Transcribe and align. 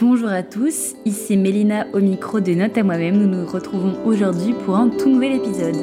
Bonjour 0.00 0.30
à 0.30 0.42
tous, 0.42 0.94
ici 1.04 1.36
Mélina 1.36 1.86
au 1.92 2.00
micro 2.00 2.40
de 2.40 2.54
Note 2.54 2.78
à 2.78 2.82
moi-même. 2.82 3.18
Nous 3.18 3.26
nous 3.26 3.46
retrouvons 3.46 4.02
aujourd'hui 4.06 4.54
pour 4.64 4.76
un 4.76 4.88
tout 4.88 5.10
nouvel 5.10 5.34
épisode. 5.34 5.76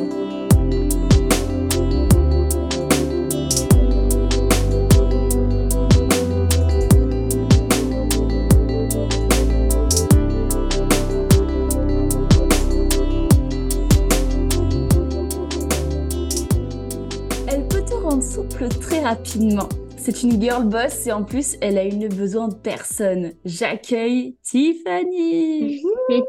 Elle 17.46 17.68
peut 17.68 17.84
te 17.84 17.94
rendre 17.94 18.24
souple 18.24 18.68
très 18.82 19.02
rapidement. 19.02 19.70
C'est 20.10 20.24
une 20.24 20.42
girl 20.42 20.64
boss 20.64 21.06
et 21.06 21.12
en 21.12 21.26
plus, 21.26 21.58
elle 21.60 21.78
a 21.78 21.86
eu 21.86 22.08
besoin 22.08 22.48
de 22.48 22.56
personne. 22.56 23.34
J'accueille 23.44 24.38
Tiffany. 24.42 25.84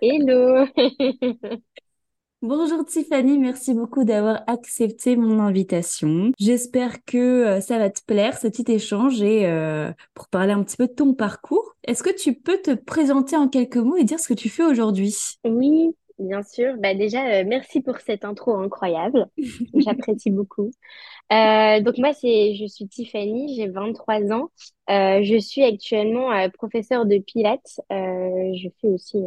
Hello. 0.00 0.64
Bonjour 2.42 2.84
Tiffany, 2.84 3.38
merci 3.38 3.74
beaucoup 3.74 4.04
d'avoir 4.04 4.44
accepté 4.46 5.16
mon 5.16 5.40
invitation. 5.40 6.30
J'espère 6.38 7.04
que 7.04 7.18
euh, 7.18 7.60
ça 7.60 7.76
va 7.76 7.90
te 7.90 8.04
plaire 8.06 8.38
ce 8.38 8.46
petit 8.46 8.70
échange 8.70 9.20
et 9.20 9.48
euh, 9.48 9.90
pour 10.14 10.28
parler 10.28 10.52
un 10.52 10.62
petit 10.62 10.76
peu 10.76 10.86
de 10.86 10.92
ton 10.92 11.14
parcours, 11.14 11.74
est-ce 11.82 12.04
que 12.04 12.14
tu 12.14 12.34
peux 12.34 12.58
te 12.58 12.72
présenter 12.72 13.36
en 13.36 13.48
quelques 13.48 13.78
mots 13.78 13.96
et 13.96 14.04
dire 14.04 14.20
ce 14.20 14.28
que 14.28 14.34
tu 14.34 14.48
fais 14.48 14.62
aujourd'hui? 14.62 15.16
Oui, 15.44 15.92
bien 16.18 16.42
sûr. 16.42 16.76
Bah 16.78 16.94
déjà, 16.94 17.40
euh, 17.40 17.44
merci 17.46 17.80
pour 17.80 17.98
cette 18.00 18.24
intro 18.24 18.54
incroyable. 18.56 19.26
J'apprécie 19.74 20.30
beaucoup. 20.30 20.70
Euh, 21.32 21.80
donc 21.80 21.98
moi, 21.98 22.12
c'est, 22.14 22.54
je 22.54 22.66
suis 22.66 22.88
Tiffany, 22.88 23.54
j'ai 23.56 23.68
23 23.68 24.32
ans. 24.32 24.50
Euh, 24.90 25.22
je 25.22 25.38
suis 25.38 25.62
actuellement 25.62 26.30
professeure 26.50 27.06
de 27.06 27.18
pilates. 27.18 27.80
Je 27.90 28.68
fais 28.80 28.88
aussi, 28.88 29.18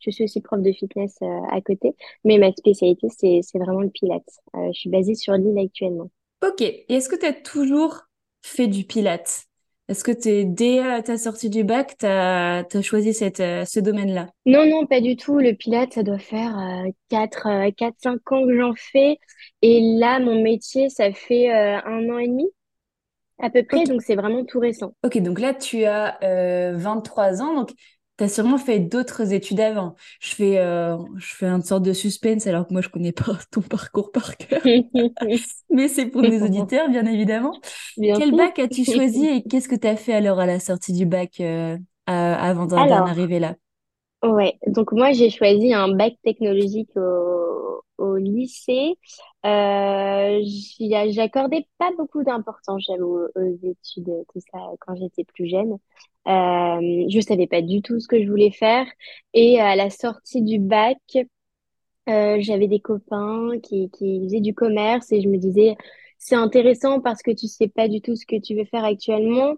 je 0.00 0.10
suis 0.10 0.24
aussi 0.24 0.40
prof 0.40 0.60
de 0.60 0.72
fitness 0.72 1.16
à 1.50 1.60
côté, 1.60 1.94
mais 2.24 2.38
ma 2.38 2.52
spécialité, 2.52 3.08
c'est, 3.16 3.40
c'est 3.42 3.58
vraiment 3.58 3.80
le 3.80 3.90
pilates. 3.90 4.40
Je 4.54 4.72
suis 4.72 4.90
basée 4.90 5.14
sur 5.14 5.34
l'île 5.34 5.58
actuellement. 5.58 6.10
Ok, 6.42 6.60
et 6.60 6.86
est-ce 6.88 7.08
que 7.08 7.16
tu 7.16 7.26
as 7.26 7.32
toujours 7.32 8.08
fait 8.42 8.66
du 8.66 8.84
pilates? 8.84 9.46
Est-ce 9.88 10.02
que 10.02 10.12
t'es, 10.12 10.44
dès 10.44 10.80
euh, 10.80 11.02
ta 11.02 11.18
sortie 11.18 11.50
du 11.50 11.62
bac, 11.62 11.96
tu 11.98 12.06
as, 12.06 12.64
choisi 12.82 13.12
cette, 13.12 13.40
euh, 13.40 13.64
ce 13.66 13.80
domaine-là? 13.80 14.28
Non, 14.46 14.66
non, 14.66 14.86
pas 14.86 15.00
du 15.00 15.16
tout. 15.16 15.38
Le 15.38 15.52
pilates, 15.52 15.92
ça 15.92 16.02
doit 16.02 16.18
faire 16.18 16.58
euh, 16.58 16.90
4, 17.10 17.46
euh, 17.46 17.70
4-5 17.70 18.34
ans 18.34 18.46
que 18.46 18.56
j'en 18.56 18.74
fais. 18.74 19.18
Et 19.60 19.80
là, 19.98 20.20
mon 20.20 20.42
métier, 20.42 20.88
ça 20.88 21.12
fait 21.12 21.50
un 21.50 22.08
an 22.10 22.18
et 22.18 22.28
demi 22.28 22.46
à 23.40 23.50
peu 23.50 23.62
près, 23.64 23.84
donc 23.84 24.02
c'est 24.02 24.14
vraiment 24.14 24.44
tout 24.44 24.60
récent. 24.60 24.94
ok, 25.04 25.18
donc 25.18 25.40
là 25.40 25.54
tu 25.54 25.84
as 25.84 26.22
euh, 26.22 26.72
23 26.76 27.42
ans, 27.42 27.54
donc 27.54 27.70
tu 28.18 28.24
as 28.24 28.28
sûrement 28.28 28.58
fait 28.58 28.80
d'autres 28.80 29.32
études 29.32 29.60
avant. 29.60 29.94
Je 30.20 30.34
fais, 30.34 30.58
euh, 30.58 30.96
je 31.16 31.34
fais 31.34 31.46
une 31.46 31.62
sorte 31.62 31.82
de 31.84 31.92
suspense 31.92 32.46
alors 32.46 32.66
que 32.66 32.72
moi 32.72 32.82
je 32.82 32.88
connais 32.88 33.12
pas 33.12 33.38
ton 33.50 33.62
parcours 33.62 34.12
par 34.12 34.36
cœur, 34.36 34.74
mais 35.70 35.88
c'est 35.88 36.06
pour 36.06 36.22
nos 36.22 36.44
auditeurs 36.44 36.88
bien 36.88 37.06
évidemment. 37.06 37.60
Bien 37.96 38.20
Quel 38.20 38.32
sûr. 38.32 38.36
bac 38.36 38.58
as-tu 38.58 38.84
choisi 38.84 39.26
et 39.26 39.46
qu'est-ce 39.46 39.68
que 39.68 39.74
tu 39.76 39.88
as 39.88 39.96
fait 39.96 40.14
alors 40.14 40.40
à 40.40 40.46
la 40.46 40.60
sortie 40.60 40.92
du 40.92 41.06
bac 41.06 41.40
euh, 41.40 41.78
à- 42.06 42.34
avant 42.50 42.66
d'en 42.66 43.06
arriver 43.06 43.38
là? 43.40 43.56
ouais, 44.22 44.58
donc 44.66 44.92
moi 44.92 45.12
j'ai 45.12 45.30
choisi 45.30 45.72
un 45.74 45.88
bac 45.94 46.14
technologique 46.24 46.90
au, 46.96 47.82
au 47.98 48.16
lycée. 48.16 48.96
Euh, 49.44 50.40
j'accordais 51.12 51.68
pas 51.78 51.90
beaucoup 51.98 52.22
d'importance, 52.24 52.88
aux, 52.90 53.26
aux 53.34 53.58
études, 53.62 54.10
tout 54.32 54.40
ça, 54.52 54.58
quand 54.80 54.94
j'étais 54.96 55.24
plus 55.24 55.48
jeune. 55.48 55.78
Euh, 56.28 57.06
je 57.10 57.20
savais 57.20 57.46
pas 57.46 57.62
du 57.62 57.82
tout 57.82 58.00
ce 58.00 58.08
que 58.08 58.22
je 58.22 58.28
voulais 58.30 58.50
faire. 58.52 58.86
Et 59.34 59.60
à 59.60 59.76
la 59.76 59.90
sortie 59.90 60.42
du 60.42 60.58
bac, 60.58 60.98
Euh, 62.08 62.36
j'avais 62.40 62.68
des 62.68 62.80
copains 62.80 63.58
qui, 63.62 63.90
qui 63.90 64.20
faisaient 64.24 64.40
du 64.40 64.54
commerce 64.54 65.10
et 65.12 65.22
je 65.22 65.28
me 65.28 65.38
disais, 65.38 65.76
c'est 66.18 66.34
intéressant 66.34 67.00
parce 67.00 67.22
que 67.22 67.30
tu 67.30 67.48
sais 67.48 67.68
pas 67.68 67.88
du 67.88 68.00
tout 68.02 68.14
ce 68.16 68.26
que 68.26 68.36
tu 68.40 68.54
veux 68.56 68.64
faire 68.66 68.84
actuellement. 68.84 69.54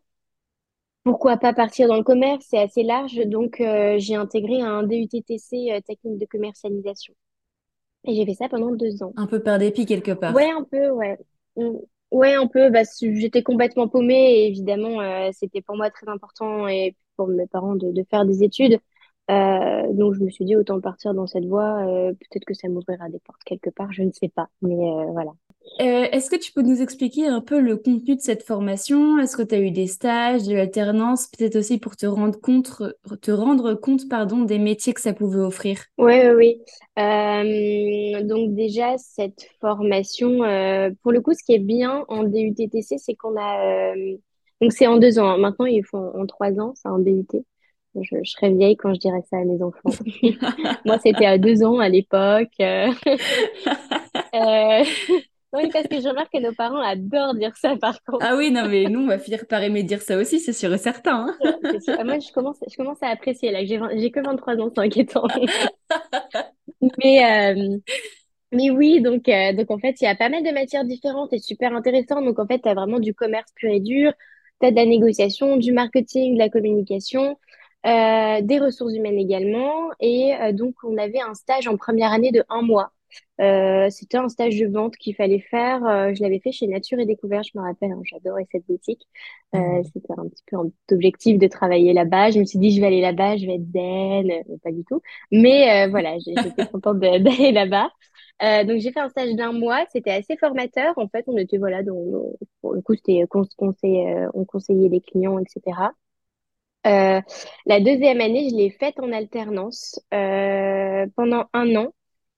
Pourquoi 1.05 1.37
pas 1.39 1.55
partir 1.55 1.89
dans 1.89 1.97
le 1.97 2.03
commerce? 2.03 2.45
C'est 2.49 2.59
assez 2.59 2.83
large. 2.83 3.17
Donc, 3.27 3.61
euh, 3.61 3.97
j'ai 3.99 4.15
intégré 4.17 4.61
un 4.61 4.83
DUT-TC 4.83 5.73
euh, 5.73 5.81
technique 5.81 6.19
de 6.19 6.27
commercialisation. 6.27 7.15
Et 8.05 8.15
j'ai 8.17 8.27
fait 8.27 8.35
ça 8.35 8.49
pendant 8.49 8.73
deux 8.73 9.03
ans. 9.03 9.15
Un 9.17 9.27
peu 9.27 9.43
par 9.43 9.59
dépit 9.59 9.85
quelque 9.85 10.13
Ouais, 10.29 10.45
part. 10.45 10.51
un 10.51 10.65
peu, 10.65 10.91
ouais. 10.91 11.17
Ouais, 12.11 12.35
un 12.35 12.47
peu. 12.47 12.71
Bah, 12.71 12.83
j'étais 13.01 13.43
complètement 13.43 13.89
paumée 13.89 14.47
évidemment, 14.47 15.01
euh, 15.01 15.31
c'était 15.33 15.61
pour 15.61 15.77
moi 15.77 15.91
très 15.91 16.09
important 16.09 16.69
et 16.69 16.97
pour 17.17 17.29
mes 17.29 17.47
parents 17.47 17.75
de, 17.75 17.91
de 17.93 18.05
faire 18.09 18.25
des 18.25 18.43
études. 18.43 18.79
Euh, 19.31 19.93
donc, 19.93 20.15
je 20.15 20.21
me 20.23 20.31
suis 20.31 20.45
dit, 20.45 20.57
autant 20.57 20.81
partir 20.81 21.15
dans 21.15 21.27
cette 21.27 21.47
voie. 21.47 21.85
euh, 21.87 22.13
peut-être 22.13 22.45
que 22.45 22.55
ça 22.55 22.69
m'ouvrira 22.69 23.09
des 23.09 23.19
portes 23.19 23.43
quelque 23.45 23.71
part, 23.71 23.93
je 23.93 24.03
ne 24.03 24.13
sais 24.13 24.29
pas. 24.29 24.49
Mais 24.63 24.75
euh, 24.75 25.07
voilà. 25.13 25.33
Est-ce 25.81 26.31
que 26.31 26.37
tu 26.37 26.53
peux 26.53 26.63
nous 26.63 26.81
expliquer 26.81 27.27
un 27.27 27.41
peu 27.41 27.59
le 27.61 27.77
contenu 27.77 28.15
de 28.15 28.21
cette 28.21 28.45
formation? 28.45 29.19
Est-ce 29.19 29.37
que 29.37 29.43
tu 29.43 29.55
as 29.57 29.61
eu 29.61 29.73
des 29.73 29.89
stages, 29.89 30.45
de 30.45 30.55
l'alternance, 30.55 31.27
peut-être 31.27 31.57
aussi 31.57 31.79
pour 31.79 31.97
te 31.97 32.07
rendre 32.07 32.41
compte, 32.41 32.71
te 33.21 33.31
rendre 33.33 33.75
compte, 33.75 34.09
pardon, 34.09 34.43
des 34.45 34.61
métiers 34.61 34.95
que 34.95 35.01
ça 35.01 35.13
pouvait 35.13 35.41
offrir? 35.41 35.81
Oui, 35.99 36.15
oui, 36.37 36.61
oui. 36.97 38.25
Donc 38.25 38.55
déjà, 38.55 38.97
cette 38.97 39.49
formation, 39.61 40.39
pour 41.03 41.11
le 41.13 41.21
coup, 41.21 41.33
ce 41.35 41.43
qui 41.45 41.55
est 41.55 41.59
bien 41.59 42.05
en 42.09 42.23
DUT-TC, 42.23 42.99
c'est 42.99 43.15
qu'on 43.15 43.35
a... 43.37 43.93
donc 44.61 44.73
c'est 44.73 44.87
en 44.87 44.99
deux 44.99 45.19
ans. 45.19 45.31
hein. 45.31 45.39
Maintenant, 45.39 45.67
ils 45.67 45.85
font 45.85 46.13
en 46.15 46.27
trois 46.27 46.53
ans, 46.61 46.75
c'est 46.77 46.89
en 46.89 46.99
DUT. 47.01 47.27
Je, 48.03 48.17
je 48.23 48.31
serais 48.31 48.51
vieille 48.51 48.77
quand 48.77 48.93
je 48.95 49.01
dirais 49.01 49.23
ça 49.31 49.39
à 49.39 49.45
mes 49.45 49.63
enfants. 49.63 49.91
Moi, 50.85 50.99
c'était 51.03 51.27
à 51.27 51.39
deux 51.39 51.63
ans 51.63 51.79
à 51.79 51.89
l'époque. 51.89 52.53
Euh, 52.61 52.93
euh, 54.35 54.85
Oui, 55.53 55.71
parce 55.73 55.87
que 55.89 56.01
je 56.01 56.09
remarque 56.09 56.33
que 56.33 56.41
nos 56.43 56.53
parents 56.53 56.81
adorent 56.81 57.35
dire 57.35 57.57
ça, 57.57 57.77
par 57.77 58.03
contre. 58.03 58.27
Ah 58.27 58.37
oui, 58.37 58.51
non, 58.51 58.69
mais 58.69 58.85
nous, 58.85 59.01
on 59.01 59.07
va 59.07 59.19
finir 59.19 59.47
par 59.47 59.63
aimer 59.63 59.85
dire 59.85 60.03
ça 60.03 60.19
aussi, 60.19 60.39
c'est 60.39 60.53
sûr 60.53 60.75
et 60.75 60.77
certain, 60.77 61.35
sûr. 61.81 61.95
Ah, 61.99 62.05
Moi, 62.05 62.19
je 62.19 62.31
commence, 62.33 62.59
je 62.69 62.77
commence 62.77 63.03
à 63.03 63.09
apprécier, 63.09 63.53
là, 63.53 63.65
j'ai 63.65 63.79
20 63.79 63.91
j'ai 63.97 64.11
que 64.11 64.21
23 64.21 64.57
ans, 64.57 64.71
c'est 64.75 64.81
inquiétant. 64.83 65.27
Mais, 66.99 67.55
euh, 67.55 67.79
Mais 68.53 68.71
oui, 68.71 69.01
donc, 69.03 69.29
euh, 69.29 69.53
donc 69.53 69.71
en 69.71 69.79
fait, 69.79 70.01
il 70.01 70.05
y 70.05 70.09
a 70.09 70.15
pas 70.15 70.29
mal 70.29 70.43
de 70.45 70.51
matières 70.51 70.85
différentes 70.85 71.33
et 71.33 71.39
super 71.39 71.75
intéressantes. 71.75 72.25
Donc 72.25 72.39
en 72.39 72.47
fait, 72.47 72.61
tu 72.61 72.69
as 72.69 72.75
vraiment 72.75 73.01
du 73.01 73.15
commerce 73.15 73.51
pur 73.57 73.71
et 73.71 73.81
dur, 73.81 74.13
tu 74.61 74.67
as 74.67 74.71
de 74.71 74.77
la 74.77 74.87
négociation, 74.87 75.57
du 75.57 75.73
marketing, 75.73 76.35
de 76.35 76.39
la 76.39 76.49
communication, 76.49 77.39
des 77.85 78.59
ressources 78.59 78.95
humaines 78.95 79.19
également. 79.19 79.91
Et 80.01 80.35
euh, 80.35 80.53
donc, 80.53 80.75
on 80.85 80.97
avait 80.99 81.21
un 81.21 81.35
stage 81.35 81.69
en 81.69 81.77
première 81.77 82.13
année 82.13 82.33
de 82.33 82.45
un 82.49 82.63
mois. 82.63 82.93
Euh, 83.41 83.89
c'était 83.91 84.17
un 84.19 84.29
stage 84.29 84.59
de 84.59 84.67
vente 84.67 84.97
qu'il 84.97 85.15
fallait 85.15 85.41
faire. 85.41 85.85
Euh, 85.87 86.13
je 86.15 86.23
l'avais 86.23 86.41
fait 86.41 86.53
chez 86.53 86.67
Nature 86.67 86.99
et 86.99 87.07
Découverte, 87.07 87.47
je 87.53 87.59
me 87.59 87.63
rappelle, 87.65 87.93
hein, 87.93 88.01
j'adorais 88.05 88.47
cette 88.51 88.67
boutique. 88.67 89.03
Euh, 89.55 89.59
hein. 89.59 89.83
c'était 89.93 90.13
un 90.19 90.29
petit 90.29 90.43
peu 90.47 90.57
un 90.57 90.71
objectif 90.93 91.39
de 91.39 91.47
travailler 91.47 91.93
là-bas. 91.93 92.31
Je 92.31 92.41
me 92.41 92.45
suis 92.45 92.59
dit, 92.59 92.75
je 92.75 92.81
vais 92.81 92.87
aller 92.89 93.01
là-bas, 93.01 93.37
je 93.37 93.47
vais 93.47 93.55
être 93.57 93.73
zen, 93.73 94.31
Euh, 94.31 94.57
pas 94.63 94.73
du 94.73 94.85
tout. 94.85 95.01
Mais 95.31 95.87
euh, 95.87 95.91
voilà, 95.91 96.19
j'étais 96.25 96.67
contente 96.67 96.99
d'aller 96.99 97.53
là-bas. 97.53 97.91
Euh, 98.43 98.65
donc 98.65 98.81
j'ai 98.81 98.93
fait 98.93 99.01
un 99.01 99.09
stage 99.09 99.35
d'un 99.35 99.53
mois, 99.53 99.85
c'était 99.93 100.11
assez 100.11 100.37
formateur. 100.37 100.93
En 100.99 101.09
fait, 101.09 101.25
on 101.29 101.37
était 101.37 101.59
voilà, 101.59 101.83
dans- 101.83 102.33
pour 102.61 102.75
le 102.75 102.83
coup, 102.83 102.95
c'était 102.95 103.23
euh, 103.23 103.27
euh, 103.85 104.29
on 104.35 104.45
conseillait 104.45 104.89
les 104.89 105.01
clients, 105.01 105.39
etc. 105.39 105.93
Euh, 106.87 107.21
la 107.67 107.81
deuxième 107.81 108.21
année, 108.21 108.49
je 108.51 108.57
l'ai 108.57 108.71
faite 108.71 108.99
en 109.01 109.13
alternance 109.13 110.01
euh, 110.15 111.07
pendant 111.17 111.47
un 111.53 111.75
an. 111.77 111.93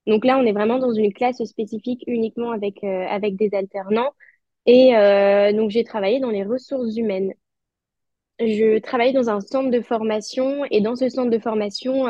Donc 0.07 0.25
là, 0.25 0.37
on 0.39 0.45
est 0.45 0.53
vraiment 0.53 0.79
dans 0.79 0.93
une 0.93 1.13
classe 1.13 1.43
spécifique 1.43 2.03
uniquement 2.07 2.51
avec 2.51 2.83
euh, 2.83 3.05
avec 3.07 3.35
des 3.35 3.53
alternants. 3.53 4.11
Et 4.65 4.91
donc 5.53 5.71
j'ai 5.71 5.83
travaillé 5.83 6.19
dans 6.19 6.29
les 6.29 6.43
ressources 6.43 6.95
humaines. 6.95 7.33
Je 8.39 8.79
travaillais 8.79 9.13
dans 9.13 9.29
un 9.29 9.41
centre 9.41 9.71
de 9.71 9.81
formation 9.81 10.63
et 10.69 10.79
dans 10.81 10.95
ce 10.95 11.09
centre 11.09 11.31
de 11.31 11.39
formation, 11.39 12.05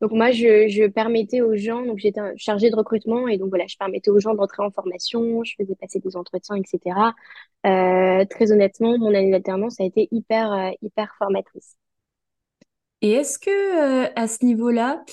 donc 0.00 0.12
moi, 0.12 0.30
je, 0.30 0.68
je 0.68 0.86
permettais 0.88 1.40
aux 1.40 1.56
gens, 1.56 1.84
donc 1.84 1.98
j'étais 1.98 2.20
chargée 2.36 2.70
de 2.70 2.76
recrutement 2.76 3.26
et 3.28 3.36
donc 3.38 3.48
voilà, 3.50 3.66
je 3.66 3.76
permettais 3.76 4.10
aux 4.10 4.20
gens 4.20 4.34
d'entrer 4.34 4.62
en 4.62 4.70
formation, 4.70 5.42
je 5.44 5.54
faisais 5.58 5.74
passer 5.74 5.98
des 6.00 6.16
entretiens, 6.16 6.56
etc. 6.56 7.14
Euh, 7.66 8.24
très 8.26 8.52
honnêtement, 8.52 8.96
mon 8.98 9.14
année 9.14 9.30
d'alternance 9.32 9.80
a 9.80 9.84
été 9.84 10.08
hyper, 10.12 10.52
euh, 10.52 10.70
hyper 10.82 11.14
formatrice. 11.18 11.76
Et 13.02 13.12
est-ce 13.12 13.38
que 13.38 13.50
euh, 14.06 14.10
à 14.16 14.28
ce 14.28 14.44
niveau-là, 14.44 15.04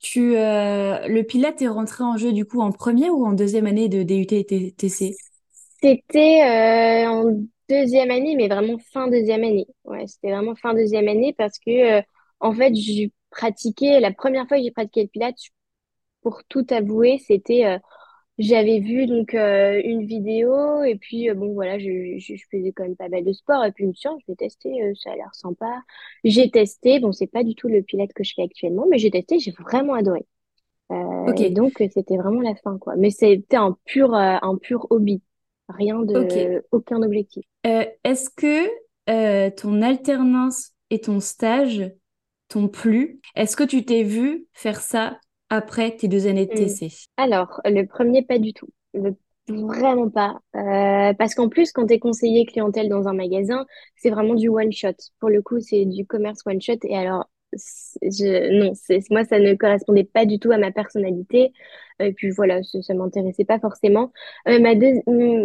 tu 0.00 0.36
euh, 0.36 1.06
le 1.08 1.22
Pilate 1.22 1.62
est 1.62 1.68
rentré 1.68 2.04
en 2.04 2.16
jeu 2.16 2.32
du 2.32 2.44
coup 2.44 2.60
en 2.60 2.72
première 2.72 3.12
ou 3.14 3.26
en 3.26 3.32
deuxième 3.32 3.66
année 3.66 3.88
de 3.88 4.02
DUT 4.02 4.26
et 4.32 4.72
TC? 4.72 5.16
C'était 5.82 7.06
en 7.06 7.24
deuxième 7.68 8.10
année, 8.10 8.36
mais 8.36 8.48
vraiment 8.48 8.78
fin 8.92 9.08
deuxième 9.08 9.44
année. 9.44 9.66
Ouais, 9.84 10.06
c'était 10.06 10.30
vraiment 10.32 10.54
fin 10.56 10.74
deuxième 10.74 11.08
année 11.08 11.34
parce 11.36 11.58
que, 11.58 12.00
en 12.40 12.52
fait, 12.54 12.74
j'ai 12.74 13.12
pratiqué, 13.34 14.00
la 14.00 14.12
première 14.12 14.46
fois 14.46 14.56
que 14.56 14.62
j'ai 14.62 14.70
pratiqué 14.70 15.02
le 15.02 15.08
pilates, 15.08 15.36
pour 16.22 16.42
tout 16.48 16.66
avouer, 16.70 17.18
c'était 17.18 17.66
euh, 17.66 17.78
J'avais 18.38 18.80
vu 18.80 19.06
donc 19.06 19.34
euh, 19.34 19.80
une 19.84 20.04
vidéo 20.06 20.82
et 20.82 20.96
puis 20.96 21.28
euh, 21.28 21.34
bon 21.34 21.52
voilà 21.52 21.78
je, 21.78 22.16
je, 22.18 22.34
je 22.34 22.44
faisais 22.50 22.72
quand 22.72 22.84
même 22.84 22.96
pas 22.96 23.08
mal 23.08 23.24
de 23.24 23.32
sport 23.32 23.64
et 23.64 23.72
puis 23.72 23.84
je 23.84 23.88
me 23.88 23.94
suis 23.94 24.08
dit, 24.08 24.22
je 24.26 24.32
vais 24.32 24.36
tester 24.36 24.92
ça 24.96 25.12
a 25.12 25.16
l'air 25.16 25.34
sympa. 25.34 25.82
J'ai 26.24 26.50
testé 26.50 26.98
bon 26.98 27.12
c'est 27.12 27.28
pas 27.28 27.44
du 27.44 27.54
tout 27.54 27.68
le 27.68 27.82
pilates 27.82 28.12
que 28.14 28.24
je 28.24 28.32
fais 28.34 28.42
actuellement 28.42 28.86
mais 28.90 28.98
j'ai 28.98 29.10
testé 29.10 29.38
j'ai 29.38 29.52
vraiment 29.52 29.94
adoré. 29.94 30.26
Et 31.36 31.50
donc 31.50 31.72
c'était 31.78 32.16
vraiment 32.16 32.40
la 32.40 32.54
fin 32.54 32.78
quoi. 32.78 32.94
Mais 32.96 33.10
c'était 33.10 33.56
un 33.56 33.76
pur 33.84 34.14
un 34.14 34.56
pur 34.56 34.86
hobby. 34.90 35.22
Rien 35.68 36.00
de 36.00 36.64
aucun 36.72 37.02
objectif. 37.02 37.44
Est-ce 37.64 38.30
que 38.30 39.50
ton 39.50 39.82
alternance 39.82 40.72
et 40.90 41.00
ton 41.00 41.20
stage 41.20 41.90
t'ont 42.54 42.68
plu? 42.68 43.20
Est-ce 43.36 43.56
que 43.56 43.64
tu 43.64 43.84
t'es 43.84 44.02
vu 44.02 44.46
faire 44.52 44.80
ça 44.80 45.20
après 45.50 45.96
tes 45.96 46.08
deux 46.08 46.26
années 46.26 46.46
de 46.46 46.52
Hmm. 46.52 46.74
TC? 46.76 46.90
Alors 47.16 47.60
le 47.64 47.84
premier 47.86 48.22
pas 48.22 48.38
du 48.38 48.52
tout 48.52 48.68
Le- 48.94 49.16
Vraiment 49.46 50.08
pas. 50.08 50.40
Euh, 50.56 51.12
parce 51.18 51.34
qu'en 51.34 51.50
plus, 51.50 51.70
quand 51.70 51.86
tu 51.86 51.92
es 51.92 51.98
conseiller 51.98 52.46
clientèle 52.46 52.88
dans 52.88 53.08
un 53.08 53.12
magasin, 53.12 53.66
c'est 53.96 54.08
vraiment 54.08 54.34
du 54.34 54.48
one 54.48 54.72
shot. 54.72 54.94
Pour 55.20 55.28
le 55.28 55.42
coup, 55.42 55.60
c'est 55.60 55.84
du 55.84 56.06
commerce 56.06 56.40
one 56.46 56.62
shot. 56.62 56.78
Et 56.84 56.96
alors, 56.96 57.28
je, 57.52 58.58
non, 58.58 58.72
moi, 59.10 59.24
ça 59.26 59.38
ne 59.38 59.52
correspondait 59.54 60.04
pas 60.04 60.24
du 60.24 60.38
tout 60.38 60.50
à 60.50 60.56
ma 60.56 60.72
personnalité. 60.72 61.52
Et 62.00 62.14
puis 62.14 62.30
voilà, 62.30 62.62
ça, 62.62 62.80
ça 62.80 62.94
m'intéressait 62.94 63.44
pas 63.44 63.58
forcément. 63.60 64.12
Euh, 64.48 64.58
ma, 64.60 64.74
deux- 64.74 65.02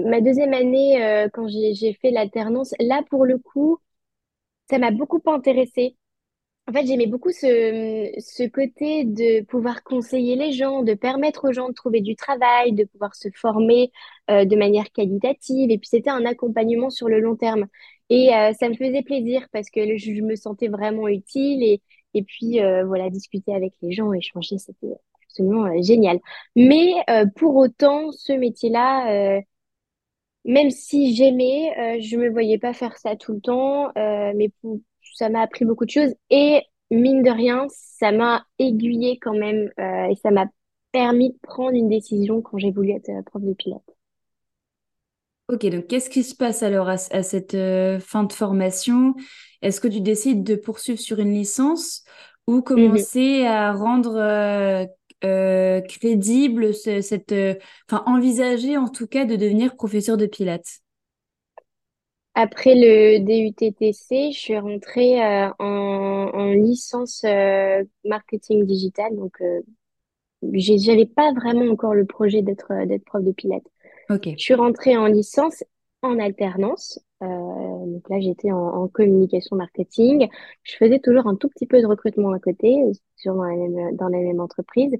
ma 0.09 0.21
deuxième 0.21 0.53
année, 0.53 1.03
euh, 1.03 1.27
quand 1.33 1.49
j'ai, 1.49 1.73
j'ai 1.73 1.93
fait 1.93 2.11
l'alternance, 2.11 2.73
là, 2.79 3.03
pour 3.09 3.25
le 3.25 3.37
coup, 3.37 3.79
ça 4.69 4.77
m'a 4.79 4.91
beaucoup 4.91 5.21
intéressée. 5.27 5.97
En 6.69 6.71
fait, 6.71 6.85
j'aimais 6.85 7.07
beaucoup 7.07 7.31
ce, 7.31 8.11
ce 8.19 8.47
côté 8.47 9.03
de 9.03 9.43
pouvoir 9.45 9.81
conseiller 9.83 10.35
les 10.35 10.51
gens, 10.51 10.83
de 10.83 10.93
permettre 10.93 11.49
aux 11.49 11.51
gens 11.51 11.67
de 11.69 11.73
trouver 11.73 11.99
du 12.01 12.15
travail, 12.15 12.73
de 12.73 12.83
pouvoir 12.83 13.15
se 13.15 13.27
former 13.33 13.91
euh, 14.29 14.45
de 14.45 14.55
manière 14.55 14.91
qualitative. 14.91 15.71
Et 15.71 15.79
puis, 15.79 15.87
c'était 15.89 16.11
un 16.11 16.25
accompagnement 16.25 16.91
sur 16.91 17.09
le 17.09 17.21
long 17.21 17.35
terme. 17.35 17.65
Et 18.11 18.35
euh, 18.35 18.53
ça 18.53 18.69
me 18.69 18.75
faisait 18.75 19.01
plaisir 19.01 19.47
parce 19.51 19.71
que 19.71 19.97
je, 19.97 20.21
me 20.21 20.35
sentais 20.35 20.67
vraiment 20.67 21.07
utile. 21.07 21.63
Et, 21.63 21.81
et 22.13 22.21
puis, 22.21 22.61
euh, 22.61 22.85
voilà, 22.85 23.09
discuter 23.09 23.55
avec 23.55 23.73
les 23.81 23.91
gens, 23.91 24.13
échanger, 24.13 24.59
c'était 24.59 24.93
absolument 25.23 25.81
génial. 25.81 26.19
Mais 26.55 26.93
pour 27.35 27.55
autant, 27.55 28.11
ce 28.11 28.33
métier-là, 28.33 29.41
même 30.45 30.69
si 30.71 31.15
j'aimais, 31.15 31.99
je 32.01 32.17
me 32.17 32.29
voyais 32.29 32.57
pas 32.59 32.73
faire 32.73 32.97
ça 32.97 33.15
tout 33.15 33.33
le 33.33 33.41
temps, 33.41 33.91
mais 33.95 34.49
pour- 34.61 34.79
ça 35.15 35.29
m'a 35.29 35.41
appris 35.41 35.65
beaucoup 35.65 35.85
de 35.85 35.91
choses 35.91 36.13
et 36.29 36.61
mine 36.91 37.23
de 37.23 37.29
rien, 37.31 37.65
ça 37.69 38.11
m'a 38.11 38.45
aiguillée 38.59 39.19
quand 39.19 39.33
même 39.35 39.71
euh, 39.79 40.07
et 40.09 40.15
ça 40.15 40.31
m'a 40.31 40.47
permis 40.91 41.31
de 41.31 41.37
prendre 41.43 41.75
une 41.75 41.89
décision 41.89 42.41
quand 42.41 42.57
j'ai 42.57 42.71
voulu 42.71 42.91
être 42.91 43.09
euh, 43.09 43.21
prof 43.23 43.41
de 43.43 43.53
pilates. 43.53 43.95
Ok, 45.47 45.65
donc 45.67 45.87
qu'est-ce 45.87 46.09
qui 46.11 46.23
se 46.23 46.35
passe 46.35 46.61
alors 46.61 46.89
à, 46.89 46.93
à 47.11 47.23
cette 47.23 47.55
euh, 47.55 47.99
fin 47.99 48.23
de 48.23 48.33
formation? 48.33 49.15
Est-ce 49.63 49.81
que 49.81 49.87
tu 49.87 49.99
décides 50.01 50.43
de 50.43 50.55
poursuivre 50.55 50.99
sur 50.99 51.19
une 51.19 51.33
licence 51.33 52.03
ou 52.45 52.61
Mhm. 52.75 53.05
commencer 53.05 53.45
à 53.47 53.73
rendre 53.73 54.15
euh, 54.17 54.85
euh, 55.23 55.81
crédible 55.81 56.73
ce- 56.73 57.01
cette, 57.01 57.33
enfin 57.89 58.03
envisager 58.05 58.77
en 58.77 58.87
tout 58.89 59.07
cas 59.07 59.25
de 59.25 59.35
devenir 59.35 59.75
professeur 59.75 60.17
de 60.17 60.27
Pilates? 60.27 60.81
Après 62.35 62.73
le 62.75 63.19
DUTTC, 63.19 64.31
je 64.31 64.37
suis 64.39 64.57
rentrée 64.57 65.21
euh, 65.23 65.49
en, 65.59 65.65
en 66.33 66.51
licence 66.53 67.23
euh, 67.25 67.83
marketing 68.05 68.65
digital, 68.65 69.15
donc 69.15 69.33
euh, 69.41 69.61
j'ai- 70.53 70.79
j'avais 70.79 71.05
pas 71.05 71.33
vraiment 71.33 71.71
encore 71.71 71.93
le 71.95 72.05
projet 72.05 72.41
d'être 72.41 72.71
euh, 72.71 72.85
d'être 72.85 73.05
prof 73.05 73.23
de 73.23 73.31
pilates. 73.31 73.67
Ok. 74.09 74.27
Je 74.37 74.43
suis 74.43 74.53
rentrée 74.55 74.97
en 74.97 75.07
licence 75.07 75.63
en 76.03 76.19
alternance. 76.19 76.99
Euh, 77.23 77.27
donc 77.27 78.09
là, 78.09 78.19
j'étais 78.21 78.51
en, 78.51 78.57
en 78.59 78.87
communication 78.89 79.55
marketing. 79.57 80.27
Je 80.63 80.75
faisais 80.77 80.99
toujours 80.99 81.27
un 81.27 81.35
tout 81.35 81.49
petit 81.49 81.67
peu 81.67 81.81
de 81.81 81.87
recrutement 81.87 82.31
à 82.33 82.39
côté, 82.39 82.75
toujours 83.21 83.37
dans 83.37 83.45
la 83.45 83.55
même, 83.57 83.95
dans 83.97 84.09
la 84.09 84.19
même 84.19 84.39
entreprise. 84.41 84.95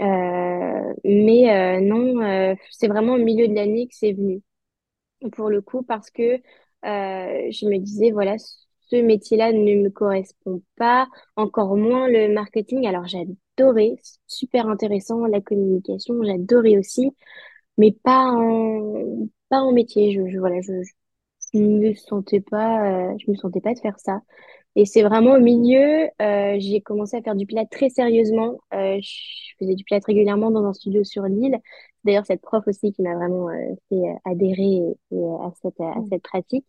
Euh, 0.00 0.94
mais 1.04 1.50
euh, 1.52 1.80
non, 1.80 2.20
euh, 2.22 2.54
c'est 2.70 2.88
vraiment 2.88 3.14
au 3.14 3.18
milieu 3.18 3.48
de 3.48 3.54
l'année 3.54 3.88
que 3.88 3.94
c'est 3.96 4.12
venu, 4.12 4.42
pour 5.32 5.50
le 5.50 5.60
coup, 5.60 5.82
parce 5.82 6.10
que 6.10 6.22
euh, 6.22 6.40
je 6.82 7.66
me 7.66 7.78
disais, 7.78 8.10
voilà, 8.12 8.36
ce 8.38 8.96
métier-là 8.96 9.52
ne 9.52 9.82
me 9.82 9.90
correspond 9.90 10.62
pas, 10.76 11.08
encore 11.36 11.76
moins 11.76 12.08
le 12.08 12.32
marketing. 12.32 12.86
Alors, 12.86 13.06
j'adorais, 13.06 13.96
super 14.26 14.68
intéressant, 14.68 15.26
la 15.26 15.40
communication, 15.40 16.22
j'adorais 16.22 16.78
aussi 16.78 17.12
mais 17.78 17.92
pas 17.92 18.24
en 18.32 19.28
pas 19.48 19.60
en 19.60 19.72
métier. 19.72 20.12
Je, 20.12 20.28
je 20.30 20.38
voilà 20.38 20.60
je, 20.62 20.72
me 21.58 21.94
sentais 21.94 22.40
pas 22.40 23.10
euh, 23.12 23.16
je 23.18 23.30
me 23.30 23.36
sentais 23.36 23.60
pas 23.60 23.74
de 23.74 23.78
faire 23.80 23.98
ça. 23.98 24.20
Et 24.76 24.84
c'est 24.86 25.02
vraiment 25.02 25.34
au 25.34 25.40
milieu 25.40 26.08
euh, 26.22 26.56
j'ai 26.60 26.80
commencé 26.80 27.16
à 27.16 27.22
faire 27.22 27.34
du 27.34 27.46
pilates 27.46 27.70
très 27.70 27.90
sérieusement. 27.90 28.60
Je 28.72 29.54
faisais 29.58 29.74
du 29.74 29.84
pilates 29.84 30.04
régulièrement 30.04 30.50
dans 30.50 30.64
un 30.64 30.72
studio 30.74 31.04
sur 31.04 31.24
l'île 31.24 31.58
d'ailleurs 32.04 32.26
cette 32.26 32.42
prof 32.42 32.66
aussi 32.66 32.92
qui 32.92 33.02
m'a 33.02 33.14
vraiment 33.14 33.48
euh, 33.50 33.74
fait 33.88 33.96
euh, 33.96 34.14
adhérer 34.24 34.82
euh, 35.12 35.36
à 35.42 35.52
cette 35.62 35.80
à 35.80 35.94
cette 36.10 36.22
pratique. 36.22 36.66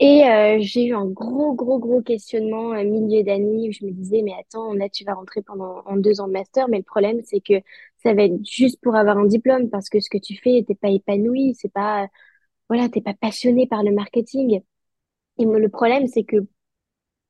Et 0.00 0.24
euh, 0.28 0.58
j'ai 0.60 0.86
eu 0.86 0.94
un 0.94 1.06
gros, 1.06 1.54
gros, 1.54 1.78
gros 1.80 2.02
questionnement 2.02 2.70
à 2.70 2.84
milieu 2.84 3.24
d'année 3.24 3.68
où 3.68 3.72
je 3.72 3.84
me 3.84 3.90
disais, 3.90 4.22
mais 4.22 4.32
attends, 4.38 4.72
là, 4.74 4.88
tu 4.88 5.04
vas 5.04 5.14
rentrer 5.14 5.42
pendant 5.42 5.82
en 5.86 5.96
deux 5.96 6.20
ans 6.20 6.28
de 6.28 6.32
master, 6.32 6.68
mais 6.68 6.78
le 6.78 6.84
problème, 6.84 7.20
c'est 7.24 7.40
que 7.40 7.54
ça 7.98 8.14
va 8.14 8.22
être 8.24 8.44
juste 8.46 8.80
pour 8.80 8.94
avoir 8.94 9.18
un 9.18 9.26
diplôme 9.26 9.68
parce 9.70 9.88
que 9.88 9.98
ce 10.00 10.08
que 10.08 10.18
tu 10.18 10.36
fais, 10.36 10.64
t'es 10.66 10.76
pas 10.76 10.90
épanoui, 10.90 11.54
c'est 11.56 11.72
pas, 11.72 12.06
voilà, 12.68 12.88
t'es 12.88 13.00
pas 13.02 13.14
passionné 13.14 13.66
par 13.66 13.82
le 13.84 13.92
marketing. 13.92 14.62
Et 15.38 15.44
le 15.46 15.68
problème, 15.70 16.06
c'est 16.08 16.24
que 16.24 16.36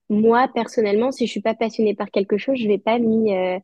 moi, 0.08 0.48
personnellement, 0.54 1.12
si 1.12 1.26
je 1.26 1.30
suis 1.32 1.42
pas 1.42 1.54
passionnée 1.54 1.94
par 1.94 2.10
quelque 2.10 2.38
chose, 2.38 2.56
je 2.58 2.68
vais 2.68 2.78
pas 2.78 2.98
m'y, 2.98 3.34
euh, 3.34 3.58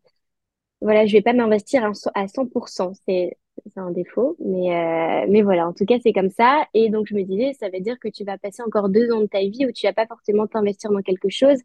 voilà, 0.84 1.06
je 1.06 1.12
vais 1.14 1.22
pas 1.22 1.32
m'investir 1.32 1.84
à 1.84 1.92
à 2.14 2.26
100%. 2.28 2.92
C'est, 3.06 3.36
un 3.76 3.90
défaut, 3.92 4.36
mais, 4.40 4.76
euh, 4.76 5.26
mais 5.28 5.42
voilà, 5.42 5.66
en 5.68 5.72
tout 5.72 5.84
cas, 5.86 5.96
c'est 6.02 6.12
comme 6.12 6.30
ça. 6.30 6.66
Et 6.74 6.90
donc, 6.90 7.06
je 7.08 7.14
me 7.14 7.22
disais, 7.22 7.52
ça 7.54 7.68
veut 7.70 7.80
dire 7.80 7.98
que 8.00 8.08
tu 8.08 8.24
vas 8.24 8.36
passer 8.38 8.62
encore 8.62 8.88
deux 8.88 9.10
ans 9.12 9.20
de 9.20 9.26
ta 9.26 9.40
vie 9.40 9.66
où 9.66 9.72
tu 9.72 9.86
vas 9.86 9.92
pas 9.92 10.06
forcément 10.06 10.46
t'investir 10.46 10.90
dans 10.90 11.02
quelque 11.02 11.28
chose 11.30 11.58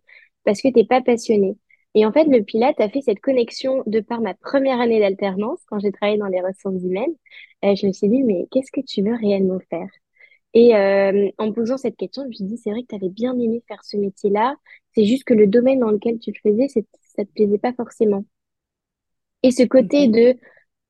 parce 0.45 0.61
que 0.61 0.69
t'es 0.71 0.85
pas 0.85 1.01
passionné. 1.01 1.57
Et 1.95 2.05
en 2.05 2.11
fait, 2.11 2.25
le 2.25 2.43
Pilate 2.43 2.79
a 2.79 2.89
fait 2.89 3.01
cette 3.01 3.19
connexion 3.19 3.83
de 3.87 3.99
par 3.99 4.21
ma 4.21 4.33
première 4.35 4.79
année 4.79 4.99
d'alternance, 4.99 5.59
quand 5.67 5.79
j'ai 5.79 5.91
travaillé 5.91 6.17
dans 6.17 6.27
les 6.27 6.41
ressources 6.41 6.81
humaines. 6.83 7.13
Euh, 7.65 7.75
je 7.75 7.87
me 7.87 7.91
suis 7.91 8.07
dit, 8.09 8.23
mais 8.23 8.47
qu'est-ce 8.51 8.71
que 8.71 8.81
tu 8.85 9.01
veux 9.03 9.15
réellement 9.15 9.59
faire? 9.69 9.89
Et 10.53 10.75
euh, 10.75 11.29
en 11.37 11.51
posant 11.53 11.77
cette 11.77 11.97
question, 11.97 12.23
je 12.23 12.27
me 12.29 12.33
suis 12.33 12.45
dit, 12.45 12.57
c'est 12.57 12.71
vrai 12.71 12.81
que 12.83 12.87
tu 12.89 12.95
avais 12.95 13.09
bien 13.09 13.37
aimé 13.39 13.63
faire 13.67 13.83
ce 13.83 13.97
métier-là. 13.97 14.55
C'est 14.95 15.05
juste 15.05 15.23
que 15.25 15.33
le 15.33 15.47
domaine 15.47 15.79
dans 15.79 15.91
lequel 15.91 16.19
tu 16.19 16.31
le 16.31 16.51
faisais, 16.51 16.67
ça 16.69 17.25
te 17.25 17.31
plaisait 17.33 17.57
pas 17.59 17.73
forcément. 17.73 18.23
Et 19.43 19.51
ce 19.51 19.63
côté 19.63 20.07
Ok. 20.07 20.09
de 20.09 20.35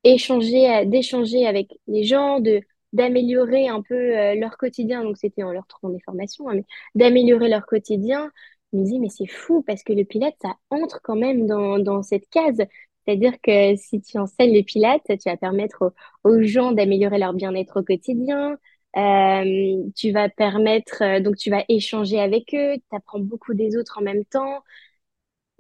échanger, 0.04 0.70
euh, 0.72 0.86
d'échanger 0.86 1.48
avec 1.48 1.70
les 1.88 2.04
gens, 2.04 2.40
de 2.40 2.62
d'améliorer 2.94 3.68
un 3.70 3.82
peu 3.84 3.96
euh, 3.96 4.36
leur 4.36 4.58
quotidien. 4.58 5.04
Donc 5.04 5.18
c'était 5.18 5.44
en 5.44 5.52
leur 5.52 5.68
trouvant 5.68 5.94
des 5.94 6.02
formations, 6.02 6.50
hein, 6.50 6.56
mais 6.56 6.66
d'améliorer 6.96 7.50
leur 7.50 7.66
quotidien. 7.68 8.32
Je 8.74 8.80
me 8.80 8.86
dis, 8.86 9.00
mais 9.00 9.10
c'est 9.10 9.28
fou 9.28 9.64
parce 9.64 9.84
que 9.84 9.94
le 9.94 10.06
Pilate, 10.06 10.36
ça 10.42 10.56
entre 10.72 11.02
quand 11.04 11.16
même 11.16 11.48
dans, 11.48 11.80
dans 11.80 12.04
cette 12.04 12.30
case. 12.30 12.58
C'est-à-dire 13.06 13.34
que 13.42 13.76
si 13.76 14.02
tu 14.02 14.18
enseignes 14.20 14.56
le 14.56 14.64
Pilate, 14.64 15.04
tu 15.08 15.30
vas 15.30 15.38
permettre 15.38 15.94
aux, 16.26 16.30
aux 16.30 16.42
gens 16.44 16.72
d'améliorer 16.72 17.18
leur 17.20 17.34
bien-être 17.34 17.80
au 17.82 17.84
quotidien. 17.84 18.58
Euh, 18.98 19.84
tu 19.96 20.12
vas 20.12 20.30
permettre, 20.30 21.04
euh, 21.04 21.20
donc 21.20 21.36
tu 21.38 21.50
vas 21.52 21.64
échanger 21.70 22.20
avec 22.20 22.54
eux, 22.56 22.76
tu 22.78 22.96
apprends 22.96 23.20
beaucoup 23.20 23.54
des 23.54 23.78
autres 23.78 24.00
en 24.00 24.02
même 24.04 24.26
temps. 24.26 24.64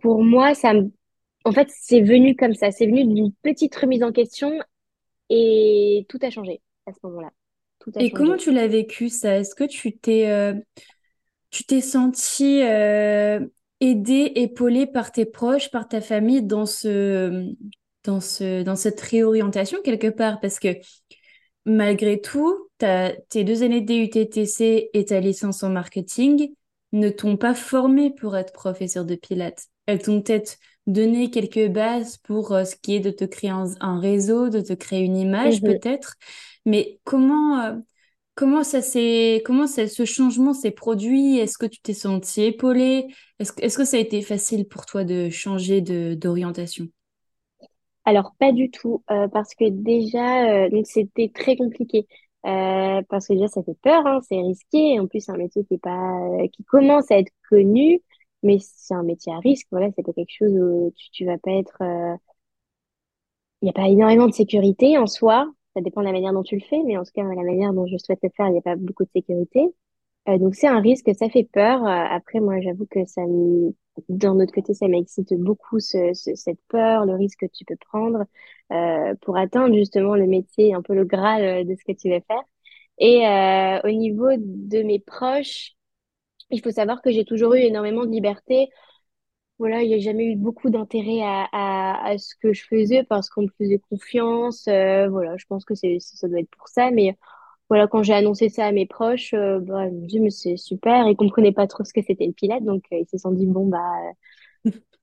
Pour 0.01 0.23
moi, 0.23 0.53
ça 0.55 0.73
me 0.73 0.91
en 1.45 1.51
fait, 1.51 1.69
c'est 1.71 2.01
venu 2.01 2.35
comme 2.35 2.53
ça. 2.53 2.71
C'est 2.71 2.85
venu 2.85 3.05
d'une 3.05 3.33
petite 3.41 3.75
remise 3.75 4.03
en 4.03 4.11
question 4.11 4.59
et 5.29 6.05
tout 6.09 6.19
a 6.21 6.29
changé 6.29 6.61
à 6.87 6.93
ce 6.93 6.99
moment-là. 7.03 7.31
Et 7.99 8.11
comment 8.11 8.37
tu 8.37 8.51
l'as 8.51 8.67
vécu 8.67 9.09
ça? 9.09 9.37
Est-ce 9.39 9.55
que 9.55 9.63
tu 9.63 9.97
t'es 9.97 10.29
euh, 10.29 10.53
tu 11.49 11.63
t'es 11.65 11.81
senti 11.81 12.61
euh, 12.63 13.39
aidée, 13.81 14.31
épaulée 14.35 14.87
par 14.87 15.11
tes 15.11 15.25
proches, 15.25 15.71
par 15.71 15.87
ta 15.87 16.01
famille 16.01 16.43
dans 16.43 16.65
ce 16.65 17.53
dans 18.03 18.19
ce 18.21 18.63
dans 18.63 18.75
cette 18.75 19.01
réorientation 19.01 19.79
quelque 19.83 20.07
part? 20.07 20.39
Parce 20.39 20.59
que 20.59 20.69
Malgré 21.65 22.19
tout, 22.21 22.69
t'as- 22.77 23.13
tes 23.29 23.43
deux 23.43 23.63
années 23.63 23.81
de 23.81 23.85
DUTTC 23.85 24.89
et 24.93 25.05
ta 25.05 25.19
licence 25.19 25.63
en 25.63 25.69
marketing 25.69 26.53
ne 26.93 27.09
t'ont 27.09 27.37
pas 27.37 27.53
formé 27.53 28.11
pour 28.11 28.35
être 28.37 28.53
professeur 28.53 29.05
de 29.05 29.15
Pilates. 29.15 29.67
Elles 29.85 30.01
t'ont 30.01 30.21
peut-être 30.21 30.57
donné 30.89 31.31
quelques 31.31 31.69
bases 31.69 32.17
pour 32.17 32.53
euh, 32.53 32.65
ce 32.65 32.75
qui 32.75 32.95
est 32.95 32.99
de 32.99 33.11
te 33.11 33.25
créer 33.25 33.49
un, 33.51 33.65
un 33.81 33.99
réseau, 33.99 34.49
de 34.49 34.61
te 34.61 34.73
créer 34.73 35.01
une 35.03 35.17
image 35.17 35.63
Mhm. 35.63 35.63
peut-être. 35.63 36.15
Mais 36.65 36.99
comment, 37.05 37.59
euh, 37.61 37.75
comment 38.35 38.63
ça 38.63 38.81
comment 39.45 39.67
ça- 39.67 39.87
ce 39.87 40.05
changement 40.05 40.53
s'est 40.53 40.71
produit? 40.71 41.37
Est-ce 41.39 41.57
que 41.57 41.65
tu 41.67 41.81
t'es 41.81 41.93
senti 41.93 42.43
épaulée? 42.43 43.07
Est-ce, 43.39 43.53
que- 43.53 43.61
est-ce 43.63 43.77
que 43.77 43.85
ça 43.85 43.97
a 43.97 43.99
été 44.01 44.21
facile 44.21 44.67
pour 44.67 44.85
toi 44.85 45.03
de 45.05 45.29
changer 45.29 45.81
de, 45.81 46.15
d'orientation? 46.15 46.87
Alors, 48.05 48.33
pas 48.39 48.51
du 48.51 48.71
tout, 48.71 49.03
euh, 49.11 49.27
parce 49.27 49.53
que 49.55 49.69
déjà, 49.69 50.65
euh, 50.65 50.69
donc 50.69 50.87
c'était 50.87 51.29
très 51.33 51.55
compliqué. 51.55 52.07
Euh, 52.45 53.01
parce 53.09 53.27
que 53.27 53.33
déjà, 53.33 53.47
ça 53.49 53.61
fait 53.63 53.77
peur, 53.81 54.05
hein, 54.07 54.19
c'est 54.27 54.37
risqué. 54.41 54.99
En 54.99 55.07
plus, 55.07 55.19
c'est 55.21 55.31
un 55.31 55.37
métier 55.37 55.63
qui 55.65 55.75
est 55.75 55.77
pas, 55.77 56.19
qui 56.53 56.63
commence 56.65 57.11
à 57.11 57.19
être 57.19 57.31
connu, 57.49 58.01
mais 58.43 58.57
c'est 58.59 58.93
un 58.93 59.03
métier 59.03 59.33
à 59.33 59.39
risque. 59.39 59.67
Voilà, 59.71 59.89
c'est 59.95 60.03
pas 60.03 60.13
quelque 60.13 60.31
chose 60.31 60.53
où 60.53 60.91
tu, 60.95 61.09
tu 61.11 61.25
vas 61.25 61.37
pas 61.37 61.51
être. 61.51 61.77
euh, 61.81 62.15
Il 63.61 63.65
n'y 63.65 63.69
a 63.71 63.73
pas 63.73 63.87
énormément 63.89 64.27
de 64.27 64.33
sécurité 64.33 64.97
en 64.97 65.07
soi. 65.07 65.51
Ça 65.75 65.81
dépend 65.81 66.01
de 66.01 66.05
la 66.07 66.11
manière 66.11 66.33
dont 66.33 66.43
tu 66.43 66.55
le 66.55 66.61
fais, 66.61 66.81
mais 66.85 66.97
en 66.97 67.03
tout 67.03 67.11
cas, 67.13 67.23
la 67.23 67.35
manière 67.43 67.73
dont 67.73 67.85
je 67.87 67.97
souhaite 67.97 68.19
le 68.23 68.29
faire, 68.35 68.47
il 68.47 68.53
n'y 68.53 68.57
a 68.59 68.61
pas 68.61 68.75
beaucoup 68.75 69.03
de 69.03 69.09
sécurité. 69.13 69.67
Euh, 70.29 70.37
donc 70.37 70.55
c'est 70.55 70.67
un 70.67 70.81
risque, 70.81 71.09
ça 71.19 71.29
fait 71.29 71.45
peur. 71.45 71.83
Euh, 71.85 71.89
après, 71.89 72.39
moi, 72.41 72.61
j'avoue 72.61 72.87
que 72.87 73.05
ça 73.07 73.23
me... 73.27 73.73
d'un 74.09 74.39
autre 74.39 74.53
côté, 74.53 74.73
ça 74.75 74.87
m'excite 74.87 75.33
beaucoup 75.35 75.79
ce, 75.79 76.13
ce- 76.13 76.35
cette 76.35 76.59
peur, 76.69 77.05
le 77.05 77.15
risque 77.15 77.41
que 77.41 77.47
tu 77.47 77.65
peux 77.65 77.77
prendre 77.77 78.25
euh, 78.73 79.15
pour 79.23 79.37
atteindre 79.37 79.75
justement 79.75 80.15
le 80.15 80.27
métier, 80.27 80.73
un 80.75 80.81
peu 80.83 80.95
le 80.95 81.05
graal 81.05 81.43
euh, 81.43 81.65
de 81.65 81.75
ce 81.75 81.83
que 81.85 81.93
tu 81.97 82.09
veux 82.11 82.21
faire. 82.27 82.43
Et 82.99 83.27
euh, 83.27 83.81
au 83.85 83.91
niveau 83.91 84.27
de 84.37 84.83
mes 84.83 84.99
proches, 84.99 85.73
il 86.51 86.61
faut 86.61 86.71
savoir 86.71 87.01
que 87.01 87.11
j'ai 87.11 87.25
toujours 87.25 87.53
eu 87.55 87.59
énormément 87.59 88.05
de 88.05 88.11
liberté. 88.11 88.69
Voilà, 89.59 89.83
il 89.83 89.89
n'y 89.89 89.95
a 89.95 89.99
jamais 89.99 90.25
eu 90.25 90.35
beaucoup 90.37 90.69
d'intérêt 90.69 91.21
à, 91.21 91.47
à, 91.51 92.07
à 92.11 92.17
ce 92.17 92.33
que 92.41 92.53
je 92.53 92.63
faisais 92.65 93.03
parce 93.03 93.29
qu'on 93.29 93.43
me 93.43 93.49
faisait 93.57 93.79
confiance. 93.89 94.67
Euh, 94.69 95.09
voilà, 95.09 95.35
je 95.37 95.45
pense 95.47 95.65
que 95.65 95.75
c'est, 95.75 95.97
ça 95.99 96.27
doit 96.29 96.39
être 96.39 96.49
pour 96.57 96.67
ça. 96.69 96.91
Mais 96.91 97.17
voilà, 97.69 97.87
quand 97.87 98.03
j'ai 98.03 98.13
annoncé 98.13 98.49
ça 98.49 98.65
à 98.67 98.71
mes 98.73 98.85
proches, 98.87 99.33
euh, 99.33 99.59
bah, 99.61 99.87
ils 99.87 99.93
m'ont 99.93 100.05
dit, 100.07 100.19
mais 100.21 100.29
c'est 100.31 100.57
super. 100.57 101.07
Ils 101.09 101.15
comprenaient 101.17 101.53
pas 101.53 101.67
trop 101.67 101.83
ce 101.85 101.93
que 101.93 102.01
c'était 102.03 102.27
le 102.27 102.33
Pilate, 102.33 102.63
donc 102.65 102.85
euh, 102.93 102.99
ils 103.01 103.07
se 103.09 103.17
sont 103.17 103.31
dit, 103.31 103.45
bon, 103.47 103.67
bah, 103.67 103.79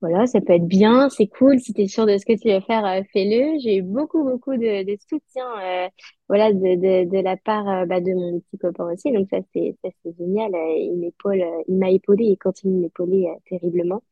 voilà, 0.03 0.27
ça 0.27 0.41
peut 0.41 0.53
être 0.53 0.67
bien, 0.67 1.09
c'est 1.09 1.27
cool. 1.27 1.59
Si 1.59 1.73
tu 1.73 1.83
es 1.83 1.89
sûr 1.89 2.07
de 2.07 2.19
ce 2.19 2.27
que 2.27 2.39
tu 2.39 2.49
veux 2.51 2.61
faire, 2.61 2.85
euh, 2.85 3.03
fais-le. 3.13 3.59
J'ai 3.61 3.77
eu 3.79 3.83
beaucoup, 3.83 4.23
beaucoup 4.25 4.55
de, 4.57 4.85
de 4.85 4.97
soutien, 5.09 5.47
euh, 5.63 5.89
voilà, 6.29 6.53
de, 6.53 6.59
de, 6.59 7.11
de 7.11 7.19
la 7.23 7.37
part 7.37 7.67
euh, 7.69 7.87
bah, 7.87 8.01
de 8.01 8.13
mon 8.13 8.41
petit 8.41 8.59
copain 8.59 8.93
aussi. 8.93 9.11
Donc 9.13 9.29
ça, 9.31 9.39
c'est, 9.55 9.75
génial. 10.19 10.55
Euh, 10.55 10.75
Il 10.79 10.99
m'épaule, 10.99 11.43
il 11.69 11.77
m'a 11.79 11.91
épaulé 11.91 12.27
et 12.27 12.37
continue 12.37 12.75
de 12.77 12.81
m'épauler 12.83 13.27
euh, 13.29 13.39
terriblement. 13.49 14.03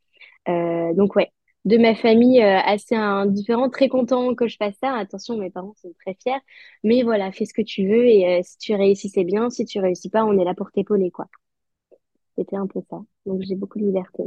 Euh, 0.49 0.95
donc 0.95 1.17
ouais, 1.17 1.31
de 1.67 1.79
ma 1.79 1.95
famille 1.95 2.41
assez 2.43 2.95
indifférent, 2.97 3.71
très 3.71 3.89
content 3.89 4.35
que 4.35 4.49
je 4.49 4.57
fasse 4.59 4.77
ça. 4.83 4.95
Attention, 4.97 5.37
mes 5.39 5.51
parents 5.51 5.75
sont 5.77 5.93
très 6.05 6.15
fiers. 6.23 6.41
Mais 6.85 7.03
voilà, 7.03 7.33
fais 7.33 7.47
ce 7.47 7.55
que 7.55 7.63
tu 7.63 7.89
veux 7.89 8.07
et 8.07 8.43
si 8.45 8.59
tu 8.59 8.75
réussis, 8.75 9.11
c'est 9.11 9.25
bien. 9.25 9.51
Si 9.51 9.65
tu 9.67 9.81
réussis 9.81 10.11
pas, 10.11 10.25
on 10.25 10.39
est 10.39 10.45
là 10.45 10.55
pour 10.55 10.73
t'épauler, 10.73 11.11
quoi. 11.11 11.27
C'était 12.37 12.55
un 12.57 12.69
peu 12.69 12.81
ça. 12.89 13.03
Donc 13.27 13.43
j'ai 13.43 13.57
beaucoup 13.57 13.81
de 13.81 13.85
liberté. 13.87 14.23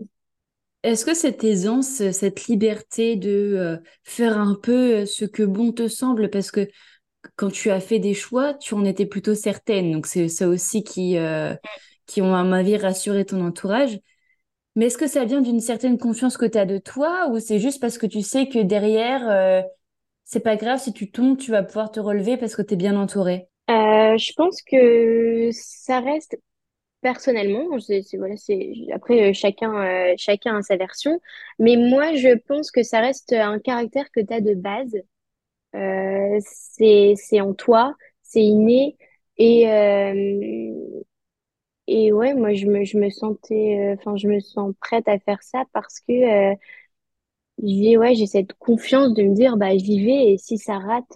Est-ce 0.88 1.03
que 1.03 1.13
cette 1.13 1.44
aisance, 1.44 2.12
cette 2.12 2.48
liberté 2.48 3.17
de 3.17 3.29
euh, 3.29 3.77
faire 4.06 4.38
un 4.38 4.56
peu 4.56 5.06
ce 5.06 5.25
que 5.25 5.44
bon 5.44 5.74
te 5.74 5.89
semble, 5.89 6.29
parce 6.29 6.50
que 6.50 6.65
quand 7.36 7.51
tu 7.51 7.72
as 7.72 7.82
fait 7.82 8.00
des 8.00 8.13
choix, 8.13 8.53
tu 8.53 8.74
en 8.74 8.86
étais 8.86 9.06
plutôt 9.06 9.36
certaine. 9.36 9.91
Donc 9.91 10.06
c'est 10.06 10.29
ça 10.29 10.48
aussi 10.48 10.86
qui, 10.86 11.17
euh, 11.17 11.53
qui 12.06 12.22
ont, 12.22 12.34
à 12.34 12.46
ma 12.46 12.60
avis, 12.60 12.77
rassuré 12.77 13.25
ton 13.25 13.46
entourage. 13.46 14.00
Mais 14.77 14.86
est-ce 14.86 14.98
que 14.98 15.08
ça 15.08 15.25
vient 15.25 15.41
d'une 15.41 15.60
certaine 15.60 15.98
confiance 15.98 16.38
que 16.38 16.46
tu 16.46 16.58
as 16.58 16.65
de 16.65 16.77
toi? 16.77 17.27
Ou 17.32 17.39
c'est 17.41 17.60
juste 17.60 17.82
parce 17.82 17.98
que 17.98 18.06
tu 18.06 18.22
sais 18.22 18.48
que 18.48 18.60
derrière, 18.60 19.29
euh, 19.29 19.62
c'est 20.24 20.39
pas 20.39 20.56
grave, 20.56 20.79
si 20.79 20.94
tu 20.94 21.12
tombes, 21.12 21.38
tu 21.38 21.51
vas 21.51 21.63
pouvoir 21.63 21.91
te 21.91 22.00
relever 22.00 22.38
parce 22.38 22.56
que 22.56 22.62
tu 22.62 22.75
es 22.75 22.77
bien 22.77 22.96
entouré? 22.96 23.50
Euh, 23.70 24.17
je 24.17 24.32
pense 24.38 24.62
que 24.62 25.50
ça 25.51 26.00
reste 26.00 26.38
personnellement, 27.08 27.80
c'est, 27.80 28.02
voilà, 28.18 28.36
c'est 28.36 28.74
après 28.94 29.30
euh, 29.30 29.34
chacun 29.34 29.74
euh, 30.12 30.14
chacun 30.18 30.58
a 30.58 30.62
sa 30.62 30.76
version, 30.76 31.22
mais 31.58 31.78
moi 31.78 32.14
je 32.16 32.38
pense 32.38 32.70
que 32.70 32.84
ça 32.84 33.00
reste 33.00 33.32
un 33.34 33.60
caractère 33.60 34.12
que 34.12 34.20
tu 34.20 34.34
as 34.34 34.42
de 34.42 34.54
base. 34.56 34.94
Euh, 35.76 36.40
c'est 36.42 37.42
en 37.42 37.54
toi, 37.54 37.96
c'est 38.24 38.44
inné 38.44 38.98
et 39.38 39.66
et 41.88 42.12
ouais, 42.12 42.34
moi 42.34 42.54
je 42.54 42.66
me 42.68 42.84
je 42.84 42.98
me 42.98 43.10
sentais 43.10 43.96
enfin 43.98 44.16
je 44.18 44.28
me 44.28 44.40
sens 44.40 44.74
prête 44.82 45.08
à 45.08 45.20
faire 45.20 45.42
ça 45.44 45.64
parce 45.74 46.00
que 46.02 46.14
j'ai 47.64 47.98
ouais, 47.98 48.16
j'ai 48.16 48.28
cette 48.28 48.54
confiance 48.54 49.14
de 49.14 49.24
me 49.24 49.36
dire 49.36 49.58
bah 49.58 49.76
j'y 49.78 50.04
vais 50.06 50.34
et 50.34 50.38
si 50.38 50.58
ça 50.58 50.78
rate 50.80 51.16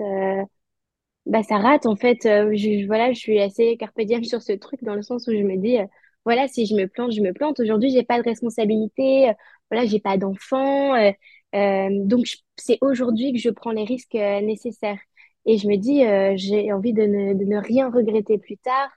bah 1.26 1.44
ça 1.44 1.58
rate 1.58 1.86
en 1.86 1.96
fait 1.96 2.26
euh, 2.26 2.52
je, 2.56 2.86
voilà 2.88 3.14
je 3.14 3.20
suis 3.20 3.40
assez 3.40 3.78
carpe 3.78 4.00
diem 4.02 4.24
sur 4.26 4.42
ce 4.42 4.54
truc 4.54 4.84
dans 4.84 4.96
le 4.96 5.02
sens 5.04 5.28
où 5.28 5.32
je 5.32 5.44
me 5.44 5.58
dis 5.58 5.78
euh, 5.80 5.86
voilà 6.26 6.48
si 6.48 6.66
je 6.66 6.76
me 6.76 6.88
plante 6.88 7.12
je 7.14 7.22
me 7.22 7.34
plante. 7.34 7.60
Aujourd'hui 7.60 7.92
j'ai 7.92 8.04
pas 8.04 8.18
de 8.20 8.24
responsabilité 8.24 9.30
euh, 9.30 9.34
voilà 9.72 9.86
j'ai 9.86 10.00
pas 10.00 10.18
d'enfant 10.18 10.96
euh, 10.96 11.12
euh, 11.56 11.90
donc 12.06 12.26
c'est 12.58 12.78
aujourd'hui 12.82 13.34
que 13.34 13.40
je 13.40 13.50
prends 13.50 13.72
les 13.72 13.84
risques 13.86 14.14
nécessaires. 14.14 15.00
Et 15.46 15.58
je 15.58 15.68
me 15.68 15.76
dis 15.78 16.04
j'ai 16.38 16.72
envie 16.72 16.94
de 16.94 17.02
ne, 17.04 17.34
de 17.34 17.46
ne 17.46 17.58
rien 17.58 17.90
regretter 17.90 18.38
plus 18.38 18.58
tard. 18.58 18.90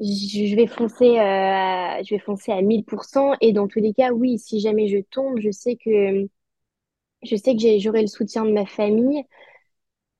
Je, 0.00 0.54
vais 0.54 0.68
foncer 0.68 1.18
euh, 1.18 2.02
je 2.04 2.14
vais 2.14 2.20
foncer 2.20 2.52
à 2.52 2.62
1000% 2.62 3.32
et 3.40 3.52
dans 3.52 3.66
tous 3.66 3.80
les 3.80 3.92
cas 3.92 4.12
oui 4.12 4.38
si 4.38 4.60
jamais 4.60 4.86
je 4.88 4.98
tombe 5.10 5.40
je 5.40 5.50
sais 5.50 5.74
que 5.76 6.28
je 7.22 7.36
sais 7.36 7.56
que 7.56 7.78
j'aurai 7.78 8.02
le 8.02 8.08
soutien 8.08 8.44
de 8.44 8.52
ma 8.52 8.66
famille. 8.66 9.24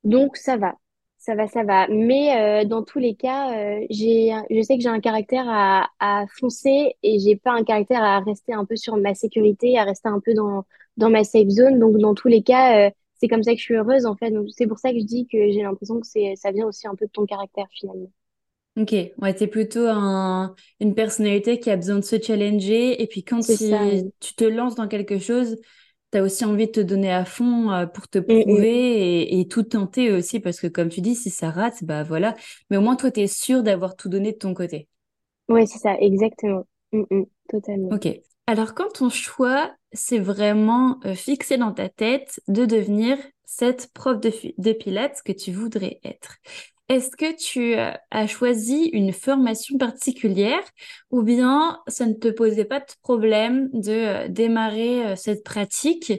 Donc 0.05 0.37
ça 0.37 0.57
va, 0.57 0.75
ça 1.29 1.35
va, 1.35 1.47
ça 1.47 1.63
va. 1.63 1.87
Mais 1.89 2.63
euh, 2.65 2.65
dans 2.67 2.83
tous 2.83 2.99
les 2.99 3.15
cas, 3.15 3.53
euh, 3.55 3.87
j'ai, 3.91 4.33
je 4.51 4.63
sais 4.63 4.77
que 4.77 4.83
j'ai 4.83 4.89
un 4.89 5.01
caractère 5.01 5.45
à, 5.49 5.91
à 6.01 6.25
foncer 6.41 6.95
et 7.03 7.19
j'ai 7.19 7.37
pas 7.37 7.53
un 7.53 7.65
caractère 7.65 8.03
à 8.03 8.21
rester 8.21 8.55
un 8.55 8.65
peu 8.65 8.77
sur 8.77 8.97
ma 8.97 9.15
sécurité, 9.15 9.79
à 9.79 9.85
rester 9.85 10.09
un 10.09 10.21
peu 10.21 10.33
dans, 10.33 10.65
dans 10.97 11.11
ma 11.11 11.25
safe 11.25 11.49
zone. 11.49 11.79
Donc 11.79 11.99
dans 11.99 12.15
tous 12.15 12.29
les 12.29 12.43
cas, 12.43 12.89
euh, 12.89 12.91
c'est 13.21 13.29
comme 13.29 13.43
ça 13.43 13.53
que 13.53 13.59
je 13.59 13.65
suis 13.65 13.75
heureuse 13.75 14.07
en 14.07 14.17
fait. 14.17 14.31
Donc 14.31 14.47
c'est 14.51 14.67
pour 14.67 14.79
ça 14.79 14.91
que 14.93 14.99
je 15.01 15.05
dis 15.05 15.27
que 15.27 15.37
j'ai 15.53 15.63
l'impression 15.63 16.01
que 16.01 16.07
c'est, 16.07 16.35
ça 16.37 16.51
vient 16.51 16.67
aussi 16.67 16.87
un 16.89 16.95
peu 16.95 17.05
de 17.07 17.11
ton 17.13 17.27
caractère 17.27 17.67
finalement. 17.73 18.11
Ok, 18.77 18.93
ouais, 19.19 19.35
t'es 19.35 19.49
plutôt 19.49 19.89
un, 19.89 20.55
une 20.79 20.95
personnalité 20.95 21.59
qui 21.59 21.69
a 21.71 21.77
besoin 21.77 21.97
de 21.97 22.03
se 22.05 22.21
challenger 22.23 23.03
et 23.03 23.09
puis 23.09 23.25
quand 23.25 23.43
ça. 23.43 23.85
oui. 23.85 24.13
tu 24.21 24.35
te 24.35 24.45
lances 24.45 24.77
dans 24.77 24.87
quelque 24.87 25.19
chose, 25.19 25.57
t'as 26.11 26.23
aussi 26.23 26.45
envie 26.45 26.67
de 26.67 26.73
te 26.73 26.81
donner 26.81 27.13
à 27.13 27.25
fond 27.25 27.71
euh, 27.73 27.87
pour 27.87 28.09
te 28.09 28.19
Mm, 28.29 28.43
prouver 28.45 28.69
mm. 28.69 28.69
et, 29.23 29.41
et 29.41 29.49
tout 29.49 29.63
tenter 29.65 30.13
aussi 30.13 30.41
parce 30.41 30.61
que 30.61 30.67
comme 30.67 30.89
tu 30.89 31.01
dis, 31.01 31.15
si 31.15 31.31
ça 31.31 31.51
rate, 31.51 31.85
bah 31.85 32.03
voilà. 32.05 32.35
Mais 32.71 32.77
au 32.77 32.81
moins 32.81 32.97
toi, 32.97 33.11
t'es 33.11 33.27
sûr 33.27 33.63
d'avoir 33.63 33.97
tout 33.97 34.09
donné 34.09 34.33
de 34.33 34.39
ton 34.39 34.55
côté. 34.55 34.89
Ouais, 35.49 35.67
c'est 35.67 35.79
ça, 35.79 35.97
exactement. 35.99 36.67
Mm, 36.93 37.03
mm, 37.11 37.25
totalement. 37.51 37.93
Ok. 37.93 38.09
Alors, 38.47 38.75
quand 38.75 38.91
ton 38.95 39.11
choix, 39.11 39.75
c'est 39.93 40.19
vraiment 40.19 41.01
euh, 41.05 41.15
fixé 41.15 41.57
dans 41.59 41.73
ta 41.73 41.89
tête 41.89 42.41
de 42.49 42.65
devenir 42.67 43.19
cette 43.45 43.93
prof 43.93 44.21
de, 44.21 44.33
de 44.59 44.73
pilates 44.73 45.23
que 45.25 45.33
tu 45.33 45.53
voudrais 45.53 46.01
être, 46.05 46.37
est-ce 46.89 47.11
que 47.11 47.37
tu 47.37 47.75
euh, 47.77 47.93
as 48.11 48.27
choisi 48.27 48.87
une 48.93 49.13
formation 49.13 49.77
particulière 49.79 50.63
ou 51.11 51.23
bien 51.23 51.81
ça 51.87 52.07
ne 52.07 52.15
te 52.15 52.29
posait 52.29 52.65
pas 52.65 52.81
de 52.81 52.87
problème 53.03 53.69
de 53.73 53.93
euh, 53.93 54.29
démarrer 54.29 55.07
euh, 55.07 55.17
cette 55.17 55.45
pratique, 55.45 56.13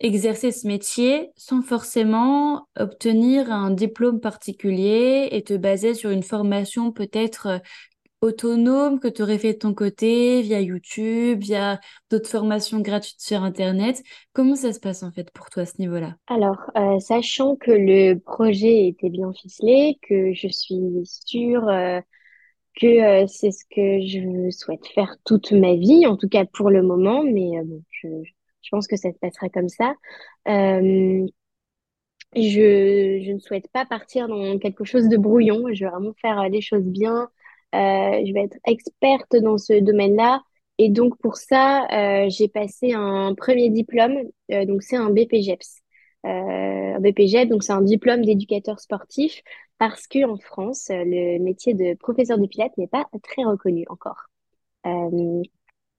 exercer 0.00 0.52
ce 0.52 0.66
métier 0.66 1.30
sans 1.36 1.62
forcément 1.62 2.68
obtenir 2.78 3.50
un 3.50 3.70
diplôme 3.70 4.20
particulier 4.20 5.28
et 5.30 5.42
te 5.44 5.54
baser 5.54 5.94
sur 5.94 6.10
une 6.10 6.24
formation 6.24 6.92
peut-être 6.92 7.60
autonome 8.22 9.00
que 9.00 9.08
tu 9.08 9.20
aurais 9.20 9.36
fait 9.36 9.54
de 9.54 9.58
ton 9.58 9.74
côté 9.74 10.42
via 10.42 10.60
YouTube, 10.60 11.40
via 11.40 11.80
d'autres 12.08 12.30
formations 12.30 12.80
gratuites 12.80 13.20
sur 13.20 13.42
Internet. 13.42 14.02
Comment 14.32 14.54
ça 14.54 14.72
se 14.72 14.80
passe 14.80 15.02
en 15.02 15.10
fait 15.10 15.30
pour 15.32 15.50
toi 15.50 15.64
à 15.64 15.66
ce 15.66 15.78
niveau-là? 15.80 16.14
Alors, 16.28 16.70
euh, 16.76 16.98
sachant 17.00 17.56
que 17.56 17.72
le 17.72 18.14
projet 18.14 18.86
était 18.86 19.10
bien 19.10 19.32
ficelé, 19.32 19.98
que 20.08 20.32
je 20.32 20.48
suis 20.48 21.02
sûre 21.04 21.68
euh, 21.68 22.00
que 22.80 22.86
euh, 22.86 23.26
c'est 23.26 23.50
ce 23.50 23.64
que 23.64 24.00
je 24.06 24.50
souhaite 24.50 24.86
faire 24.94 25.16
toute 25.24 25.50
ma 25.52 25.74
vie, 25.74 26.06
en 26.06 26.16
tout 26.16 26.28
cas 26.28 26.44
pour 26.44 26.70
le 26.70 26.82
moment, 26.82 27.24
mais 27.24 27.60
bon, 27.64 27.82
je, 27.90 28.08
pense 28.70 28.86
que 28.86 28.96
ça 28.96 29.12
se 29.12 29.18
passera 29.18 29.48
comme 29.48 29.68
ça. 29.68 29.94
Je, 32.34 33.20
je 33.22 33.30
ne 33.30 33.38
souhaite 33.40 33.68
pas 33.72 33.84
partir 33.84 34.26
dans 34.26 34.58
quelque 34.58 34.84
chose 34.84 35.08
de 35.08 35.18
brouillon, 35.18 35.66
je 35.74 35.84
veux 35.84 35.90
vraiment 35.90 36.14
faire 36.22 36.48
les 36.48 36.62
choses 36.62 36.84
bien, 36.84 37.28
je 37.72 38.32
vais 38.32 38.44
être 38.44 38.58
experte 38.66 39.36
dans 39.36 39.58
ce 39.58 39.80
domaine-là. 39.80 40.42
Et 40.78 40.88
donc 40.88 41.16
pour 41.18 41.36
ça, 41.36 41.86
euh, 41.92 42.28
j'ai 42.28 42.48
passé 42.48 42.92
un 42.94 43.34
premier 43.34 43.70
diplôme, 43.70 44.16
euh, 44.50 44.64
donc 44.64 44.82
c'est 44.82 44.96
un 44.96 45.10
BPGEPS. 45.10 45.82
Euh, 46.24 46.28
un 46.96 47.00
BPGEPS, 47.00 47.50
donc 47.50 47.62
c'est 47.62 47.72
un 47.72 47.82
diplôme 47.82 48.24
d'éducateur 48.24 48.80
sportif, 48.80 49.42
parce 49.78 50.06
que 50.06 50.24
en 50.24 50.38
France, 50.38 50.86
le 50.90 51.38
métier 51.38 51.74
de 51.74 51.94
professeur 51.98 52.38
de 52.38 52.46
pilates 52.46 52.76
n'est 52.78 52.88
pas 52.88 53.06
très 53.22 53.44
reconnu 53.44 53.84
encore. 53.88 54.28
Euh, 54.86 55.42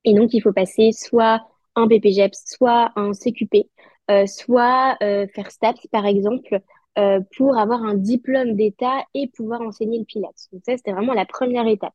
et 0.03 0.13
donc, 0.13 0.33
il 0.33 0.41
faut 0.41 0.53
passer 0.53 0.91
soit 0.91 1.41
un 1.75 1.87
BPGEPS, 1.87 2.43
soit 2.45 2.91
un 2.95 3.13
CQP, 3.13 3.69
euh, 4.11 4.25
soit 4.27 4.97
euh, 5.01 5.27
faire 5.33 5.51
STAPS, 5.51 5.87
par 5.91 6.05
exemple, 6.05 6.59
euh, 6.99 7.21
pour 7.37 7.57
avoir 7.57 7.83
un 7.83 7.95
diplôme 7.95 8.55
d'État 8.55 9.03
et 9.13 9.27
pouvoir 9.29 9.61
enseigner 9.61 9.99
le 9.99 10.05
Pilates. 10.05 10.47
Donc 10.51 10.61
ça, 10.65 10.77
c'était 10.77 10.93
vraiment 10.93 11.13
la 11.13 11.25
première 11.25 11.67
étape. 11.67 11.93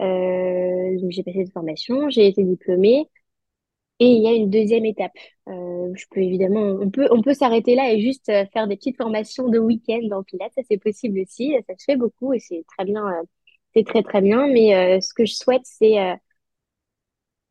Euh, 0.00 0.98
j'ai 1.10 1.22
passé 1.22 1.44
cette 1.44 1.52
formation, 1.54 2.10
j'ai 2.10 2.28
été 2.28 2.44
diplômée. 2.44 3.08
Et 3.98 4.06
il 4.08 4.22
y 4.22 4.28
a 4.28 4.32
une 4.32 4.50
deuxième 4.50 4.84
étape. 4.84 5.12
Euh, 5.48 5.90
je 5.94 6.04
peux 6.10 6.20
évidemment, 6.20 6.60
on 6.82 6.90
peut, 6.90 7.08
on 7.10 7.22
peut 7.22 7.32
s'arrêter 7.34 7.74
là 7.74 7.92
et 7.92 8.00
juste 8.00 8.28
euh, 8.28 8.44
faire 8.52 8.66
des 8.68 8.76
petites 8.76 8.96
formations 8.98 9.48
de 9.48 9.58
week-end 9.58 10.00
en 10.12 10.22
Pilates. 10.22 10.52
Ça, 10.54 10.62
c'est 10.70 10.78
possible 10.78 11.20
aussi. 11.20 11.54
Ça 11.68 11.74
se 11.78 11.84
fait 11.84 11.96
beaucoup 11.96 12.34
et 12.34 12.38
c'est 12.40 12.64
très 12.76 12.84
bien. 12.84 13.06
euh, 13.06 13.22
c'est 13.74 13.84
très, 13.86 14.02
très 14.02 14.20
bien. 14.22 14.46
Mais 14.48 15.00
ce 15.02 15.12
que 15.14 15.26
je 15.26 15.34
souhaite, 15.34 15.62
c'est 15.64 15.96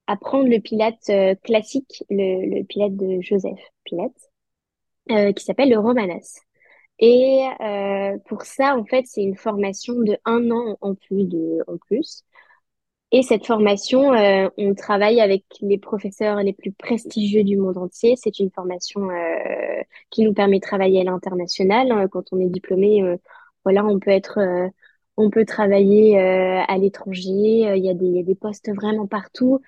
apprendre 0.08 0.50
le 0.50 0.60
Pilates 0.60 1.10
euh, 1.10 1.36
classique, 1.44 2.04
le, 2.10 2.58
le 2.60 2.63
Pilates 2.63 2.96
de 2.96 3.22
Joseph 3.22 3.60
Pilates, 3.84 4.32
euh, 5.12 5.34
qui 5.34 5.44
s'appelle 5.44 5.70
le 5.70 5.80
Romanas. 5.80 6.42
Et 7.00 7.46
euh, 7.62 8.18
pour 8.28 8.44
ça, 8.44 8.75
en 8.78 8.86
fait, 8.86 9.04
c'est 9.08 9.22
une 9.24 9.36
formation 9.36 9.96
de 9.96 10.18
un 10.25 10.50
an 10.52 10.78
en 10.82 10.96
plus 10.96 11.25
de, 11.25 11.60
en 11.68 11.78
plus. 11.78 12.24
Et 13.12 13.24
cette 13.24 13.46
formation, 13.46 14.14
euh, 14.14 14.50
on 14.58 14.74
travaille 14.75 15.22
avec 15.22 15.46
les 15.62 15.78
professeurs 15.78 16.38
les 16.44 16.54
plus 16.54 16.72
prestigieux 16.74 17.44
du 17.44 17.58
monde 17.58 17.78
entier. 17.78 18.16
C'est 18.18 18.40
une 18.40 18.52
formation 18.52 19.10
euh, 19.10 19.82
qui 20.12 20.24
nous 20.24 20.34
permet 20.34 20.58
de 20.60 20.64
travailler 20.66 21.02
à 21.02 21.04
l'international. 21.06 21.92
Euh, 21.92 22.08
Quand 22.10 22.25
on 22.34 22.40
est 22.40 22.50
diplômé, 22.50 23.02
euh, 23.04 23.18
voilà, 23.64 23.86
on 23.86 24.00
peut 24.00 24.12
être, 24.12 24.40
euh, 24.40 24.68
on 25.18 25.30
peut 25.30 25.46
travailler 25.46 26.20
euh, 26.20 26.62
à 26.68 26.78
l'étranger. 26.78 27.32
Il 27.78 27.86
y 27.86 27.90
a 27.90 27.94
des, 27.94 28.06
il 28.06 28.16
y 28.16 28.20
a 28.20 28.24
des 28.24 28.36
postes 28.36 28.70
vraiment 28.75 29.08
partout. 29.08 29.62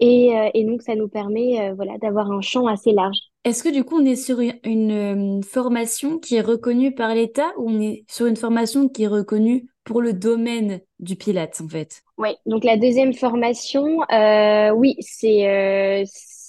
Et, 0.00 0.36
euh, 0.36 0.50
et 0.54 0.64
donc, 0.64 0.82
ça 0.82 0.94
nous 0.94 1.08
permet, 1.08 1.60
euh, 1.60 1.74
voilà, 1.74 1.98
d'avoir 1.98 2.30
un 2.30 2.40
champ 2.40 2.66
assez 2.66 2.92
large. 2.92 3.18
Est-ce 3.44 3.62
que 3.62 3.68
du 3.72 3.84
coup, 3.84 4.00
on 4.00 4.04
est 4.04 4.16
sur 4.16 4.40
une, 4.40 4.54
une, 4.64 5.38
euh, 5.38 5.42
formation 5.42 6.18
qui 6.18 6.36
est 6.36 6.40
reconnue 6.40 6.94
par 6.94 7.14
l'État 7.14 7.52
ou 7.58 7.70
on 7.70 7.80
est 7.80 8.04
sur 8.08 8.26
une 8.26 8.36
formation 8.36 8.88
qui 8.88 9.04
est 9.04 9.08
reconnue 9.08 9.68
pour 9.84 10.00
le 10.00 10.12
domaine 10.12 10.80
du 10.98 11.16
Pilates, 11.16 11.60
en 11.62 11.68
fait? 11.68 12.02
Oui, 12.18 12.30
donc 12.46 12.64
la 12.64 12.76
deuxième 12.76 13.12
formation, 13.12 14.02
euh, 14.10 14.70
oui, 14.70 14.96
c'est 15.00 16.04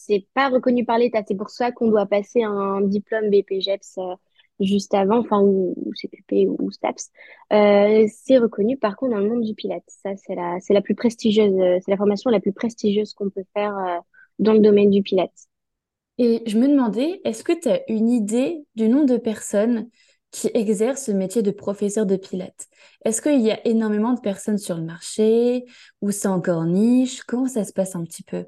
c'est 0.07 0.27
pas 0.33 0.49
reconnu 0.49 0.85
par 0.85 0.97
l'État. 0.97 1.21
C'est 1.27 1.35
pour 1.35 1.49
ça 1.49 1.71
qu'on 1.71 1.89
doit 1.89 2.05
passer 2.05 2.43
un 2.43 2.81
diplôme 2.81 3.29
BPJEPS 3.29 3.97
euh, 3.97 4.15
juste 4.59 4.93
avant, 4.93 5.19
enfin 5.19 5.39
ou, 5.41 5.73
ou 5.77 5.93
CQP 5.93 6.47
ou, 6.47 6.55
ou 6.59 6.71
STAPS. 6.71 7.11
Euh, 7.53 8.07
c'est 8.09 8.37
reconnu 8.37 8.77
par 8.77 8.95
contre 8.95 9.13
dans 9.13 9.19
le 9.19 9.29
monde 9.29 9.43
du 9.43 9.53
Pilates. 9.55 9.83
Ça, 9.87 10.15
c'est 10.17 10.35
la 10.35 10.59
c'est 10.61 10.73
la 10.73 10.81
plus 10.81 10.95
prestigieuse, 10.95 11.53
euh, 11.59 11.79
c'est 11.83 11.91
la 11.91 11.97
formation 11.97 12.29
la 12.29 12.39
plus 12.39 12.53
prestigieuse 12.53 13.13
qu'on 13.13 13.29
peut 13.29 13.45
faire 13.53 13.77
euh, 13.77 13.99
dans 14.39 14.53
le 14.53 14.59
domaine 14.59 14.89
du 14.89 15.01
Pilates. 15.03 15.47
Et 16.17 16.43
je 16.47 16.57
me 16.57 16.67
demandais, 16.67 17.19
est-ce 17.25 17.43
que 17.43 17.51
tu 17.59 17.67
as 17.69 17.81
une 17.91 18.09
idée 18.09 18.65
du 18.75 18.87
nombre 18.87 19.05
de 19.07 19.17
personnes 19.17 19.89
qui 20.31 20.49
exercent 20.53 21.05
ce 21.05 21.11
métier 21.11 21.41
de 21.41 21.51
professeur 21.51 22.05
de 22.05 22.15
Pilates? 22.15 22.67
Est-ce 23.03 23.21
qu'il 23.21 23.41
y 23.41 23.51
a 23.51 23.65
énormément 23.67 24.13
de 24.13 24.21
personnes 24.21 24.57
sur 24.57 24.77
le 24.77 24.83
marché? 24.83 25.65
Ou 26.01 26.11
c'est 26.11 26.27
encore 26.29 26.65
niche? 26.65 27.23
Comment 27.23 27.47
ça 27.47 27.65
se 27.65 27.73
passe 27.73 27.95
un 27.95 28.03
petit 28.03 28.23
peu? 28.23 28.45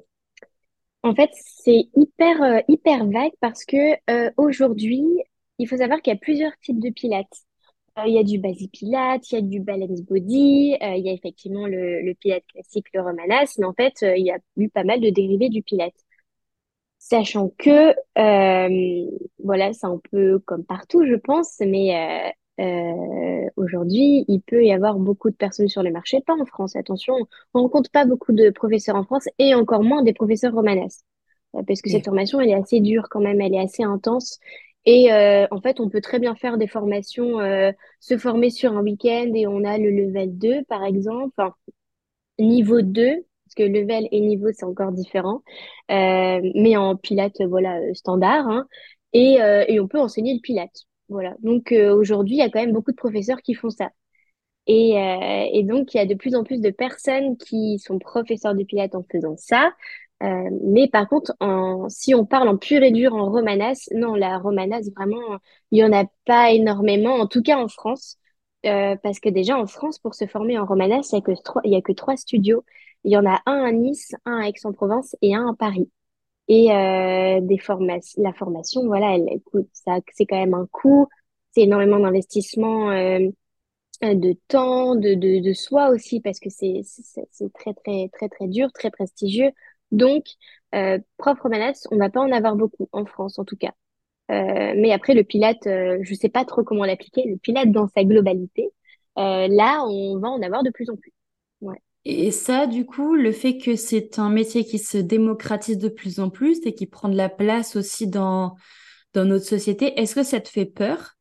En 1.02 1.14
fait, 1.14 1.30
c'est 1.34 1.88
hyper 1.96 2.62
hyper 2.68 3.06
vague 3.06 3.32
parce 3.40 3.64
que 3.64 3.76
euh, 4.10 4.30
aujourd'hui, 4.36 5.04
il 5.58 5.68
faut 5.68 5.76
savoir 5.76 6.00
qu'il 6.02 6.12
y 6.12 6.16
a 6.16 6.18
plusieurs 6.18 6.52
types 6.62 6.80
de 6.80 6.90
Pilates. 6.90 7.44
Euh, 7.98 8.04
il 8.06 8.14
y 8.14 8.18
a 8.18 8.24
du 8.24 8.38
Basi 8.38 8.68
Pilates, 8.68 9.30
il 9.32 9.34
y 9.36 9.38
a 9.38 9.42
du 9.42 9.60
Balance 9.60 10.02
Body, 10.02 10.76
euh, 10.82 10.94
il 10.96 11.04
y 11.04 11.10
a 11.10 11.12
effectivement 11.12 11.66
le, 11.66 12.02
le 12.02 12.14
Pilates 12.14 12.46
classique, 12.46 12.86
le 12.94 13.02
Romanas, 13.02 13.56
mais 13.58 13.66
en 13.66 13.74
fait, 13.74 13.94
euh, 14.02 14.16
il 14.16 14.26
y 14.26 14.30
a 14.30 14.38
eu 14.56 14.68
pas 14.68 14.84
mal 14.84 15.00
de 15.00 15.10
dérivés 15.10 15.48
du 15.48 15.62
Pilates. 15.62 15.94
Sachant 16.98 17.50
que, 17.58 17.94
voilà, 19.38 19.72
c'est 19.72 19.86
un 19.86 20.00
peu 20.10 20.38
comme 20.40 20.64
partout, 20.64 21.06
je 21.06 21.14
pense, 21.14 21.60
mais 21.60 22.34
aujourd'hui, 23.56 24.24
il 24.28 24.40
peut 24.42 24.64
y 24.64 24.72
avoir 24.72 24.98
beaucoup 24.98 25.30
de 25.30 25.36
personnes 25.36 25.68
sur 25.68 25.82
le 25.82 25.90
marché, 25.90 26.20
pas 26.26 26.34
en 26.34 26.44
France, 26.44 26.76
attention, 26.76 27.14
on 27.54 27.62
ne 27.64 27.68
compte 27.68 27.90
pas 27.90 28.04
beaucoup 28.04 28.32
de 28.32 28.50
professeurs 28.50 28.96
en 28.96 29.04
France 29.04 29.28
et 29.38 29.54
encore 29.54 29.82
moins 29.82 30.02
des 30.02 30.12
professeurs 30.12 30.54
Euh, 31.56 31.62
parce 31.66 31.80
que 31.82 31.90
cette 31.90 32.04
formation, 32.04 32.40
elle 32.40 32.50
est 32.50 32.54
assez 32.54 32.80
dure 32.80 33.08
quand 33.10 33.20
même, 33.20 33.40
elle 33.40 33.54
est 33.54 33.60
assez 33.60 33.82
intense. 33.82 34.38
Et 34.90 35.12
euh, 35.12 35.46
en 35.50 35.60
fait, 35.60 35.80
on 35.80 35.90
peut 35.90 36.00
très 36.00 36.18
bien 36.18 36.34
faire 36.34 36.56
des 36.56 36.66
formations, 36.66 37.40
euh, 37.40 37.72
se 38.00 38.16
former 38.16 38.48
sur 38.48 38.72
un 38.74 38.82
week-end 38.82 39.30
et 39.34 39.46
on 39.46 39.62
a 39.62 39.76
le 39.76 39.90
level 39.90 40.38
2, 40.38 40.64
par 40.64 40.82
exemple. 40.82 41.30
Enfin, 41.36 41.54
niveau 42.38 42.82
2 42.82 43.24
parce 43.44 43.54
que 43.56 43.62
level 43.64 44.08
et 44.12 44.20
niveau, 44.20 44.48
c'est 44.54 44.64
encore 44.66 44.92
différent, 44.92 45.42
euh, 45.90 46.40
mais 46.54 46.76
en 46.76 46.96
pilates, 46.96 47.42
voilà, 47.48 47.80
standard, 47.94 48.46
hein, 48.48 48.66
et, 49.14 49.38
et 49.68 49.80
on 49.80 49.88
peut 49.88 49.98
enseigner 50.00 50.34
le 50.34 50.40
pilates. 50.40 50.84
Voilà. 51.08 51.34
Donc 51.42 51.72
aujourd'hui, 51.72 52.36
il 52.36 52.38
y 52.38 52.42
a 52.42 52.50
quand 52.50 52.60
même 52.60 52.72
beaucoup 52.72 52.92
de 52.92 52.96
professeurs 52.96 53.42
qui 53.42 53.54
font 53.54 53.70
ça. 53.70 53.90
Et, 54.66 54.92
et 55.52 55.64
donc, 55.64 55.94
il 55.94 55.98
y 55.98 56.00
a 56.00 56.06
de 56.06 56.14
plus 56.14 56.34
en 56.34 56.44
plus 56.44 56.60
de 56.60 56.70
personnes 56.70 57.36
qui 57.38 57.78
sont 57.78 57.98
professeurs 57.98 58.54
de 58.54 58.64
pilates 58.64 58.94
en 58.94 59.04
faisant 59.10 59.36
ça. 59.36 59.72
Euh, 60.22 60.50
mais 60.64 60.88
par 60.88 61.08
contre, 61.08 61.32
en, 61.40 61.88
si 61.88 62.14
on 62.14 62.26
parle 62.26 62.48
en 62.48 62.56
pur 62.58 62.82
et 62.82 62.90
dur 62.90 63.14
en 63.14 63.30
romanas, 63.30 63.88
non, 63.94 64.14
la 64.14 64.38
romanas, 64.38 64.82
vraiment, 64.96 65.38
il 65.70 65.78
y 65.78 65.84
en 65.84 65.92
a 65.92 66.04
pas 66.26 66.50
énormément, 66.52 67.14
en 67.14 67.26
tout 67.26 67.42
cas 67.42 67.58
en 67.58 67.68
France. 67.68 68.16
Euh, 68.66 68.96
parce 69.02 69.20
que 69.20 69.28
déjà 69.28 69.56
en 69.56 69.66
France, 69.68 69.98
pour 70.00 70.14
se 70.14 70.26
former 70.26 70.58
en 70.58 70.66
romanas, 70.66 71.10
il 71.12 71.14
y 71.14 71.74
a 71.76 71.78
a 71.78 71.82
que 71.82 71.92
trois 71.92 72.16
studios. 72.16 72.64
Il 73.04 73.12
y 73.12 73.16
en 73.16 73.24
a 73.26 73.40
un 73.46 73.64
à 73.64 73.70
Nice, 73.72 74.12
un 74.24 74.40
à 74.40 74.48
Aix-en-Provence 74.48 75.14
et 75.22 75.34
un 75.36 75.48
à 75.50 75.54
Paris. 75.54 75.88
Et 76.48 76.72
euh, 76.72 77.40
des 77.42 77.58
la 78.18 78.32
formation, 78.34 78.86
voilà, 78.86 79.14
elle, 79.16 79.28
coûte, 79.42 79.68
ça, 79.72 79.98
c'est 80.14 80.26
quand 80.26 80.38
même 80.38 80.54
un 80.54 80.66
coût, 80.72 81.08
c'est 81.52 81.62
énormément 81.62 82.00
d'investissement. 82.00 82.90
euh, 82.90 83.20
euh, 84.04 84.14
de 84.14 84.34
temps, 84.48 84.94
de, 84.94 85.14
de, 85.14 85.40
de 85.42 85.52
soi 85.52 85.90
aussi, 85.90 86.20
parce 86.20 86.38
que 86.40 86.50
c'est 86.50 86.82
c'est 86.84 87.52
très, 87.52 87.74
très, 87.74 88.08
très, 88.12 88.28
très 88.28 88.46
dur, 88.48 88.70
très 88.72 88.90
prestigieux. 88.90 89.50
Donc, 89.90 90.24
euh, 90.74 90.98
prof 91.16 91.38
romanesque, 91.40 91.86
on 91.90 91.96
va 91.96 92.10
pas 92.10 92.20
en 92.20 92.32
avoir 92.32 92.56
beaucoup, 92.56 92.88
en 92.92 93.04
France 93.06 93.38
en 93.38 93.44
tout 93.44 93.56
cas. 93.56 93.72
Euh, 94.30 94.74
mais 94.76 94.92
après, 94.92 95.14
le 95.14 95.24
Pilate, 95.24 95.66
euh, 95.66 95.98
je 96.02 96.14
sais 96.14 96.28
pas 96.28 96.44
trop 96.44 96.62
comment 96.62 96.84
l'appliquer, 96.84 97.24
le 97.26 97.36
Pilate 97.36 97.70
dans 97.70 97.88
sa 97.88 98.04
globalité, 98.04 98.70
euh, 99.18 99.48
là, 99.48 99.82
on 99.86 100.18
va 100.18 100.28
en 100.28 100.42
avoir 100.42 100.62
de 100.62 100.70
plus 100.70 100.90
en 100.90 100.96
plus. 100.96 101.12
Ouais. 101.60 101.80
Et 102.04 102.30
ça, 102.30 102.66
du 102.66 102.84
coup, 102.84 103.14
le 103.14 103.32
fait 103.32 103.58
que 103.58 103.74
c'est 103.74 104.18
un 104.18 104.28
métier 104.28 104.64
qui 104.64 104.78
se 104.78 104.98
démocratise 104.98 105.78
de 105.78 105.88
plus 105.88 106.20
en 106.20 106.30
plus 106.30 106.60
et 106.64 106.74
qui 106.74 106.86
prend 106.86 107.08
de 107.08 107.16
la 107.16 107.28
place 107.28 107.76
aussi 107.76 108.06
dans, 108.06 108.54
notre 109.16 109.46
société, 109.46 109.98
est-ce 109.98 110.14
que 110.14 110.22
ça 110.22 110.38
te 110.38 110.48
fait 110.48 110.64
peur 110.64 111.14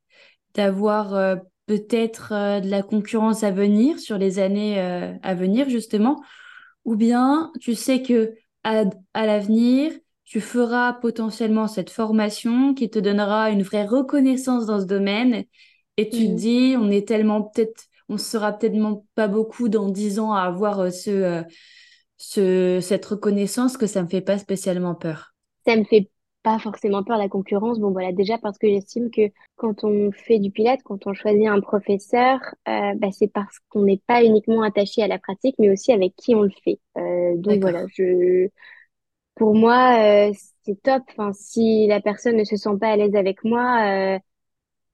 d'avoir 0.54 1.40
peut-être 1.66 2.62
de 2.62 2.70
la 2.70 2.84
concurrence 2.84 3.44
à 3.44 3.50
venir 3.50 3.98
sur 3.98 4.20
les 4.20 4.38
années 4.38 4.80
à 4.80 5.34
venir, 5.34 5.68
justement? 5.68 6.22
Ou 6.86 6.96
bien 6.96 7.52
tu 7.60 7.74
sais 7.74 8.04
que 8.04 8.36
à, 8.68 8.84
à 9.14 9.26
l'avenir, 9.26 9.94
tu 10.26 10.42
feras 10.42 10.94
potentiellement 10.94 11.68
cette 11.68 11.90
formation 11.90 12.74
qui 12.74 12.90
te 12.90 13.00
donnera 13.00 13.50
une 13.52 13.64
vraie 13.64 13.86
reconnaissance 13.86 14.66
dans 14.66 14.80
ce 14.82 14.86
domaine 14.86 15.46
et 15.98 16.10
tu 16.10 16.28
te 16.30 16.30
Mhm. 16.30 16.36
dis, 16.36 16.76
on 16.78 16.92
est 16.92 17.08
tellement 17.08 17.44
peut-être, 17.44 17.86
on 18.10 18.18
sera 18.18 18.54
peut-être 18.54 18.76
pas 19.16 19.28
beaucoup 19.30 19.70
dans 19.70 19.90
dix 19.90 20.20
ans 20.20 20.34
à 20.34 20.42
avoir 20.44 20.80
euh, 20.82 20.92
ce, 20.92 21.10
euh, 21.12 21.44
ce, 22.18 22.80
cette 22.82 23.06
reconnaissance 23.06 23.78
que 23.78 23.88
ça 23.88 24.04
me 24.04 24.10
fait 24.10 24.22
pas 24.22 24.38
spécialement 24.40 24.96
peur. 24.96 25.34
Ça 25.68 25.76
me 25.76 25.84
fait 25.84 26.10
pas 26.48 26.60
forcément 26.60 27.04
peur 27.04 27.18
la 27.18 27.28
concurrence. 27.28 27.78
Bon, 27.78 27.92
voilà, 27.92 28.14
déjà 28.14 28.38
parce 28.38 28.58
que 28.58 28.70
j'estime 28.70 29.12
que 29.12 29.30
quand 29.58 29.84
on 29.84 30.14
fait 30.14 30.40
du 30.40 30.50
Pilate, 30.50 30.82
quand 30.84 31.06
on 31.06 31.14
choisit 31.14 31.46
un 31.48 31.60
professeur, 31.60 32.40
euh, 32.70 32.94
bah, 32.96 33.12
c'est 33.12 33.28
parce 33.28 33.60
qu'on 33.68 33.82
n'est 33.84 34.02
pas 34.08 34.24
uniquement 34.24 34.62
attaché 34.62 35.04
à 35.04 35.08
la 35.10 35.20
pratique, 35.20 35.56
mais 35.60 35.70
aussi 35.70 35.92
avec 35.92 36.16
qui 36.16 36.36
on 36.36 36.44
le 36.44 36.52
fait. 36.64 36.80
Euh, 36.98 37.36
donc 37.36 37.60
voilà, 37.60 37.86
je, 37.94 38.48
pour 39.36 39.56
moi, 39.56 40.30
euh, 40.30 40.34
c'est 40.64 40.82
top. 40.82 41.04
Enfin, 41.10 41.34
si 41.34 41.86
la 41.88 42.00
personne 42.00 42.38
ne 42.38 42.46
se 42.46 42.56
sent 42.56 42.78
pas 42.80 42.92
à 42.92 42.96
l'aise 42.96 43.16
avec 43.16 43.44
moi, 43.44 44.20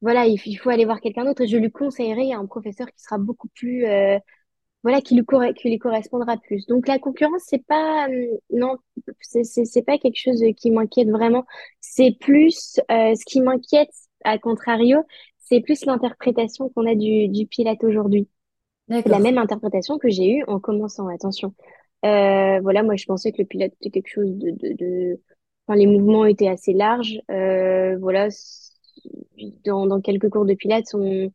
voilà, 0.01 0.25
il, 0.25 0.37
faut 0.57 0.69
aller 0.69 0.85
voir 0.85 1.01
quelqu'un 1.01 1.23
d'autre 1.23 1.43
et 1.43 1.47
je 1.47 1.57
lui 1.57 1.71
conseillerais 1.71 2.33
un 2.33 2.45
professeur 2.47 2.87
qui 2.87 3.01
sera 3.01 3.19
beaucoup 3.19 3.47
plus, 3.49 3.85
voilà, 4.83 5.01
qui 5.01 5.15
lui, 5.15 5.23
qui 5.55 5.69
lui 5.69 5.79
correspondra 5.79 6.37
plus. 6.37 6.65
Donc 6.67 6.87
la 6.87 6.99
concurrence, 6.99 7.43
c'est 7.47 7.65
pas, 7.65 8.07
euh, 8.09 8.37
non, 8.51 8.75
c'est 9.21 9.85
pas 9.85 9.97
quelque 9.97 10.19
chose 10.19 10.43
qui 10.57 10.71
m'inquiète 10.71 11.09
vraiment. 11.09 11.45
C'est 11.79 12.17
plus, 12.19 12.79
euh, 12.91 13.15
ce 13.15 13.25
qui 13.25 13.39
m'inquiète, 13.39 13.91
à 14.25 14.37
contrario, 14.37 14.99
c'est 15.39 15.61
plus 15.61 15.85
l'interprétation 15.85 16.69
qu'on 16.69 16.85
a 16.85 16.95
du, 16.95 17.29
du 17.29 17.47
Pilate 17.47 17.83
aujourd'hui. 17.83 18.27
C'est 18.89 19.07
la 19.07 19.19
même 19.19 19.37
interprétation 19.37 19.97
que 19.97 20.09
j'ai 20.09 20.29
eue 20.29 20.43
en 20.47 20.59
commençant, 20.59 21.07
attention. 21.07 21.53
Euh, 22.05 22.59
voilà, 22.61 22.83
moi 22.83 22.97
je 22.97 23.05
pensais 23.05 23.31
que 23.31 23.41
le 23.41 23.47
Pilate 23.47 23.73
était 23.79 23.89
quelque 23.89 24.09
chose 24.09 24.35
de, 24.35 24.51
de, 24.51 24.73
de... 24.73 25.21
Enfin, 25.65 25.77
les 25.79 25.87
mouvements 25.87 26.25
étaient 26.25 26.49
assez 26.49 26.73
larges. 26.73 27.21
Euh, 27.31 27.97
voilà, 27.99 28.27
dans, 29.63 29.87
dans 29.87 30.01
quelques 30.01 30.29
cours 30.29 30.45
de 30.45 30.53
Pilates, 30.53 30.93
on... 30.93 31.31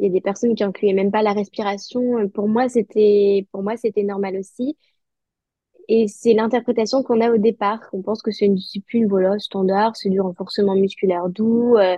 il 0.00 0.04
y 0.04 0.08
a 0.08 0.10
des 0.10 0.20
personnes 0.20 0.54
qui 0.54 0.64
incluaient 0.64 0.92
même 0.94 1.10
pas 1.12 1.22
la 1.22 1.32
respiration. 1.32 2.28
Pour 2.30 2.48
moi, 2.48 2.68
c'était 2.68 3.46
pour 3.52 3.62
moi 3.62 3.76
c'était 3.76 4.02
normal 4.04 4.36
aussi. 4.38 4.76
Et 5.88 6.06
c'est 6.08 6.34
l'interprétation 6.34 7.02
qu'on 7.02 7.20
a 7.20 7.30
au 7.32 7.38
départ. 7.38 7.80
On 7.92 8.02
pense 8.02 8.22
que 8.22 8.30
c'est 8.30 8.46
une 8.46 8.54
discipline, 8.54 9.08
voilà, 9.08 9.38
standard, 9.38 9.96
c'est 9.96 10.08
du 10.10 10.20
renforcement 10.20 10.76
musculaire 10.76 11.28
doux. 11.28 11.76
euh, 11.76 11.96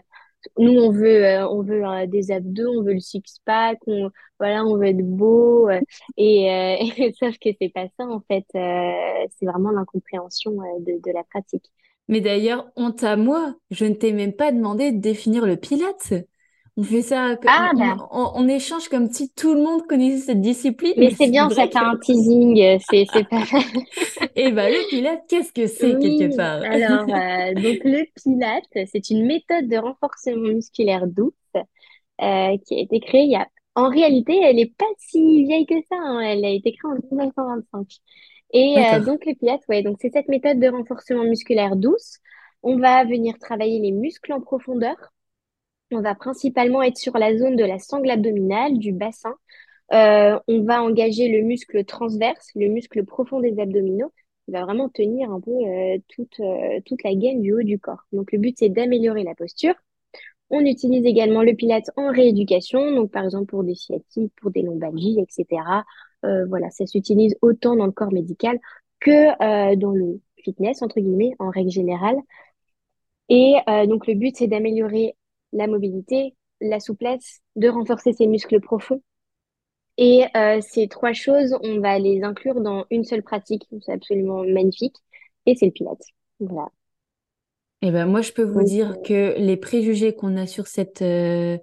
nous, 0.58 0.72
on 0.80 0.90
veut, 0.92 1.24
euh, 1.24 1.48
on 1.48 1.62
veut 1.62 1.84
euh, 1.86 2.06
des 2.06 2.30
abdos, 2.32 2.70
on 2.80 2.82
veut 2.82 2.94
le 2.94 3.00
six-pack, 3.00 3.78
on, 3.86 4.10
voilà, 4.40 4.64
on 4.64 4.76
veut 4.78 4.86
être 4.88 5.02
beau. 5.06 5.68
euh, 5.68 5.80
et, 6.16 6.50
euh, 6.52 7.10
sauf 7.20 7.38
que 7.38 7.50
c'est 7.60 7.70
pas 7.70 7.86
ça, 7.98 8.06
en 8.06 8.20
fait. 8.28 8.46
euh, 8.56 9.26
c'est 9.38 9.46
vraiment 9.46 9.70
l'incompréhension 9.72 10.52
euh, 10.62 10.80
de, 10.80 11.12
la 11.12 11.24
pratique. 11.24 11.66
Mais 12.08 12.20
d'ailleurs, 12.20 12.70
honte 12.76 13.04
à 13.04 13.16
moi, 13.16 13.56
je 13.70 13.84
ne 13.86 13.94
t'ai 13.94 14.12
même 14.12 14.32
pas 14.34 14.52
demandé 14.52 14.92
de 14.92 15.00
définir 15.00 15.46
le 15.46 15.56
Pilates. 15.56 16.14
On 16.76 16.82
fait 16.84 17.02
ça, 17.02 17.36
Ah, 17.46 17.70
on- 17.76 17.78
bah, 17.78 17.96
on- 18.10 18.32
on 18.34 18.48
échange 18.48 18.88
comme 18.88 19.10
si 19.10 19.30
tout 19.30 19.54
le 19.54 19.60
monde 19.62 19.86
connaissait 19.86 20.26
cette 20.26 20.40
discipline, 20.40 20.94
mais 20.96 21.08
mais 21.08 21.10
c'est 21.10 21.28
bien, 21.28 21.50
ça 21.50 21.66
fait 21.68 21.78
que... 21.78 21.78
un 21.78 21.96
teasing, 21.98 22.60
euh, 22.62 22.78
c'est, 22.90 23.06
pas 23.28 23.44
Eh 24.34 24.52
ben, 24.52 24.72
le 24.72 24.86
Pilates, 24.88 25.24
qu'est-ce 25.28 25.52
que 25.52 25.66
c'est 25.66 25.96
Oui, 25.96 25.98
quelque 25.98 26.34
part? 26.34 26.62
alors, 26.70 27.12
euh, 27.12 27.54
donc 27.54 27.78
le 27.84 28.04
Pilate, 28.14 28.88
c'est 28.90 29.10
une 29.10 29.26
méthode 29.26 29.68
de 29.68 29.76
renforcement 29.76 30.36
musculaire 30.54 31.06
douce 31.06 31.32
euh, 32.22 32.56
qui 32.66 32.74
a 32.76 32.80
été 32.80 33.00
créée 33.00 33.24
il 33.24 33.32
y 33.32 33.36
a... 33.36 33.48
En 33.74 33.88
réalité, 33.90 34.38
elle 34.42 34.58
est 34.60 34.74
pas 34.76 34.84
si 34.98 35.44
vieille 35.44 35.66
que 35.66 35.80
ça, 35.88 35.96
hein, 35.96 36.20
Elle 36.20 36.44
a 36.44 36.50
été 36.50 36.72
créée 36.72 36.90
en 36.92 36.96
1925. 36.96 37.88
Et 38.52 38.78
euh, 38.80 39.00
donc 39.00 39.24
le 39.26 39.34
Pilate, 39.34 39.62
ouais, 39.68 39.82
donc 39.82 39.96
c'est 40.00 40.10
cette 40.12 40.28
méthode 40.28 40.60
de 40.60 40.68
renforcement 40.68 41.24
musculaire 41.24 41.76
douce. 41.76 42.18
On 42.62 42.78
va 42.78 43.04
venir 43.04 43.38
travailler 43.38 43.80
les 43.80 43.92
muscles 43.92 44.32
en 44.34 44.40
profondeur. 44.42 44.96
On 45.92 46.00
va 46.00 46.14
principalement 46.14 46.82
être 46.82 46.96
sur 46.96 47.16
la 47.18 47.36
zone 47.36 47.56
de 47.56 47.64
la 47.64 47.78
sangle 47.78 48.10
abdominale, 48.10 48.78
du 48.78 48.92
bassin. 48.92 49.34
Euh, 49.92 50.38
on 50.48 50.62
va 50.62 50.82
engager 50.82 51.28
le 51.28 51.42
muscle 51.42 51.84
transverse, 51.84 52.48
le 52.54 52.68
muscle 52.68 53.04
profond 53.04 53.40
des 53.40 53.58
abdominaux, 53.60 54.10
qui 54.44 54.52
va 54.52 54.62
vraiment 54.62 54.88
tenir 54.88 55.30
un 55.30 55.40
peu 55.40 55.50
euh, 55.50 55.98
toute, 56.08 56.40
euh, 56.40 56.80
toute 56.86 57.02
la 57.04 57.14
gaine 57.14 57.42
du 57.42 57.52
haut 57.52 57.62
du 57.62 57.78
corps. 57.78 58.04
Donc 58.12 58.32
le 58.32 58.38
but, 58.38 58.56
c'est 58.58 58.70
d'améliorer 58.70 59.22
la 59.22 59.34
posture. 59.34 59.74
On 60.48 60.60
utilise 60.60 61.04
également 61.04 61.42
le 61.42 61.54
Pilates 61.54 61.90
en 61.96 62.10
rééducation, 62.10 62.94
donc 62.94 63.10
par 63.10 63.24
exemple 63.24 63.46
pour 63.46 63.64
des 63.64 63.74
sciatiques, 63.74 64.32
pour 64.40 64.50
des 64.50 64.62
lombalgies, 64.62 65.18
etc. 65.20 65.62
Voilà, 66.22 66.70
ça 66.70 66.86
s'utilise 66.86 67.36
autant 67.42 67.74
dans 67.74 67.86
le 67.86 67.92
corps 67.92 68.12
médical 68.12 68.60
que 69.00 69.74
dans 69.76 69.92
le 69.92 70.20
fitness, 70.36 70.82
entre 70.82 71.00
guillemets, 71.00 71.32
en 71.38 71.48
règle 71.50 71.70
générale. 71.70 72.16
Et 73.30 73.54
donc 73.88 74.06
le 74.06 74.14
but, 74.14 74.36
c'est 74.36 74.46
d'améliorer 74.46 75.16
la 75.52 75.66
mobilité, 75.66 76.34
la 76.60 76.80
souplesse, 76.80 77.40
de 77.56 77.68
renforcer 77.68 78.12
ses 78.12 78.26
muscles 78.26 78.60
profonds. 78.60 79.02
Et 79.98 80.24
euh, 80.36 80.60
ces 80.60 80.88
trois 80.88 81.12
choses, 81.12 81.56
on 81.62 81.80
va 81.80 81.98
les 81.98 82.22
inclure 82.22 82.60
dans 82.60 82.86
une 82.90 83.04
seule 83.04 83.22
pratique. 83.22 83.66
C'est 83.84 83.92
absolument 83.92 84.44
magnifique. 84.44 84.96
Et 85.46 85.54
c'est 85.54 85.66
le 85.66 85.72
Pilates. 85.72 86.06
Voilà. 86.40 86.68
Eh 87.82 87.90
ben, 87.90 88.06
moi, 88.06 88.22
je 88.22 88.32
peux 88.32 88.44
vous 88.44 88.62
dire 88.62 88.96
que 89.04 89.34
les 89.38 89.56
préjugés 89.56 90.14
qu'on 90.14 90.36
a 90.36 90.46
sur 90.46 90.66
cette, 90.66 91.02
euh, 91.02 91.58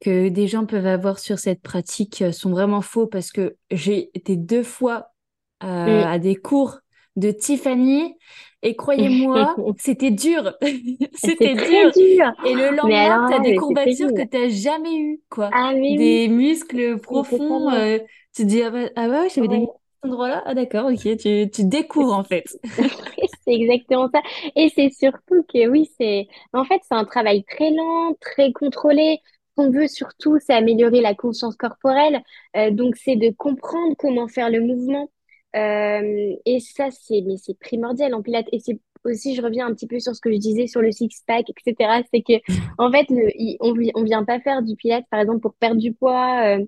que 0.00 0.28
des 0.28 0.46
gens 0.46 0.66
peuvent 0.66 0.86
avoir 0.86 1.18
sur 1.18 1.38
cette 1.38 1.60
pratique 1.60 2.22
euh, 2.22 2.32
sont 2.32 2.50
vraiment 2.50 2.80
faux 2.80 3.06
parce 3.06 3.30
que 3.30 3.56
j'ai 3.70 4.10
été 4.14 4.36
deux 4.36 4.62
fois 4.62 5.12
à, 5.60 6.10
à 6.10 6.18
des 6.18 6.34
cours 6.34 6.78
de 7.16 7.30
Tiffany 7.30 8.16
et 8.62 8.76
croyez-moi, 8.76 9.56
c'était 9.78 10.10
dur. 10.10 10.54
C'était 11.14 11.54
dur. 11.56 11.92
dur. 11.94 12.32
Et 12.42 12.54
le 12.54 12.70
lendemain, 12.70 13.20
tu 13.26 13.32
as 13.34 13.40
des 13.40 13.54
courbatures 13.54 14.12
que 14.14 14.22
tu 14.22 14.36
n'as 14.36 14.48
jamais 14.48 14.96
eues, 14.98 15.22
quoi. 15.30 15.52
Ah, 15.52 15.72
mais 15.74 15.98
oui, 15.98 15.98
Des 15.98 16.28
muscles 16.28 16.98
profonds. 17.00 17.70
euh, 17.72 17.98
tu 18.34 18.42
te 18.42 18.48
dis, 18.48 18.62
ah, 18.62 18.70
bah- 18.70 18.90
ah 18.96 19.08
ouais, 19.08 19.28
j'avais 19.30 19.48
des 19.48 19.58
muscles 19.58 19.72
Ouais. 19.72 19.78
à 20.02 20.06
cet 20.06 20.10
endroit-là. 20.12 20.42
Ah 20.46 20.54
d'accord, 20.54 20.86
ok, 20.92 21.16
tu, 21.18 21.50
tu 21.50 21.64
découvres 21.64 22.14
en 22.14 22.24
fait. 22.24 22.44
C'est 23.44 23.54
exactement 23.54 24.08
ça. 24.12 24.20
Et 24.56 24.68
c'est 24.74 24.90
surtout 24.90 25.42
que 25.52 25.68
oui, 25.68 25.90
c'est 25.98 26.26
en 26.52 26.64
fait 26.64 26.80
c'est 26.88 26.94
un 26.94 27.04
travail 27.04 27.44
très 27.44 27.70
lent, 27.70 28.14
très 28.20 28.52
contrôlé. 28.52 29.20
Ce 29.56 29.62
qu'on 29.62 29.70
veut 29.70 29.88
surtout, 29.88 30.38
c'est 30.40 30.54
améliorer 30.54 31.00
la 31.00 31.14
conscience 31.14 31.56
corporelle. 31.56 32.22
Euh, 32.56 32.70
donc 32.70 32.96
c'est 32.96 33.16
de 33.16 33.30
comprendre 33.36 33.94
comment 33.98 34.28
faire 34.28 34.50
le 34.50 34.60
mouvement. 34.60 35.10
Euh, 35.58 36.34
et 36.46 36.60
ça, 36.60 36.90
c'est 36.90 37.22
mais 37.26 37.36
c'est 37.38 37.58
primordial 37.58 38.14
en 38.14 38.22
pilates. 38.22 38.46
Et 38.52 38.60
c'est 38.60 38.80
aussi, 39.04 39.34
je 39.34 39.42
reviens 39.42 39.66
un 39.66 39.74
petit 39.74 39.86
peu 39.86 40.00
sur 40.00 40.14
ce 40.14 40.20
que 40.20 40.32
je 40.32 40.38
disais 40.38 40.66
sur 40.66 40.82
le 40.82 40.92
six-pack, 40.92 41.46
etc. 41.50 42.02
C'est 42.12 42.22
que 42.22 42.34
en 42.78 42.90
fait, 42.92 43.06
le, 43.10 43.30
il- 43.36 43.56
on, 43.60 43.74
on 43.94 44.04
vient 44.04 44.24
pas 44.24 44.40
faire 44.40 44.62
du 44.62 44.76
pilates, 44.76 45.04
par 45.10 45.20
exemple, 45.20 45.40
pour 45.40 45.54
perdre 45.54 45.80
du 45.80 45.92
poids. 45.94 46.56
euh, 46.58 46.64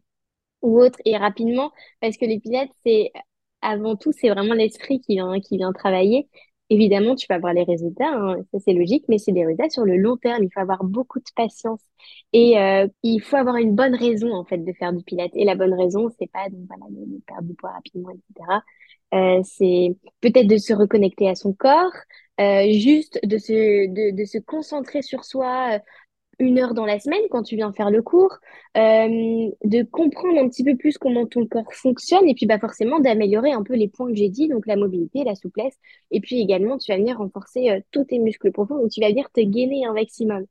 ou 0.62 0.80
autre 0.80 0.98
et 1.04 1.16
rapidement 1.16 1.72
parce 2.00 2.16
que 2.16 2.24
les 2.26 2.40
pilates 2.40 2.70
c'est 2.84 3.12
avant 3.62 3.96
tout 3.96 4.12
c'est 4.12 4.28
vraiment 4.30 4.54
l'esprit 4.54 5.00
qui 5.00 5.14
vient 5.14 5.40
qui 5.40 5.56
vient 5.58 5.72
travailler 5.72 6.28
évidemment 6.70 7.14
tu 7.16 7.26
vas 7.28 7.36
avoir 7.36 7.52
les 7.52 7.64
résultats 7.64 8.08
hein, 8.12 8.36
ça 8.52 8.58
c'est 8.64 8.72
logique 8.72 9.04
mais 9.08 9.18
c'est 9.18 9.32
des 9.32 9.44
résultats 9.44 9.70
sur 9.70 9.84
le 9.84 9.96
long 9.96 10.16
terme. 10.16 10.42
Il 10.44 10.50
faut 10.52 10.60
avoir 10.60 10.84
beaucoup 10.84 11.18
de 11.18 11.24
patience. 11.36 11.80
Et 12.32 12.58
euh, 12.58 12.86
il 13.02 13.20
faut 13.20 13.36
avoir 13.36 13.56
une 13.56 13.74
bonne 13.74 13.94
raison 13.94 14.32
en 14.34 14.44
fait 14.44 14.58
de 14.58 14.72
faire 14.72 14.92
du 14.92 15.04
pilates. 15.04 15.32
Et 15.34 15.44
la 15.44 15.54
bonne 15.56 15.74
raison 15.74 16.08
c'est 16.18 16.30
pas 16.30 16.48
donc 16.48 16.60
voilà 16.68 16.86
de, 16.90 17.20
perdre 17.26 17.48
du 17.48 17.54
poids 17.54 17.72
rapidement 17.72 18.10
etc 18.10 18.60
Euh, 19.14 19.40
c'est 19.44 19.96
peut-être 20.20 20.46
de 20.46 20.56
se 20.56 20.72
reconnecter 20.72 21.28
à 21.28 21.34
son 21.34 21.52
corps 21.52 21.92
euh, 22.40 22.70
juste 22.72 23.18
de 23.24 23.38
se 23.38 23.88
de, 23.88 24.16
de 24.16 24.24
se 24.24 24.38
concentrer 24.38 25.02
sur 25.02 25.24
soi 25.24 25.80
une 26.40 26.58
heure 26.58 26.74
dans 26.74 26.86
la 26.86 26.98
semaine 26.98 27.20
quand 27.30 27.42
tu 27.42 27.56
viens 27.56 27.72
faire 27.72 27.90
le 27.90 28.02
cours, 28.02 28.38
euh, 28.76 29.50
de 29.64 29.82
comprendre 29.84 30.38
un 30.38 30.48
petit 30.48 30.64
peu 30.64 30.76
plus 30.76 30.98
comment 30.98 31.26
ton 31.26 31.46
corps 31.46 31.72
fonctionne 31.72 32.28
et 32.28 32.34
puis 32.34 32.46
bah 32.46 32.58
forcément 32.58 32.98
d'améliorer 33.00 33.52
un 33.52 33.62
peu 33.62 33.74
les 33.74 33.88
points 33.88 34.08
que 34.08 34.16
j'ai 34.16 34.28
dit, 34.28 34.48
donc 34.48 34.66
la 34.66 34.76
mobilité, 34.76 35.24
la 35.24 35.34
souplesse, 35.34 35.76
et 36.10 36.20
puis 36.20 36.40
également 36.40 36.78
tu 36.78 36.90
vas 36.92 36.98
venir 36.98 37.18
renforcer 37.18 37.70
euh, 37.70 37.80
tous 37.92 38.04
tes 38.04 38.18
muscles 38.18 38.52
profonds, 38.52 38.78
donc 38.78 38.90
tu 38.90 39.00
vas 39.00 39.08
venir 39.08 39.30
te 39.30 39.40
gainer 39.40 39.86
un 39.86 39.92
maximum. 39.92 40.44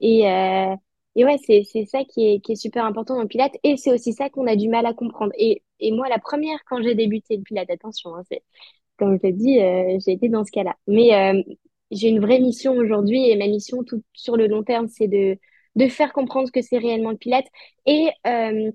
Et, 0.00 0.28
euh, 0.28 0.74
et 1.14 1.24
ouais, 1.24 1.38
c'est, 1.46 1.64
ça 1.86 2.04
qui 2.04 2.26
est, 2.34 2.40
qui 2.40 2.52
est 2.52 2.56
super 2.56 2.84
important 2.84 3.14
dans 3.16 3.22
le 3.22 3.28
Pilates 3.28 3.56
et 3.62 3.76
c'est 3.76 3.92
aussi 3.92 4.12
ça 4.12 4.28
qu'on 4.28 4.46
a 4.46 4.56
du 4.56 4.68
mal 4.68 4.84
à 4.86 4.92
comprendre. 4.94 5.32
Et, 5.38 5.62
et 5.80 5.92
moi, 5.92 6.08
la 6.08 6.18
première, 6.18 6.58
quand 6.68 6.82
j'ai 6.82 6.94
débuté 6.94 7.36
le 7.36 7.42
Pilates, 7.42 7.70
attention, 7.70 8.14
hein, 8.14 8.22
c'est, 8.30 8.42
comme 8.98 9.14
je 9.16 9.22
t'ai 9.22 9.32
dit, 9.32 9.60
euh, 9.60 9.98
j'ai 10.04 10.12
été 10.12 10.28
dans 10.28 10.44
ce 10.44 10.52
cas-là. 10.52 10.76
Mais 10.86 11.12
j'ai 11.90 12.08
une 12.08 12.20
vraie 12.20 12.40
mission 12.40 12.74
aujourd'hui 12.74 13.30
et 13.30 13.36
ma 13.36 13.46
mission 13.46 13.82
tout 13.84 14.02
sur 14.12 14.36
le 14.36 14.46
long 14.46 14.62
terme, 14.62 14.88
c'est 14.88 15.08
de, 15.08 15.38
de 15.76 15.88
faire 15.88 16.12
comprendre 16.12 16.48
ce 16.48 16.52
que 16.52 16.62
c'est 16.62 16.78
réellement 16.78 17.10
le 17.10 17.16
Pilate 17.16 17.46
et 17.86 18.08
euh, 18.26 18.70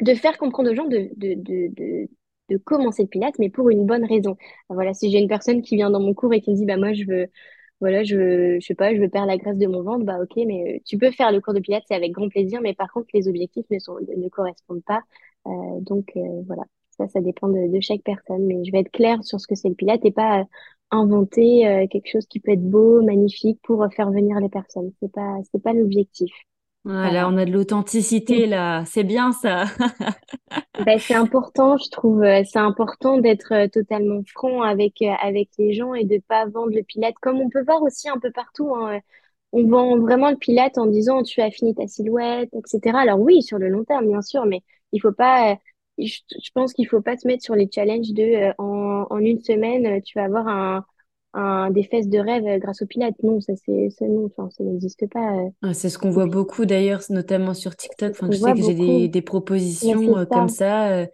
de 0.00 0.14
faire 0.14 0.38
comprendre 0.38 0.70
aux 0.70 0.74
gens 0.74 0.86
de, 0.86 1.10
de, 1.16 1.34
de, 1.36 2.08
de, 2.48 2.56
commencer 2.58 3.02
le 3.02 3.08
Pilate, 3.08 3.38
mais 3.38 3.50
pour 3.50 3.70
une 3.70 3.86
bonne 3.86 4.04
raison. 4.04 4.36
Voilà, 4.68 4.94
si 4.94 5.10
j'ai 5.10 5.18
une 5.18 5.28
personne 5.28 5.62
qui 5.62 5.76
vient 5.76 5.90
dans 5.90 6.00
mon 6.00 6.14
cours 6.14 6.34
et 6.34 6.40
qui 6.40 6.50
me 6.50 6.56
dit, 6.56 6.66
bah 6.66 6.76
moi, 6.76 6.92
je 6.92 7.04
veux, 7.04 7.28
voilà, 7.80 8.04
je 8.04 8.16
veux, 8.16 8.60
je 8.60 8.66
sais 8.66 8.74
pas, 8.74 8.94
je 8.94 9.00
veux 9.00 9.08
perdre 9.08 9.28
la 9.28 9.38
graisse 9.38 9.58
de 9.58 9.66
mon 9.66 9.82
ventre, 9.82 10.04
bah 10.04 10.18
ok, 10.22 10.36
mais 10.46 10.76
euh, 10.76 10.78
tu 10.84 10.98
peux 10.98 11.10
faire 11.10 11.32
le 11.32 11.40
cours 11.40 11.54
de 11.54 11.60
Pilate, 11.60 11.84
c'est 11.88 11.94
avec 11.94 12.12
grand 12.12 12.28
plaisir, 12.28 12.60
mais 12.62 12.74
par 12.74 12.92
contre, 12.92 13.08
les 13.14 13.28
objectifs 13.28 13.66
ne 13.70 13.78
sont, 13.78 13.96
ne 14.16 14.28
correspondent 14.28 14.84
pas. 14.84 15.02
Euh, 15.46 15.50
donc, 15.80 16.12
euh, 16.16 16.42
voilà. 16.46 16.62
Ça, 16.98 17.08
ça 17.08 17.20
dépend 17.20 17.48
de, 17.48 17.80
chaque 17.80 18.02
personne, 18.02 18.44
mais 18.46 18.64
je 18.64 18.70
vais 18.72 18.80
être 18.80 18.92
claire 18.92 19.24
sur 19.24 19.40
ce 19.40 19.46
que 19.46 19.54
c'est 19.54 19.68
le 19.68 19.74
Pilate 19.74 20.04
et 20.04 20.12
pas 20.12 20.44
inventer 20.92 21.66
euh, 21.66 21.86
quelque 21.88 22.08
chose 22.08 22.26
qui 22.26 22.38
peut 22.38 22.52
être 22.52 22.62
beau, 22.62 23.02
magnifique 23.02 23.58
pour 23.62 23.82
euh, 23.82 23.88
faire 23.88 24.10
venir 24.10 24.38
les 24.38 24.48
personnes. 24.48 24.92
C'est 25.00 25.10
pas, 25.10 25.38
c'est 25.50 25.62
pas 25.62 25.72
l'objectif. 25.72 26.30
Voilà, 26.84 27.28
on 27.28 27.36
a 27.36 27.44
de 27.44 27.52
l'authenticité 27.52 28.46
là. 28.46 28.84
C'est 28.86 29.04
bien 29.04 29.32
ça. 29.32 29.64
Ben, 30.86 30.98
c'est 30.98 31.14
important, 31.14 31.76
je 31.76 31.88
trouve, 31.90 32.24
euh, 32.24 32.42
c'est 32.44 32.58
important 32.58 33.18
d'être 33.18 33.66
totalement 33.66 34.20
franc 34.26 34.62
avec, 34.62 35.00
avec 35.02 35.50
les 35.58 35.74
gens 35.74 35.94
et 35.94 36.04
de 36.04 36.20
pas 36.26 36.46
vendre 36.46 36.72
le 36.74 36.82
Pilate, 36.82 37.14
comme 37.20 37.40
on 37.40 37.50
peut 37.50 37.62
voir 37.62 37.82
aussi 37.82 38.08
un 38.08 38.18
peu 38.18 38.32
partout, 38.32 38.74
hein. 38.74 38.98
On 39.52 39.68
vend 39.68 39.98
vraiment 39.98 40.30
le 40.30 40.36
Pilate 40.36 40.78
en 40.78 40.86
disant 40.86 41.22
tu 41.22 41.42
as 41.42 41.50
fini 41.50 41.74
ta 41.74 41.86
silhouette, 41.86 42.48
etc. 42.54 42.96
Alors 42.98 43.20
oui, 43.20 43.42
sur 43.42 43.58
le 43.58 43.68
long 43.68 43.84
terme, 43.84 44.08
bien 44.08 44.22
sûr, 44.22 44.46
mais 44.46 44.62
il 44.92 45.00
faut 45.00 45.12
pas, 45.12 45.56
je, 46.06 46.20
je 46.42 46.50
pense 46.54 46.72
qu'il 46.72 46.86
faut 46.88 47.00
pas 47.00 47.16
se 47.16 47.26
mettre 47.26 47.42
sur 47.42 47.54
les 47.54 47.68
challenges 47.72 48.12
de 48.12 48.22
euh, 48.22 48.52
en, 48.58 49.06
en 49.10 49.18
une 49.18 49.40
semaine, 49.40 49.86
euh, 49.86 50.00
tu 50.04 50.18
vas 50.18 50.24
avoir 50.24 50.48
un, 50.48 50.84
un, 51.34 51.70
des 51.70 51.82
fesses 51.82 52.08
de 52.08 52.18
rêve 52.18 52.46
euh, 52.46 52.58
grâce 52.58 52.82
au 52.82 52.86
Pilate. 52.86 53.14
Non, 53.22 53.40
ça 53.40 53.54
c'est, 53.64 53.90
ça 53.90 54.06
non, 54.06 54.26
enfin, 54.26 54.48
ça 54.50 54.64
n'existe 54.64 55.08
pas. 55.08 55.34
Ah, 55.62 55.74
C'est 55.74 55.88
ce 55.88 55.98
qu'on 55.98 56.10
voit 56.10 56.26
beaucoup 56.26 56.66
d'ailleurs, 56.66 57.00
notamment 57.10 57.54
sur 57.54 57.76
TikTok. 57.76 58.10
Enfin, 58.10 58.28
je 58.30 58.36
sais 58.36 58.52
que 58.52 58.62
j'ai 58.62 59.08
des, 59.08 59.22
propositions 59.22 60.14
ça. 60.14 60.26
comme 60.26 60.48
ça. 60.48 61.06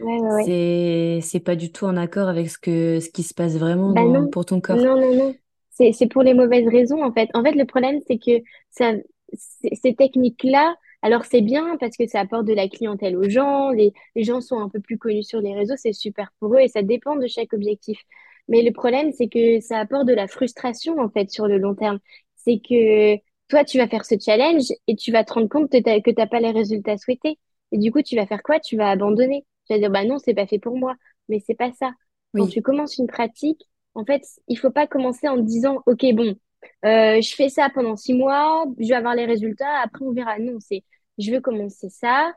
Ouais, 0.00 0.06
ouais, 0.06 0.20
ouais. 0.20 0.44
c'est 0.44 1.18
c'est 1.22 1.40
pas 1.40 1.56
du 1.56 1.70
tout 1.70 1.84
en 1.86 1.96
accord 1.96 2.28
avec 2.28 2.50
ce 2.50 2.58
que 2.58 3.00
ce 3.00 3.10
qui 3.10 3.22
se 3.22 3.34
passe 3.34 3.56
vraiment 3.56 3.92
Bah 3.92 4.02
dans, 4.02 4.26
pour 4.28 4.44
ton 4.44 4.60
corps. 4.60 4.76
non, 4.76 5.00
non, 5.00 5.14
non. 5.16 5.34
C'est, 5.70 5.92
c'est 5.92 6.06
pour 6.06 6.22
les 6.22 6.34
mauvaises 6.34 6.68
raisons, 6.68 7.02
en 7.02 7.12
fait. 7.12 7.28
En 7.34 7.42
fait, 7.42 7.52
le 7.52 7.64
problème, 7.64 7.98
c'est 8.06 8.18
que 8.18 8.44
ça, 8.70 8.92
ces 9.36 9.94
techniques-là, 9.94 10.76
alors 11.04 11.24
c'est 11.26 11.42
bien 11.42 11.76
parce 11.78 11.96
que 11.96 12.06
ça 12.08 12.20
apporte 12.20 12.46
de 12.46 12.54
la 12.54 12.68
clientèle 12.68 13.16
aux 13.16 13.28
gens, 13.28 13.70
les, 13.70 13.92
les 14.16 14.24
gens 14.24 14.40
sont 14.40 14.58
un 14.60 14.68
peu 14.70 14.80
plus 14.80 14.98
connus 14.98 15.22
sur 15.24 15.40
les 15.40 15.54
réseaux, 15.54 15.74
c'est 15.76 15.92
super 15.92 16.32
pour 16.40 16.54
eux 16.56 16.60
et 16.60 16.68
ça 16.68 16.82
dépend 16.82 17.16
de 17.16 17.26
chaque 17.28 17.52
objectif. 17.54 18.00
Mais 18.48 18.62
le 18.62 18.72
problème, 18.72 19.12
c'est 19.12 19.28
que 19.28 19.60
ça 19.60 19.78
apporte 19.80 20.06
de 20.06 20.14
la 20.14 20.28
frustration, 20.28 20.98
en 20.98 21.08
fait, 21.10 21.30
sur 21.30 21.46
le 21.48 21.58
long 21.58 21.74
terme. 21.74 21.98
C'est 22.36 22.58
que 22.60 23.16
toi, 23.48 23.64
tu 23.64 23.78
vas 23.78 23.88
faire 23.88 24.04
ce 24.04 24.16
challenge 24.22 24.64
et 24.86 24.96
tu 24.96 25.12
vas 25.12 25.24
te 25.24 25.32
rendre 25.34 25.48
compte 25.48 25.70
que 25.72 25.78
t'as, 25.80 26.00
que 26.00 26.10
t'as 26.10 26.26
pas 26.26 26.40
les 26.40 26.50
résultats 26.50 26.98
souhaités. 26.98 27.38
Et 27.72 27.78
du 27.78 27.90
coup, 27.92 28.02
tu 28.02 28.16
vas 28.16 28.26
faire 28.26 28.42
quoi? 28.42 28.60
Tu 28.60 28.76
vas 28.76 28.90
abandonner. 28.90 29.46
Tu 29.66 29.72
vas 29.74 29.78
dire, 29.78 29.90
bah 29.90 30.04
non, 30.04 30.18
c'est 30.18 30.34
pas 30.34 30.46
fait 30.46 30.58
pour 30.58 30.76
moi. 30.78 30.94
Mais 31.28 31.40
c'est 31.46 31.54
pas 31.54 31.72
ça. 31.72 31.92
Quand 32.34 32.46
Oui. 32.46 32.48
tu 32.48 32.62
commences 32.62 32.98
une 32.98 33.06
pratique, 33.06 33.62
en 33.94 34.04
fait, 34.04 34.22
il 34.48 34.58
faut 34.58 34.70
pas 34.70 34.86
commencer 34.86 35.28
en 35.28 35.36
te 35.36 35.42
disant, 35.42 35.82
OK, 35.86 36.04
bon, 36.14 36.36
euh, 36.84 37.20
je 37.20 37.34
fais 37.34 37.48
ça 37.48 37.70
pendant 37.70 37.96
six 37.96 38.14
mois, 38.14 38.64
je 38.78 38.88
vais 38.88 38.94
avoir 38.94 39.14
les 39.14 39.26
résultats, 39.26 39.80
après 39.82 40.04
on 40.04 40.12
verra. 40.12 40.38
Non, 40.38 40.58
c'est 40.60 40.84
je 41.18 41.30
veux 41.32 41.40
commencer 41.40 41.88
ça 41.90 42.32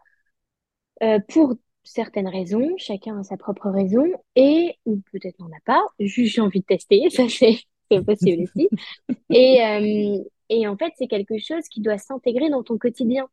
euh, 1.04 1.20
pour 1.30 1.56
certaines 1.84 2.28
raisons, 2.28 2.70
chacun 2.78 3.20
a 3.20 3.24
sa 3.24 3.38
propre 3.38 3.70
raison, 3.70 4.06
et 4.36 4.76
ou 4.86 5.02
peut-être 5.12 5.40
n'en 5.40 5.48
a 5.48 5.60
pas, 5.66 5.82
juste 6.00 6.36
j'ai 6.36 6.42
envie 6.42 6.62
de 6.62 6.66
tester, 6.66 7.10
ça 7.10 7.24
c'est 7.30 8.04
possible 8.06 8.44
aussi. 8.44 8.70
Et, 9.30 9.64
euh, 9.64 10.24
et 10.50 10.68
en 10.68 10.78
fait, 10.78 10.94
c'est 10.98 11.08
quelque 11.08 11.38
chose 11.38 11.64
qui 11.70 11.82
doit 11.82 11.98
s'intégrer 11.98 12.50
dans 12.50 12.64
ton 12.64 12.78
quotidien. 12.78 13.28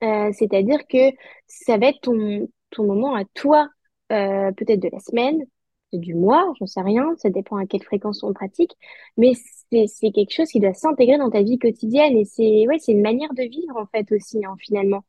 C'est-à-dire 0.00 0.86
que 0.88 1.10
ça 1.46 1.78
va 1.78 1.88
être 1.88 2.00
ton, 2.02 2.48
ton 2.70 2.84
moment 2.84 3.14
à 3.14 3.24
toi, 3.34 3.68
peut-être 4.08 4.80
de 4.80 4.90
la 4.92 5.00
semaine, 5.00 5.44
du 5.92 6.14
mois, 6.14 6.52
j'en 6.58 6.66
sais 6.66 6.80
rien, 6.80 7.14
ça 7.18 7.30
dépend 7.30 7.56
à 7.56 7.66
quelle 7.66 7.82
fréquence 7.82 8.22
on 8.22 8.32
pratique, 8.32 8.72
mais 9.16 9.32
c'est, 9.70 10.10
quelque 10.12 10.32
chose 10.32 10.48
qui 10.48 10.60
doit 10.60 10.74
s'intégrer 10.74 11.18
dans 11.18 11.30
ta 11.30 11.42
vie 11.42 11.58
quotidienne 11.58 12.16
et 12.16 12.24
c'est 12.24 12.66
ouais, 12.68 12.78
c'est 12.78 12.92
une 12.92 13.02
manière 13.02 13.32
de 13.34 13.42
vivre 13.42 13.76
en 13.76 13.86
fait 13.86 14.10
aussi, 14.12 14.44
hein, 14.44 14.54
finalement. 14.60 15.04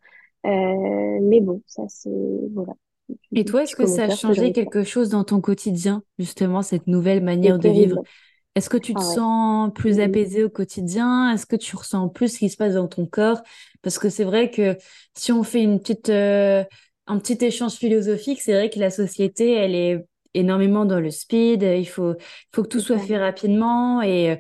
Euh, 0.45 1.19
mais 1.21 1.41
bon, 1.41 1.61
ça 1.67 1.83
c'est 1.87 2.09
voilà. 2.53 2.73
Et 3.33 3.45
toi, 3.45 3.63
est-ce 3.63 3.75
que 3.75 3.85
ça 3.85 4.03
a 4.03 4.09
changé 4.09 4.51
quelque 4.51 4.83
chose 4.83 5.09
dans 5.09 5.23
ton 5.23 5.41
quotidien, 5.41 6.03
justement, 6.19 6.61
cette 6.61 6.87
nouvelle 6.87 7.23
manière 7.23 7.59
de 7.59 7.69
vivre? 7.69 8.03
Est-ce 8.55 8.69
que 8.69 8.77
tu 8.77 8.93
te 8.93 8.99
Ah 8.99 9.07
ouais. 9.07 9.15
sens 9.15 9.71
plus 9.75 9.97
Mm, 9.97 10.01
apaisé 10.01 10.43
au 10.43 10.49
quotidien? 10.49 11.31
Est-ce 11.31 11.45
que 11.45 11.55
tu 11.55 11.75
ressens 11.75 12.09
plus 12.09 12.33
ce 12.33 12.39
qui 12.39 12.49
se 12.49 12.57
passe 12.57 12.73
dans 12.73 12.87
ton 12.87 13.05
corps? 13.05 13.41
Parce 13.83 13.99
que 13.99 14.09
c'est 14.09 14.23
vrai 14.23 14.49
que 14.49 14.77
si 15.15 15.31
on 15.31 15.43
fait 15.43 15.61
une 15.61 15.79
petite, 15.79 16.09
euh, 16.09 16.63
un 17.05 17.19
petit 17.19 17.37
échange 17.45 17.73
philosophique, 17.75 18.41
c'est 18.41 18.53
vrai 18.53 18.69
que 18.69 18.79
la 18.79 18.89
société, 18.89 19.51
elle 19.51 19.75
est 19.75 20.05
énormément 20.33 20.85
dans 20.85 20.99
le 20.99 21.11
speed. 21.11 21.63
Il 21.63 21.85
faut, 21.87 22.15
faut 22.53 22.63
que 22.63 22.67
tout 22.69 22.79
soit 22.79 22.99
fait 22.99 23.17
rapidement 23.17 24.01
et 24.01 24.31
euh, 24.31 24.35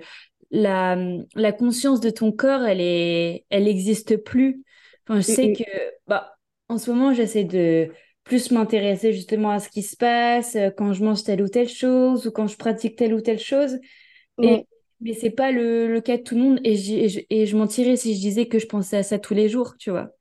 la, 0.51 0.97
la 1.35 1.51
conscience 1.51 1.99
de 2.01 2.09
ton 2.09 2.31
corps, 2.31 2.63
elle 2.65 2.81
est, 2.81 3.45
elle 3.49 3.65
n'existe 3.65 4.17
plus. 4.17 4.63
Enfin, 5.07 5.19
je 5.21 5.25
Mm, 5.27 5.33
sais 5.33 5.51
mm, 5.51 5.57
que, 5.57 5.63
bah, 6.07 6.37
en 6.69 6.77
ce 6.77 6.91
moment, 6.91 7.13
j'essaie 7.13 7.43
de 7.43 7.91
plus 8.23 8.51
m'intéresser 8.51 9.13
justement 9.13 9.51
à 9.51 9.59
ce 9.59 9.69
qui 9.69 9.83
se 9.83 9.95
passe 9.95 10.55
euh, 10.55 10.69
quand 10.71 10.93
je 10.93 11.03
mange 11.03 11.23
telle 11.23 11.41
ou 11.41 11.47
telle 11.49 11.69
chose 11.69 12.27
ou 12.27 12.31
quand 12.31 12.47
je 12.47 12.57
pratique 12.57 12.95
telle 12.97 13.13
ou 13.13 13.21
telle 13.21 13.39
chose. 13.39 13.79
Et, 14.41 14.57
ouais. 14.57 14.67
mais 15.01 15.13
c'est 15.13 15.31
pas 15.31 15.51
le, 15.51 15.87
le 15.91 16.01
cas 16.01 16.17
de 16.17 16.23
tout 16.23 16.35
le 16.35 16.41
monde. 16.41 16.59
Et, 16.63 16.73
et 17.05 17.09
je, 17.09 17.19
et 17.29 17.45
je 17.45 17.57
mentirais 17.57 17.97
si 17.97 18.15
je 18.15 18.19
disais 18.21 18.47
que 18.47 18.59
je 18.59 18.67
pensais 18.67 18.97
à 18.97 19.03
ça 19.03 19.19
tous 19.19 19.33
les 19.33 19.49
jours, 19.49 19.75
tu 19.79 19.91
vois. 19.91 20.11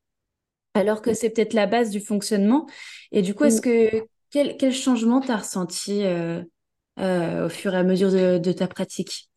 Alors 0.75 1.03
que 1.03 1.15
c'est 1.15 1.31
peut-être 1.31 1.55
la 1.55 1.67
base 1.67 1.91
du 1.91 2.01
fonctionnement. 2.01 2.67
Et 3.13 3.23
du 3.23 3.35
coup, 3.35 3.45
est-ce 3.45 3.61
Mm. 3.61 3.63
que 3.63 4.07
quel, 4.37 4.57
quel 4.59 4.73
changement 4.75 5.23
t'as 5.23 5.39
ressenti 5.39 6.05
euh, 6.05 6.43
euh, 6.99 7.47
au 7.47 7.49
fur 7.49 7.73
et 7.75 7.79
à 7.79 7.83
mesure 7.83 8.13
de, 8.13 8.37
de 8.37 8.53
ta 8.53 8.69
pratique? 8.69 9.31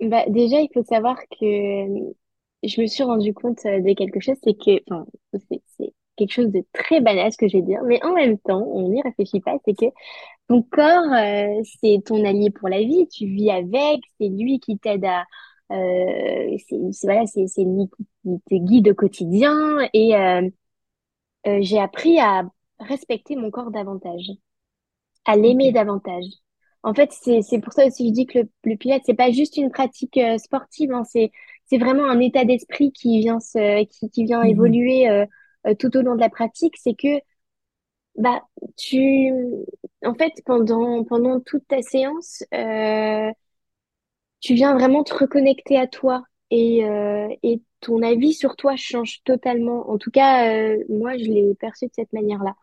Bah, 0.00 0.24
déjà, 0.28 0.60
il 0.60 0.68
faut 0.72 0.84
savoir 0.84 1.16
que 1.40 1.46
je 2.62 2.80
me 2.80 2.86
suis 2.86 3.02
rendu 3.02 3.34
compte 3.34 3.64
euh, 3.66 3.80
de 3.80 3.94
quelque 3.94 4.20
chose, 4.20 4.36
c'est 4.44 4.54
que, 4.54 4.80
c'est 5.78 5.92
quelque 6.16 6.32
chose 6.32 6.52
de 6.52 6.64
très 6.72 7.00
banal 7.00 7.32
ce 7.32 7.36
que 7.36 7.48
je 7.48 7.56
vais 7.56 7.62
dire, 7.62 7.80
mais 7.84 8.02
en 8.04 8.12
même 8.14 8.38
temps, 8.38 8.62
on 8.72 8.88
n'y 8.90 9.02
réfléchit 9.02 9.40
pas, 9.40 9.56
c'est 9.64 9.74
que 9.74 9.86
ton 10.48 10.62
corps, 10.62 11.12
euh, 11.14 11.62
c'est 11.80 12.02
ton 12.04 12.24
allié 12.24 12.50
pour 12.50 12.68
la 12.68 12.80
vie, 12.80 13.08
tu 13.08 13.26
vis 13.26 13.50
avec, 13.50 14.00
c'est 14.20 14.28
lui 14.28 14.60
qui 14.60 14.78
t'aide 14.78 15.04
à, 15.04 15.24
euh, 15.72 16.56
c'est, 16.68 16.78
voilà, 17.04 17.24
lui 17.58 17.88
qui 17.96 18.40
te 18.50 18.54
guide 18.54 18.88
au 18.90 18.94
quotidien, 18.94 19.78
et 19.92 20.16
euh, 20.16 20.48
euh, 21.46 21.58
j'ai 21.62 21.78
appris 21.78 22.18
à 22.18 22.44
respecter 22.80 23.36
mon 23.36 23.50
corps 23.50 23.70
davantage 23.70 24.30
à 25.24 25.36
l'aimer 25.36 25.72
davantage. 25.72 26.24
En 26.82 26.94
fait, 26.94 27.10
c'est 27.12 27.42
c'est 27.42 27.60
pour 27.60 27.72
ça 27.72 27.86
aussi 27.86 28.04
que 28.04 28.08
je 28.10 28.14
dis 28.14 28.26
que 28.26 28.38
le, 28.40 28.50
le 28.64 28.76
pilates, 28.76 29.02
c'est 29.06 29.14
pas 29.14 29.30
juste 29.32 29.56
une 29.56 29.70
pratique 29.70 30.16
euh, 30.18 30.38
sportive, 30.38 30.92
hein, 30.92 31.04
c'est 31.04 31.32
c'est 31.66 31.78
vraiment 31.78 32.04
un 32.08 32.20
état 32.20 32.44
d'esprit 32.44 32.92
qui 32.92 33.18
vient 33.20 33.40
se 33.40 33.84
qui, 33.84 34.10
qui 34.10 34.24
vient 34.24 34.42
Mhm. 34.42 34.44
évoluer 34.44 35.08
euh, 35.08 35.26
euh, 35.66 35.74
tout 35.74 35.96
au 35.96 36.02
long 36.02 36.14
de 36.14 36.20
la 36.20 36.30
pratique. 36.30 36.76
C'est 36.78 36.94
que 36.94 37.20
bah 38.16 38.42
tu 38.76 39.30
en 40.04 40.14
fait 40.14 40.32
pendant 40.46 41.04
pendant 41.04 41.40
toute 41.40 41.66
ta 41.68 41.82
séance, 41.82 42.42
tu 44.40 44.54
viens 44.54 44.72
vraiment 44.72 45.04
te 45.04 45.12
reconnecter 45.14 45.78
à 45.78 45.86
toi 45.86 46.24
et, 46.50 46.84
euh, 46.84 47.28
et 47.42 47.60
ton 47.80 48.02
avis 48.02 48.32
sur 48.34 48.56
toi 48.56 48.76
change 48.76 49.22
totalement. 49.24 49.88
En 49.90 49.98
tout 49.98 50.10
cas, 50.10 50.50
euh, 50.50 50.82
moi, 50.88 51.16
je 51.18 51.24
l'ai 51.24 51.54
perçu 51.54 51.86
de 51.86 51.92
cette 51.94 52.12
manière-là. 52.12 52.54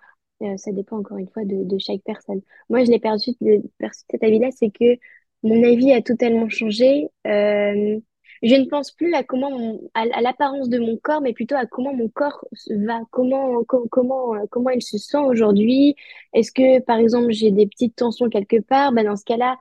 Euh, 0.41 0.57
ça 0.57 0.71
dépend 0.71 0.97
encore 0.97 1.17
une 1.17 1.29
fois 1.29 1.45
de, 1.45 1.63
de 1.63 1.77
chaque 1.79 2.01
personne. 2.03 2.41
Moi, 2.69 2.83
je 2.83 2.91
l'ai 2.91 2.99
perçu 2.99 3.31
de, 3.41 3.61
perçu 3.77 4.01
de 4.01 4.11
cet 4.11 4.23
avis-là, 4.23 4.49
c'est 4.51 4.71
que 4.71 4.97
mon 5.43 5.63
avis 5.63 5.91
a 5.93 6.01
totalement 6.01 6.49
changé. 6.49 7.07
Euh, 7.27 7.99
je 8.41 8.55
ne 8.55 8.65
pense 8.67 8.91
plus 8.91 9.13
à 9.13 9.23
comment 9.23 9.79
à, 9.93 10.05
l'apparence 10.21 10.67
de 10.69 10.77
mon 10.79 10.97
corps, 10.97 11.21
mais 11.21 11.33
plutôt 11.33 11.55
à 11.55 11.65
comment 11.65 11.93
mon 11.93 12.09
corps 12.09 12.43
va, 12.69 13.01
comment 13.11 13.63
co- 13.63 13.87
comment 13.89 14.35
euh, 14.35 14.45
comment 14.49 14.69
il 14.71 14.81
se 14.81 14.97
sent 14.97 15.17
aujourd'hui. 15.17 15.95
Est-ce 16.33 16.51
que, 16.51 16.81
par 16.81 16.97
exemple, 16.97 17.31
j'ai 17.31 17.51
des 17.51 17.67
petites 17.67 17.95
tensions 17.95 18.29
quelque 18.29 18.59
part? 18.61 18.91
Ben, 18.91 19.05
dans 19.05 19.15
ce 19.15 19.23
cas-là 19.25 19.57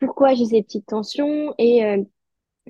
pourquoi 0.00 0.34
j'ai 0.34 0.44
ces 0.46 0.62
petites 0.62 0.86
tensions? 0.86 1.54
Et 1.58 1.84
euh, 1.84 2.02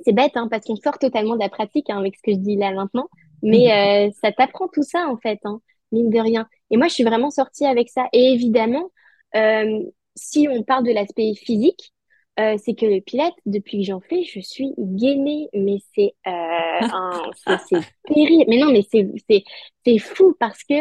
c'est 0.04 0.12
bête 0.12 0.36
hein, 0.36 0.48
parce 0.50 0.64
qu'on 0.64 0.76
sort 0.76 0.98
totalement 0.98 1.34
de 1.34 1.40
la 1.40 1.48
pratique 1.48 1.90
hein, 1.90 1.98
avec 1.98 2.16
ce 2.16 2.22
que 2.22 2.32
je 2.32 2.38
dis 2.38 2.56
là 2.56 2.72
maintenant, 2.72 3.08
mais 3.42 3.72
euh, 3.72 4.10
ça 4.22 4.32
t'apprend 4.32 4.68
tout 4.68 4.82
ça 4.82 5.08
en 5.08 5.16
fait, 5.16 5.38
hein, 5.44 5.60
mine 5.92 6.10
de 6.10 6.18
rien. 6.18 6.48
Et 6.70 6.76
moi, 6.76 6.88
je 6.88 6.94
suis 6.94 7.04
vraiment 7.04 7.30
sortie 7.30 7.66
avec 7.66 7.88
ça. 7.88 8.08
Et 8.12 8.32
évidemment, 8.32 8.90
euh, 9.36 9.82
si 10.16 10.48
on 10.50 10.62
parle 10.62 10.84
de 10.84 10.92
l'aspect 10.92 11.34
physique, 11.34 11.92
euh, 12.40 12.56
c'est 12.58 12.74
que 12.74 12.86
le 12.86 13.00
pilates, 13.00 13.34
depuis 13.46 13.78
que 13.78 13.84
j'en 13.84 14.00
fais, 14.00 14.22
je 14.22 14.40
suis 14.40 14.72
gainée, 14.78 15.48
mais 15.54 15.78
c'est 15.94 16.14
terrible. 18.06 18.44
Mais 18.48 18.58
non, 18.58 18.72
mais 18.72 18.82
c'est 18.90 19.98
fou 19.98 20.36
parce 20.38 20.62
que 20.64 20.74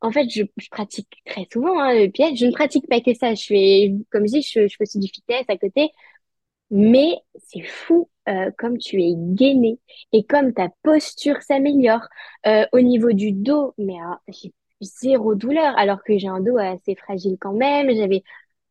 en 0.00 0.12
fait, 0.12 0.28
je, 0.30 0.42
je 0.56 0.68
pratique 0.70 1.08
très 1.26 1.46
souvent 1.52 1.78
hein, 1.80 1.92
le 1.94 2.08
pilates. 2.08 2.36
Je 2.36 2.46
ne 2.46 2.52
pratique 2.52 2.86
pas 2.88 3.00
que 3.00 3.14
ça. 3.14 3.34
Je 3.34 3.44
fais, 3.44 3.92
comme 4.10 4.26
je 4.26 4.34
dis, 4.34 4.42
je, 4.42 4.68
je 4.68 4.76
fais 4.76 4.82
aussi 4.82 4.98
du 4.98 5.08
fitness 5.08 5.44
à 5.48 5.56
côté. 5.56 5.90
Mais 6.70 7.16
c'est 7.36 7.62
fou 7.62 8.10
euh, 8.28 8.50
comme 8.58 8.78
tu 8.78 9.02
es 9.02 9.14
gainé 9.16 9.78
et 10.12 10.24
comme 10.24 10.52
ta 10.52 10.68
posture 10.82 11.40
s'améliore 11.42 12.02
Euh, 12.46 12.66
au 12.72 12.80
niveau 12.80 13.12
du 13.12 13.32
dos. 13.32 13.74
Mais 13.78 13.98
alors, 14.00 14.18
j'ai 14.28 14.52
zéro 14.80 15.34
douleur 15.34 15.76
alors 15.78 16.02
que 16.04 16.16
j'ai 16.18 16.28
un 16.28 16.40
dos 16.40 16.56
assez 16.58 16.94
fragile 16.94 17.36
quand 17.40 17.52
même. 17.54 17.90
J'avais 17.94 18.22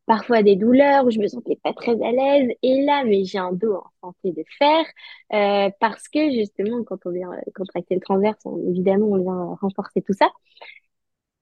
parfois 0.08 0.44
des 0.44 0.56
douleurs 0.58 1.06
où 1.06 1.12
je 1.12 1.20
me 1.20 1.28
sentais 1.28 1.58
pas 1.64 1.74
très 1.74 1.94
à 2.04 2.12
l'aise. 2.12 2.50
Et 2.64 2.84
là, 2.86 3.04
mais 3.06 3.26
j'ai 3.26 3.40
un 3.40 3.54
dos 3.54 3.76
en 3.76 3.92
santé 4.02 4.32
de 4.34 4.44
fer 4.60 4.86
euh, 5.34 5.70
parce 5.80 6.08
que 6.10 6.32
justement, 6.32 6.84
quand 6.84 7.00
on 7.06 7.12
vient 7.12 7.32
contracter 7.56 7.96
le 7.96 8.02
transverse, 8.02 8.40
on- 8.46 8.58
évidemment, 8.70 9.08
on 9.08 9.18
vient 9.20 9.56
renforcer 9.62 10.02
tout 10.02 10.14
ça. 10.14 10.30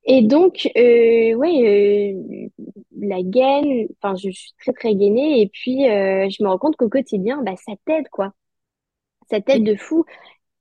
Et 0.06 0.22
donc, 0.24 0.70
euh, 0.78 1.34
ouais, 1.36 2.10
euh, 2.18 2.50
la 3.00 3.24
gaine, 3.24 3.88
enfin, 4.02 4.16
je, 4.16 4.30
suis 4.32 4.54
très, 4.60 4.74
très 4.74 4.96
gainée. 4.96 5.42
Et 5.42 5.50
puis, 5.50 5.90
euh, 5.90 6.30
je 6.30 6.44
me 6.44 6.50
rends 6.50 6.58
compte 6.60 6.76
qu'au 6.78 6.90
quotidien, 6.90 7.42
bah, 7.44 7.56
ça 7.58 7.74
t'aide, 7.86 8.08
quoi. 8.10 8.34
Ça 9.30 9.42
t'aide 9.42 9.64
de 9.64 9.76
fou. 9.76 10.06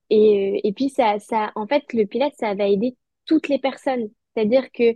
Et, 0.09 0.57
euh, 0.57 0.61
et 0.63 0.73
puis, 0.73 0.89
ça, 0.89 1.19
ça, 1.19 1.51
en 1.55 1.67
fait, 1.67 1.83
le 1.93 2.05
pilates, 2.05 2.35
ça 2.39 2.55
va 2.55 2.67
aider 2.67 2.97
toutes 3.25 3.49
les 3.49 3.59
personnes. 3.59 4.09
C'est-à-dire 4.35 4.71
que 4.73 4.93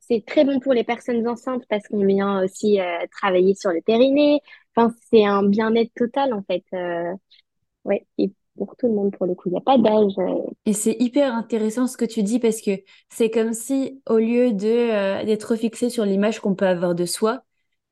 c'est 0.00 0.24
très 0.26 0.44
bon 0.44 0.60
pour 0.60 0.72
les 0.74 0.84
personnes 0.84 1.26
enceintes 1.28 1.64
parce 1.68 1.88
qu'on 1.88 2.04
vient 2.06 2.44
aussi 2.44 2.80
euh, 2.80 3.06
travailler 3.12 3.54
sur 3.54 3.72
le 3.72 3.82
périnée. 3.82 4.40
Enfin, 4.76 4.94
c'est 5.10 5.24
un 5.26 5.44
bien-être 5.44 5.92
total, 5.96 6.34
en 6.34 6.42
fait. 6.44 6.64
Euh, 6.74 7.14
ouais, 7.84 8.06
pour 8.56 8.76
tout 8.76 8.86
le 8.88 8.94
monde, 8.94 9.16
pour 9.16 9.26
le 9.26 9.34
coup. 9.34 9.48
Il 9.48 9.52
n'y 9.52 9.58
a 9.58 9.60
pas 9.60 9.78
d'âge. 9.78 10.14
euh. 10.18 10.50
et 10.64 10.72
c'est 10.72 10.96
hyper 10.98 11.32
intéressant 11.34 11.86
ce 11.86 11.96
que 11.96 12.04
tu 12.04 12.22
dis 12.22 12.40
parce 12.40 12.60
que 12.60 12.72
c'est 13.08 13.30
comme 13.30 13.52
si 13.54 14.02
au 14.08 14.18
lieu 14.18 14.52
de 14.52 14.66
euh, 14.66 15.24
d'être 15.24 15.54
fixé 15.56 15.90
sur 15.90 16.04
l'image 16.04 16.40
qu'on 16.40 16.54
peut 16.56 16.66
avoir 16.66 16.94
de 16.94 17.04
soi, 17.06 17.42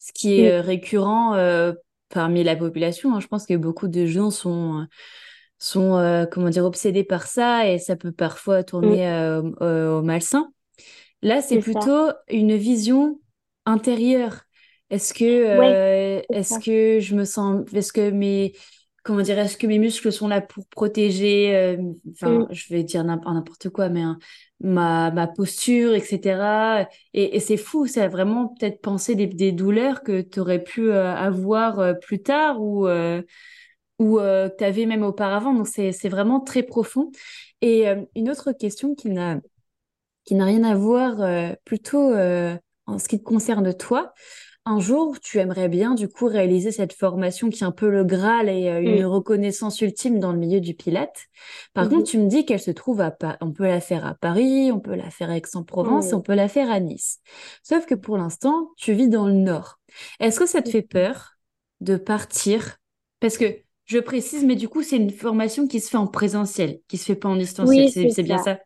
ce 0.00 0.12
qui 0.12 0.40
est 0.40 0.48
Mm, 0.48 0.54
euh, 0.58 0.60
récurrent 0.60 1.34
euh, 1.36 1.72
parmi 2.08 2.42
la 2.44 2.56
population, 2.56 3.14
hein, 3.14 3.20
je 3.20 3.28
pense 3.28 3.46
que 3.46 3.54
beaucoup 3.54 3.86
de 3.88 4.06
gens 4.06 4.30
sont 4.30 4.86
sont 5.58 6.26
comment 6.32 6.50
dire 6.50 6.64
obsédés 6.64 7.04
par 7.04 7.26
ça 7.26 7.68
et 7.70 7.78
ça 7.78 7.96
peut 7.96 8.12
parfois 8.12 8.64
mm, 8.80 8.96
tourner 8.96 9.08
au, 9.60 9.64
au 9.98 10.02
malsain. 10.02 10.52
Là, 11.22 11.42
c'est 11.42 11.58
c'est 11.58 11.62
ça. 11.62 11.88
plutôt 11.88 12.10
une 12.28 12.56
vision 12.56 13.20
intérieure. 13.66 14.42
Est-ce 14.90 15.14
que, 15.14 15.24
Ouais, 15.50 15.80
est-ce 16.32 16.58
ça. 16.58 16.60
que 16.60 17.00
je 17.00 17.14
me 17.14 17.24
sens, 17.24 17.64
est-ce 17.72 17.92
que 17.92 18.10
mes, 18.10 18.52
comment 19.04 19.22
dire, 19.22 19.38
est-ce 19.38 19.58
que 19.58 19.68
mes 19.68 19.78
muscles 19.78 20.12
sont 20.12 20.28
là 20.28 20.42
pour 20.42 20.66
protéger, 20.68 21.56
euh, 21.56 21.78
enfin, 22.12 22.46
Mm, 22.46 22.48
je 22.50 22.74
vais 22.74 22.84
dire 22.84 23.04
n'imp- 23.04 23.24
n'importe 23.26 23.70
quoi, 23.70 23.90
mais 23.90 24.02
hein, 24.02 24.18
ma, 24.60 25.12
ma 25.12 25.28
posture, 25.28 25.94
etc. 25.94 26.88
Et, 27.14 27.36
et 27.36 27.40
c'est 27.40 27.58
fou, 27.58 27.86
ça 27.86 28.04
a 28.04 28.08
vraiment 28.08 28.48
peut-être 28.48 28.80
pensé 28.82 29.14
des, 29.16 29.28
des 29.28 29.52
douleurs 29.52 30.02
que 30.04 30.22
tu 30.22 30.40
aurais 30.40 30.64
pu 30.64 30.90
euh, 30.90 31.14
avoir 31.14 31.80
euh, 31.80 31.94
plus 31.94 32.22
tard 32.22 32.62
ou, 32.62 32.88
ou 33.98 34.18
euh, 34.18 34.48
que 34.48 34.56
tu 34.58 34.64
avais 34.64 34.86
même 34.86 35.02
auparavant. 35.02 35.54
Donc, 35.54 35.68
c'est, 35.68 35.92
vraiment 36.08 36.40
très 36.40 36.62
profond. 36.62 37.10
Et 37.60 37.88
euh, 37.88 38.02
une 38.16 38.30
autre 38.30 38.52
question 38.52 38.94
qui 38.94 39.10
n'a 39.10 39.40
qui 40.24 40.34
n'a 40.36 40.46
rien 40.46 40.64
à 40.64 40.74
voir 40.74 41.20
euh, 41.22 41.52
plutôt 41.64 42.14
en 42.86 42.98
ce 42.98 43.08
qui 43.08 43.18
te 43.18 43.24
concerne 43.24 43.74
toi. 43.74 44.14
Un 44.66 44.80
jour, 44.80 45.20
tu 45.20 45.38
aimerais 45.38 45.68
bien 45.68 45.94
du 45.94 46.08
coup 46.08 46.26
réaliser 46.26 46.72
cette 46.72 46.94
formation 46.94 47.50
qui 47.50 47.62
est 47.64 47.66
un 47.66 47.72
peu 47.72 47.90
le 47.90 48.02
Graal 48.04 48.48
et 48.48 48.68
euh, 48.70 48.80
une 48.80 49.04
Mm. 49.04 49.04
reconnaissance 49.04 49.80
ultime 49.82 50.18
dans 50.20 50.32
le 50.32 50.38
milieu 50.38 50.60
du 50.60 50.72
Pilate. 50.74 51.26
Par 51.74 51.88
contre, 51.90 52.04
Mhm. 52.04 52.10
tu 52.10 52.18
me 52.18 52.28
dis 52.28 52.46
qu'elle 52.46 52.60
se 52.60 52.70
trouve 52.70 53.00
à 53.02 53.10
Pa- 53.10 53.36
on 53.42 53.52
peut 53.52 53.66
la 53.66 53.80
faire 53.80 54.06
à 54.06 54.14
Paris, 54.14 54.70
on 54.72 54.80
peut 54.80 54.94
la 54.94 55.10
faire 55.10 55.28
à 55.30 55.36
Aix-en-Provence 55.36 56.12
on 56.14 56.20
Oui. 56.20 56.22
peut 56.22 56.34
la 56.34 56.48
faire 56.48 56.70
à 56.70 56.80
Nice. 56.80 57.20
Sauf 57.62 57.84
que 57.86 57.94
pour 57.94 58.16
l'instant, 58.16 58.70
tu 58.78 58.94
vis 58.94 59.08
dans 59.08 59.26
le 59.26 59.34
Nord. 59.34 59.78
Est-ce 60.20 60.38
que 60.40 60.46
ça 60.46 60.62
te 60.62 60.70
fait 60.70 60.82
peur 60.82 61.34
de 61.80 61.96
partir? 61.96 62.78
Parce 63.20 63.36
que 63.38 63.58
je 63.86 63.98
précise, 63.98 64.44
mais 64.44 64.56
du 64.56 64.68
coup, 64.68 64.82
c'est 64.82 64.96
une 64.96 65.10
formation 65.10 65.66
qui 65.68 65.80
se 65.80 65.90
fait 65.90 65.96
en 65.98 66.06
présentiel, 66.06 66.80
qui 66.88 66.96
se 66.96 67.04
fait 67.04 67.16
pas 67.16 67.28
en 67.28 67.36
distanciel. 67.36 67.86
Oui, 67.86 67.88
C'est, 67.88 68.22
bien 68.22 68.38
ça. 68.38 68.58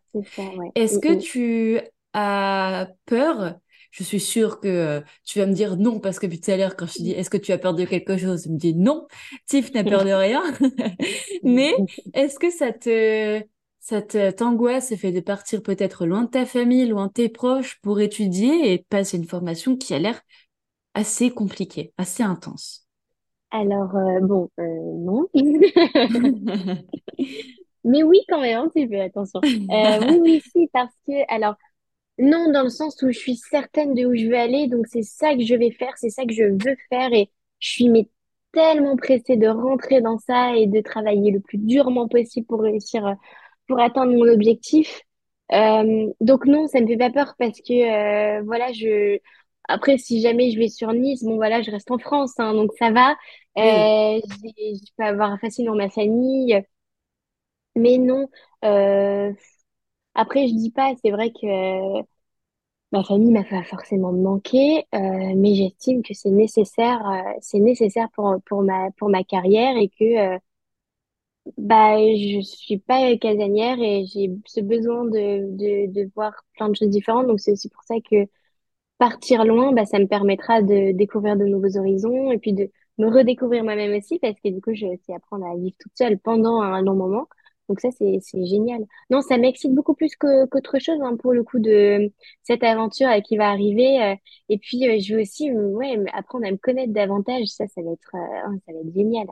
Est-ce 0.75 0.97
Mm, 0.97 0.99
que 0.99 1.13
mm. 1.13 1.23
tu 1.23 1.79
as 2.13 2.89
peur? 3.05 3.55
Je 3.91 4.03
suis 4.03 4.19
sûre 4.19 4.59
que 4.59 4.67
euh, 4.67 5.01
tu 5.25 5.39
vas 5.39 5.45
me 5.45 5.53
dire 5.53 5.77
non, 5.77 5.99
parce 5.99 6.19
que 6.19 6.25
depuis 6.25 6.39
tout 6.39 6.51
à 6.51 6.57
l'heure, 6.57 6.75
quand 6.75 6.85
je 6.85 6.93
te 6.93 7.03
dis 7.03 7.11
est-ce 7.11 7.29
que 7.29 7.37
tu 7.37 7.51
as 7.51 7.57
peur 7.57 7.73
de 7.73 7.85
quelque 7.85 8.17
chose, 8.17 8.43
tu 8.43 8.49
me 8.51 8.57
dis 8.57 8.75
non, 8.75 9.07
Tiff 9.47 9.73
n'a 9.73 9.83
peur 9.83 10.05
de 10.05 10.11
rien. 10.11 10.43
Mais 11.43 11.73
est-ce 12.13 12.37
que 12.37 12.51
ça 12.51 12.71
te, 12.71 13.41
ça 13.79 14.01
te, 14.01 14.31
t'angoisse, 14.31 14.91
le 14.91 14.97
fait 14.97 15.11
de 15.11 15.19
partir 15.21 15.63
peut-être 15.63 16.05
loin 16.05 16.23
de 16.23 16.29
ta 16.29 16.45
famille, 16.45 16.85
loin 16.87 17.07
de 17.07 17.13
tes 17.13 17.29
proches 17.29 17.79
pour 17.81 17.99
étudier 17.99 18.73
et 18.73 18.77
de 18.77 18.83
passer 18.89 19.17
une 19.17 19.25
formation 19.27 19.75
qui 19.75 19.93
a 19.93 19.99
l'air 19.99 20.21
assez 20.93 21.31
compliquée, 21.31 21.93
assez 21.97 22.23
intense? 22.23 22.85
Alors, 23.51 23.95
euh, 23.95 24.19
bon, 24.21 24.49
euh, 24.59 24.63
non. 24.97 25.27
Mais 27.83 28.03
oui, 28.03 28.19
quand 28.27 28.41
même, 28.41 28.59
un 28.59 28.69
petit 28.69 28.87
peu, 28.87 29.01
attention. 29.01 29.39
Euh, 29.43 29.99
oui, 30.07 30.19
oui, 30.21 30.43
si, 30.51 30.69
parce 30.71 30.93
que, 31.07 31.33
alors, 31.33 31.55
non, 32.19 32.51
dans 32.51 32.63
le 32.63 32.69
sens 32.69 33.01
où 33.01 33.11
je 33.11 33.17
suis 33.17 33.35
certaine 33.35 33.93
de 33.93 34.05
où 34.05 34.15
je 34.15 34.27
veux 34.27 34.37
aller, 34.37 34.67
donc 34.67 34.87
c'est 34.87 35.03
ça 35.03 35.33
que 35.35 35.43
je 35.43 35.55
vais 35.55 35.71
faire, 35.71 35.93
c'est 35.97 36.09
ça 36.09 36.25
que 36.25 36.33
je 36.33 36.43
veux 36.43 36.77
faire, 36.89 37.13
et 37.13 37.31
je 37.59 37.69
suis 37.69 37.89
mais 37.89 38.07
tellement 38.51 38.97
pressée 38.97 39.37
de 39.37 39.47
rentrer 39.47 40.01
dans 40.01 40.17
ça 40.19 40.55
et 40.55 40.67
de 40.67 40.81
travailler 40.81 41.31
le 41.31 41.39
plus 41.39 41.57
durement 41.57 42.07
possible 42.07 42.47
pour 42.47 42.61
réussir, 42.61 43.05
euh, 43.07 43.13
pour 43.67 43.79
atteindre 43.79 44.13
mon 44.13 44.27
objectif. 44.31 45.01
Euh, 45.53 46.11
donc 46.21 46.45
non, 46.45 46.67
ça 46.67 46.81
me 46.81 46.87
fait 46.87 46.97
pas 46.97 47.11
peur 47.11 47.35
parce 47.39 47.59
que, 47.61 48.39
euh, 48.39 48.41
voilà, 48.43 48.71
je, 48.73 49.19
après, 49.67 49.97
si 49.97 50.21
jamais 50.21 50.51
je 50.51 50.59
vais 50.59 50.69
sur 50.69 50.93
Nice, 50.93 51.23
bon, 51.23 51.35
voilà, 51.35 51.61
je 51.61 51.71
reste 51.71 51.91
en 51.91 51.99
France, 51.99 52.33
hein, 52.39 52.53
donc 52.53 52.71
ça 52.79 52.91
va. 52.91 53.11
Euh, 53.57 54.19
je 54.21 54.91
peux 54.97 55.03
avoir 55.03 55.39
facilement 55.39 55.75
ma 55.75 55.89
famille. 55.89 56.61
Mais 57.75 57.97
non, 57.97 58.27
euh, 58.65 59.31
après 60.21 60.47
je 60.47 60.53
dis 60.55 60.71
pas, 60.71 60.93
c'est 61.03 61.11
vrai 61.11 61.31
que 61.31 62.01
ma 62.91 63.03
famille 63.03 63.31
m'a 63.31 63.43
forcément 63.63 64.11
manqué, 64.13 64.85
euh, 64.95 65.33
mais 65.35 65.55
j'estime 65.55 66.03
que 66.03 66.13
c'est 66.13 66.31
nécessaire, 66.31 67.07
euh, 67.09 67.31
c'est 67.41 67.59
nécessaire 67.59 68.09
pour 68.15 68.37
pour 68.47 68.63
ma 68.63 68.91
pour 68.97 69.09
ma 69.09 69.23
carrière 69.23 69.77
et 69.77 69.89
que 69.89 70.35
euh, 70.35 70.39
bah 71.57 71.97
je 71.97 72.41
suis 72.41 72.77
pas 72.79 73.15
casanière 73.17 73.77
et 73.79 74.05
j'ai 74.05 74.29
ce 74.45 74.59
besoin 74.61 75.05
de 75.05 75.09
de 75.57 75.91
de 75.91 76.11
voir 76.15 76.33
plein 76.55 76.69
de 76.69 76.75
choses 76.75 76.89
différentes. 76.89 77.27
Donc 77.27 77.39
c'est 77.39 77.51
aussi 77.53 77.69
pour 77.69 77.83
ça 77.83 77.95
que 78.09 78.25
partir 78.99 79.45
loin, 79.45 79.73
bah, 79.73 79.85
ça 79.85 79.99
me 79.99 80.07
permettra 80.07 80.61
de 80.63 80.93
découvrir 80.93 81.37
de 81.37 81.45
nouveaux 81.45 81.77
horizons 81.77 82.31
et 82.31 82.39
puis 82.39 82.53
de 82.53 82.71
me 82.99 83.07
redécouvrir 83.09 83.63
moi-même 83.63 83.97
aussi 83.97 84.19
parce 84.19 84.35
que 84.41 84.49
du 84.49 84.61
coup, 84.61 84.73
je 84.75 84.87
vais 84.87 84.93
aussi 84.95 85.13
apprendre 85.13 85.45
à 85.47 85.55
vivre 85.57 85.75
toute 85.79 85.93
seule 85.97 86.19
pendant 86.19 86.61
un 86.61 86.81
long 86.83 86.95
moment. 86.95 87.27
Donc 87.69 87.79
ça, 87.81 87.89
c'est, 87.91 88.19
génial. 88.45 88.83
Non, 89.11 89.21
ça 89.21 89.37
m'excite 89.37 89.73
beaucoup 89.73 89.93
plus 89.93 90.15
qu'autre 90.15 90.79
chose 90.79 90.99
hein, 91.03 91.15
pour 91.17 91.33
le 91.33 91.43
coup 91.43 91.59
de 91.59 92.11
cette 92.41 92.63
aventure 92.63 93.07
euh, 93.07 93.21
qui 93.21 93.37
va 93.37 93.49
arriver. 93.49 94.01
euh, 94.01 94.15
et 94.49 94.57
puis, 94.57 94.89
euh, 94.89 94.99
je 94.99 95.13
veux 95.13 95.21
aussi 95.21 95.51
ouais, 95.51 96.03
apprendre 96.13 96.47
à 96.47 96.51
me 96.51 96.57
connaître 96.57 96.91
davantage. 96.91 97.45
Ça, 97.47 97.67
ça 97.67 97.81
va 97.83 97.91
être, 97.91 98.11
ça 98.11 98.73
va 98.73 98.79
être 98.79 98.93
génial. 98.95 99.27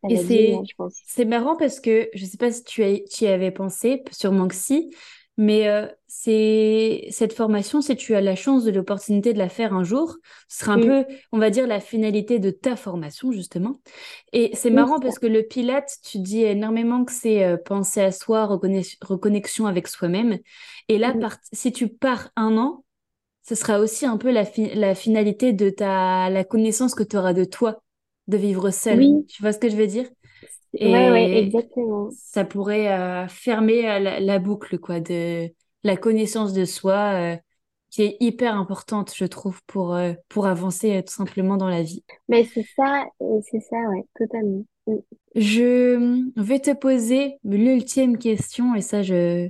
Ça 0.00 0.08
Et 0.10 0.62
c'est 1.06 1.24
marrant 1.24 1.56
parce 1.56 1.80
que 1.80 2.08
je 2.14 2.24
sais 2.24 2.38
pas 2.38 2.52
si 2.52 2.62
tu 2.62 2.84
as, 2.84 2.98
tu 3.00 3.24
y 3.24 3.26
avais 3.26 3.50
pensé, 3.50 4.04
sûrement 4.12 4.46
que 4.46 4.54
si, 4.54 4.94
mais 5.38 5.68
euh, 5.68 5.86
c'est 6.08 7.06
cette 7.10 7.32
formation, 7.32 7.80
si 7.80 7.96
tu 7.96 8.14
as 8.14 8.20
la 8.20 8.36
chance 8.36 8.64
de 8.64 8.70
l'opportunité 8.70 9.32
de 9.32 9.38
la 9.38 9.48
faire 9.48 9.72
un 9.74 9.82
jour, 9.84 10.16
ce 10.48 10.60
sera 10.60 10.74
un 10.74 10.78
peu, 10.78 11.06
on 11.32 11.38
va 11.38 11.50
dire, 11.50 11.66
la 11.66 11.80
finalité 11.80 12.38
de 12.38 12.50
ta 12.50 12.76
formation 12.76 13.32
justement. 13.32 13.80
Et 14.32 14.50
c'est 14.54 14.70
Oui, 14.70 14.86
marrant 14.86 15.00
parce 15.00 15.18
que 15.18 15.26
le 15.26 15.42
Pilate, 15.42 15.90
tu 16.04 16.18
dis 16.18 16.42
énormément 16.42 17.04
que 17.04 17.12
c'est 17.12 17.44
euh, 17.44 17.56
penser 17.56 18.00
à 18.02 18.12
soi, 18.12 18.46
reconnex- 18.46 18.96
reconnexion 19.02 19.66
avec 19.66 19.88
soi-même. 19.88 20.38
Et 20.88 20.98
là, 20.98 21.14
part- 21.14 21.38
si 21.52 21.72
tu 21.72 21.88
pars 21.88 22.30
un 22.36 22.56
an, 22.58 22.84
ce 23.42 23.54
sera 23.54 23.80
aussi 23.80 24.06
un 24.06 24.18
peu 24.18 24.30
la, 24.32 24.44
fi- 24.44 24.74
la 24.74 24.94
finalité 24.94 25.52
de 25.52 25.70
ta 25.70 26.30
la 26.30 26.44
connaissance 26.44 26.94
que 26.94 27.02
tu 27.02 27.16
auras 27.16 27.32
de 27.34 27.44
toi, 27.44 27.82
de 28.28 28.36
vivre 28.36 28.70
seul. 28.70 29.16
Tu 29.28 29.42
vois 29.42 29.52
ce 29.52 29.58
que 29.58 29.68
je 29.70 29.76
veux 29.76 29.86
dire? 29.88 30.08
Ouais, 30.80 31.10
ouais, 31.10 31.30
Et 31.32 31.38
exactement. 31.38 32.10
ça 32.10 32.44
pourrait 32.44 32.92
euh, 32.92 33.28
fermer 33.28 33.88
euh, 33.90 33.98
la, 33.98 34.20
la 34.20 34.38
boucle, 34.38 34.78
quoi, 34.78 35.00
de 35.00 35.52
la 35.84 35.96
connaissance 35.96 36.52
de 36.52 36.64
soi, 36.64 37.34
euh, 37.34 37.36
qui 37.90 38.02
est 38.02 38.16
hyper 38.20 38.54
importante, 38.56 39.12
je 39.14 39.24
trouve, 39.24 39.60
pour, 39.66 39.94
euh, 39.94 40.14
pour 40.28 40.46
avancer 40.46 41.02
tout 41.06 41.12
simplement 41.12 41.56
dans 41.56 41.68
la 41.68 41.82
vie. 41.82 42.04
Mais 42.28 42.44
c'est 42.44 42.66
ça, 42.76 43.06
c'est 43.50 43.60
ça, 43.60 43.76
ouais, 43.90 44.04
totalement. 44.18 44.64
Mm. 44.86 44.96
Je 45.34 46.30
vais 46.40 46.60
te 46.60 46.72
poser 46.74 47.38
l'ultime 47.44 48.18
question, 48.18 48.74
et 48.74 48.82
ça, 48.82 49.02
je, 49.02 49.48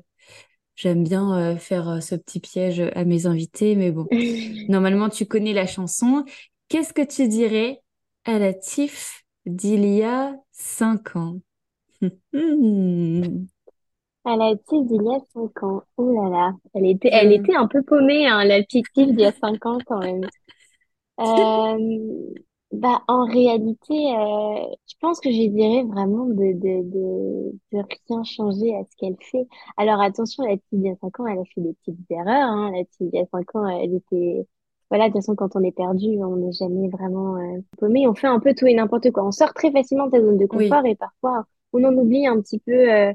j'aime 0.76 1.04
bien 1.04 1.36
euh, 1.54 1.56
faire 1.56 1.88
euh, 1.88 2.00
ce 2.00 2.14
petit 2.14 2.40
piège 2.40 2.80
à 2.94 3.04
mes 3.04 3.26
invités, 3.26 3.76
mais 3.76 3.90
bon, 3.90 4.06
normalement, 4.68 5.08
tu 5.08 5.26
connais 5.26 5.52
la 5.52 5.66
chanson. 5.66 6.24
Qu'est-ce 6.68 6.92
que 6.92 7.02
tu 7.02 7.28
dirais 7.28 7.82
à 8.24 8.38
la 8.38 8.54
Tiff 8.54 9.21
d'il 9.46 9.84
y 9.86 10.02
a 10.04 10.36
cinq 10.52 11.16
ans? 11.16 11.40
Hmm. 12.32 13.46
À 14.24 14.36
la 14.36 14.56
petite 14.56 14.86
d'il 14.88 15.02
y 15.02 15.14
a 15.14 15.20
cinq 15.32 15.62
ans. 15.62 15.82
Oh 15.96 16.12
là 16.12 16.28
là. 16.28 16.52
Elle 16.74 16.86
était, 16.86 17.10
elle 17.12 17.32
Je- 17.32 17.32
était 17.32 17.54
un 17.54 17.66
peu 17.68 17.82
paumée, 17.82 18.26
hein, 18.26 18.44
la 18.44 18.60
petite 18.62 18.86
d'il 18.96 19.18
y 19.20 19.24
a 19.24 19.32
cinq 19.32 19.64
ans 19.66 19.78
quand 19.86 20.00
même. 20.00 20.28
Euh, 21.20 22.34
bah, 22.72 23.02
en 23.08 23.26
réalité, 23.26 23.94
euh, 24.16 24.74
je 24.88 24.94
pense 25.00 25.20
que 25.20 25.30
je 25.30 25.48
dirais 25.48 25.84
vraiment 25.84 26.26
de, 26.26 26.34
de, 26.34 26.82
de, 26.90 27.52
de 27.72 27.84
rien 28.08 28.24
changer 28.24 28.74
à 28.76 28.84
ce 28.84 28.96
qu'elle 28.98 29.16
fait. 29.20 29.46
Alors 29.76 30.00
attention, 30.00 30.44
la 30.44 30.56
petite 30.56 30.68
d'il 30.72 30.86
y 30.86 30.90
a 30.90 30.96
cinq 30.96 31.20
ans, 31.20 31.26
elle 31.26 31.38
a 31.40 31.44
fait 31.54 31.60
des 31.60 31.74
petites 31.74 32.10
erreurs. 32.10 32.48
Hein. 32.50 32.72
La 32.72 32.84
petite 32.84 33.10
d'il 33.10 33.18
y 33.20 33.22
a 33.22 33.26
cinq 33.32 33.54
ans, 33.56 33.66
elle 33.68 33.94
était... 33.94 34.46
Voilà, 34.92 35.08
de 35.08 35.14
toute 35.14 35.22
façon, 35.22 35.34
quand 35.36 35.56
on 35.56 35.62
est 35.64 35.72
perdu, 35.72 36.06
on 36.22 36.36
n'est 36.36 36.52
jamais 36.52 36.88
vraiment 36.88 37.36
euh, 37.38 37.60
paumé. 37.78 38.06
On 38.06 38.14
fait 38.14 38.26
un 38.26 38.40
peu 38.40 38.54
tout 38.54 38.66
et 38.66 38.74
n'importe 38.74 39.10
quoi. 39.10 39.24
On 39.24 39.32
sort 39.32 39.54
très 39.54 39.72
facilement 39.72 40.06
de 40.06 40.12
sa 40.12 40.20
zone 40.20 40.36
de 40.38 40.44
Oui. 40.52 40.68
confort 40.68 40.84
et 40.86 40.96
parfois, 40.96 41.46
on 41.72 41.82
en 41.84 41.96
oublie 41.96 42.26
un 42.26 42.40
petit 42.42 42.58
peu. 42.60 42.72
euh, 42.92 43.12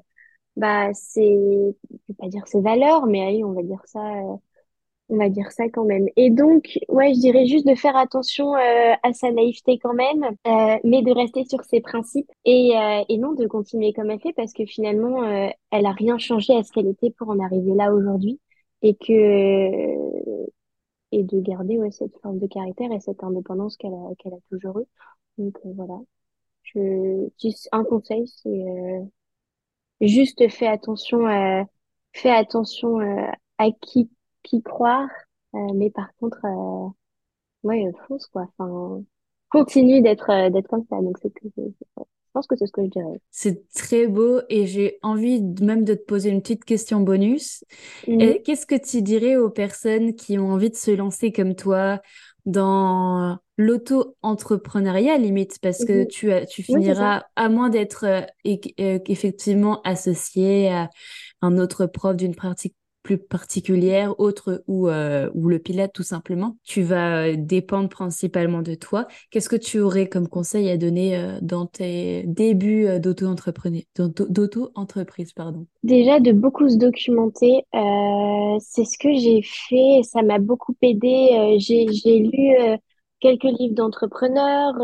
bah, 0.58 0.94
c'est, 0.94 1.22
je 1.24 1.98
vais 2.10 2.16
pas 2.20 2.30
dire 2.30 2.48
ses 2.48 2.62
valeurs, 2.62 3.08
mais 3.08 3.26
allez, 3.28 3.44
on 3.44 3.54
va 3.54 3.64
dire 3.64 3.82
ça, 3.86 4.00
euh, 4.02 4.38
on 5.10 5.18
va 5.18 5.30
dire 5.30 5.52
ça 5.52 5.70
quand 5.70 5.86
même. 5.86 6.08
Et 6.18 6.32
donc, 6.32 6.80
ouais, 6.90 7.14
je 7.14 7.20
dirais 7.22 7.48
juste 7.48 7.68
de 7.68 7.76
faire 7.76 7.98
attention 7.98 8.56
euh, 8.56 8.94
à 9.04 9.14
sa 9.14 9.32
naïveté 9.32 9.80
quand 9.80 9.94
même, 9.94 10.26
mais 10.84 11.04
de 11.04 11.12
rester 11.14 11.46
sur 11.46 11.64
ses 11.66 11.82
principes 11.82 12.32
et, 12.46 12.72
et 13.10 13.18
non 13.20 13.34
de 13.34 13.48
continuer 13.48 13.94
comme 13.94 14.12
elle 14.12 14.20
fait 14.22 14.34
parce 14.34 14.54
que 14.54 14.66
finalement, 14.66 15.24
elle 15.72 15.86
a 15.86 15.92
rien 15.94 16.18
changé 16.18 16.56
à 16.56 16.64
ce 16.64 16.72
qu'elle 16.72 16.88
était 16.88 17.12
pour 17.12 17.30
en 17.30 17.40
arriver 17.40 17.74
là 17.76 17.94
aujourd'hui 17.94 18.40
et 18.84 18.96
que 18.96 19.14
et 21.12 21.24
de 21.24 21.40
garder 21.42 21.78
ouais, 21.80 21.92
cette 21.92 22.18
force 22.22 22.38
de 22.38 22.48
caractère 22.48 22.92
et 22.92 23.00
cette 23.00 23.24
indépendance 23.24 23.78
qu'elle 23.78 23.94
a 23.94 24.16
qu'elle 24.20 24.34
a 24.34 24.40
toujours 24.50 24.80
eue. 24.80 24.86
Donc 25.38 25.58
euh, 25.66 25.74
voilà, 25.76 26.00
je, 26.64 27.30
juste 27.42 27.70
un 27.74 27.84
conseil, 27.86 28.28
c'est 28.28 28.50
euh, 28.50 29.04
Juste 30.02 30.48
fais 30.50 30.68
attention, 30.68 31.28
euh, 31.28 31.64
fais 32.14 32.30
attention 32.32 33.00
euh, 33.02 33.28
à 33.58 33.72
qui, 33.82 34.10
qui 34.44 34.62
croire, 34.62 35.10
euh, 35.56 35.60
mais 35.76 35.90
par 35.90 36.14
contre, 36.18 36.40
euh, 36.46 36.90
ouais, 37.64 37.86
fonce 38.08 38.28
quoi. 38.28 38.48
Enfin, 38.60 39.04
continue 39.50 40.02
d'être 40.02 40.50
d'être 40.52 40.68
comme 40.70 40.86
ça. 40.90 41.02
Donc 41.02 41.18
c'est 41.22 41.32
que 41.34 41.48
pense 42.38 42.48
que 42.48 42.56
c'est 42.58 42.68
ce 42.68 42.72
que 42.72 42.84
je 42.86 42.90
dirais. 42.90 43.22
C'est 43.32 43.70
très 43.74 44.08
beau 44.08 44.42
et 44.50 44.66
j'ai 44.68 44.98
envie 45.04 45.42
même 45.62 45.84
de 45.84 45.94
te 45.94 46.04
poser 46.04 46.30
une 46.30 46.42
petite 46.42 46.66
question 46.66 47.02
bonus. 47.02 47.64
Mhm, 48.08 48.38
Qu'est-ce 48.46 48.66
que 48.66 48.76
tu 48.76 49.02
dirais 49.04 49.36
aux 49.38 49.50
personnes 49.52 50.16
qui 50.16 50.40
ont 50.40 50.52
envie 50.52 50.72
de 50.72 50.76
se 50.76 50.92
lancer 50.92 51.32
comme 51.32 51.56
toi 51.56 52.02
dans 52.46 53.40
l'auto-entrepreneuriat 53.58 55.18
limite? 55.20 55.60
Parce 55.62 55.86
que 55.86 56.04
mhm. 56.04 56.06
tu, 56.06 56.32
as- 56.32 56.46
tu 56.48 56.64
Oui, 56.70 56.84
finiras 56.84 57.26
à 57.36 57.50
moins 57.50 57.70
d'être 57.70 58.06
euh, 58.06 58.22
effectivement 59.08 59.82
associé 59.84 60.70
à 60.72 60.90
un 61.42 61.58
autre 61.60 61.88
prof 61.88 62.16
d'une 62.18 62.36
pratique 62.36 62.77
plus 63.08 63.18
particulière, 63.18 64.20
autre 64.20 64.64
ou, 64.68 64.90
euh, 64.90 65.30
ou 65.34 65.48
le 65.48 65.60
pilote 65.60 65.92
tout 65.94 66.04
simplement. 66.04 66.58
Tu 66.66 66.82
vas 66.82 67.28
euh, 67.28 67.36
dépendre 67.38 67.88
principalement 67.88 68.62
de 68.62 68.76
toi. 68.76 69.08
Qu'est-ce 69.32 69.48
que 69.48 69.56
tu 69.56 69.80
aurais 69.80 70.10
comme 70.10 70.28
conseil 70.28 70.70
à 70.70 70.76
donner 70.76 71.16
euh, 71.16 71.40
dans 71.42 71.68
tes 71.68 72.24
débuts 72.28 73.00
d'auto-entreprise, 73.00 73.86
pardon? 75.34 75.68
Déjà 75.84 76.20
de 76.20 76.34
beaucoup 76.34 76.68
se 76.68 76.76
documenter, 76.76 77.64
c'est 78.60 78.84
ce 78.84 78.98
que 78.98 79.14
j'ai 79.14 79.42
fait. 79.42 80.02
Ça 80.04 80.22
m'a 80.22 80.40
beaucoup 80.40 80.76
aidé. 80.82 81.56
J'ai 81.60 82.20
lu. 82.20 82.78
quelques 83.22 83.44
livres 83.44 83.74
d'entrepreneurs. 83.74 84.76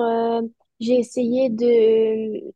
j'ai 0.79 0.95
essayé 0.95 1.49
de, 1.49 2.53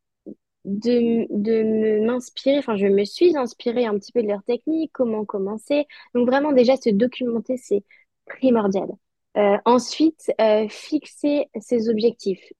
de, 0.68 1.26
de 1.30 2.04
m'inspirer, 2.04 2.58
enfin 2.58 2.76
je 2.76 2.86
me 2.86 3.04
suis 3.04 3.36
inspirée 3.36 3.86
un 3.86 3.98
petit 3.98 4.12
peu 4.12 4.22
de 4.22 4.28
leur 4.28 4.42
technique, 4.44 4.90
comment 4.92 5.24
commencer. 5.24 5.86
Donc 6.14 6.28
vraiment 6.28 6.52
déjà 6.52 6.76
se 6.76 6.90
documenter, 6.90 7.56
c'est 7.56 7.82
primordial. 8.26 8.88
Euh, 9.36 9.56
ensuite, 9.64 10.32
euh, 10.40 10.68
fixer 10.68 11.46
ses 11.60 11.88
objectifs. 11.88 12.52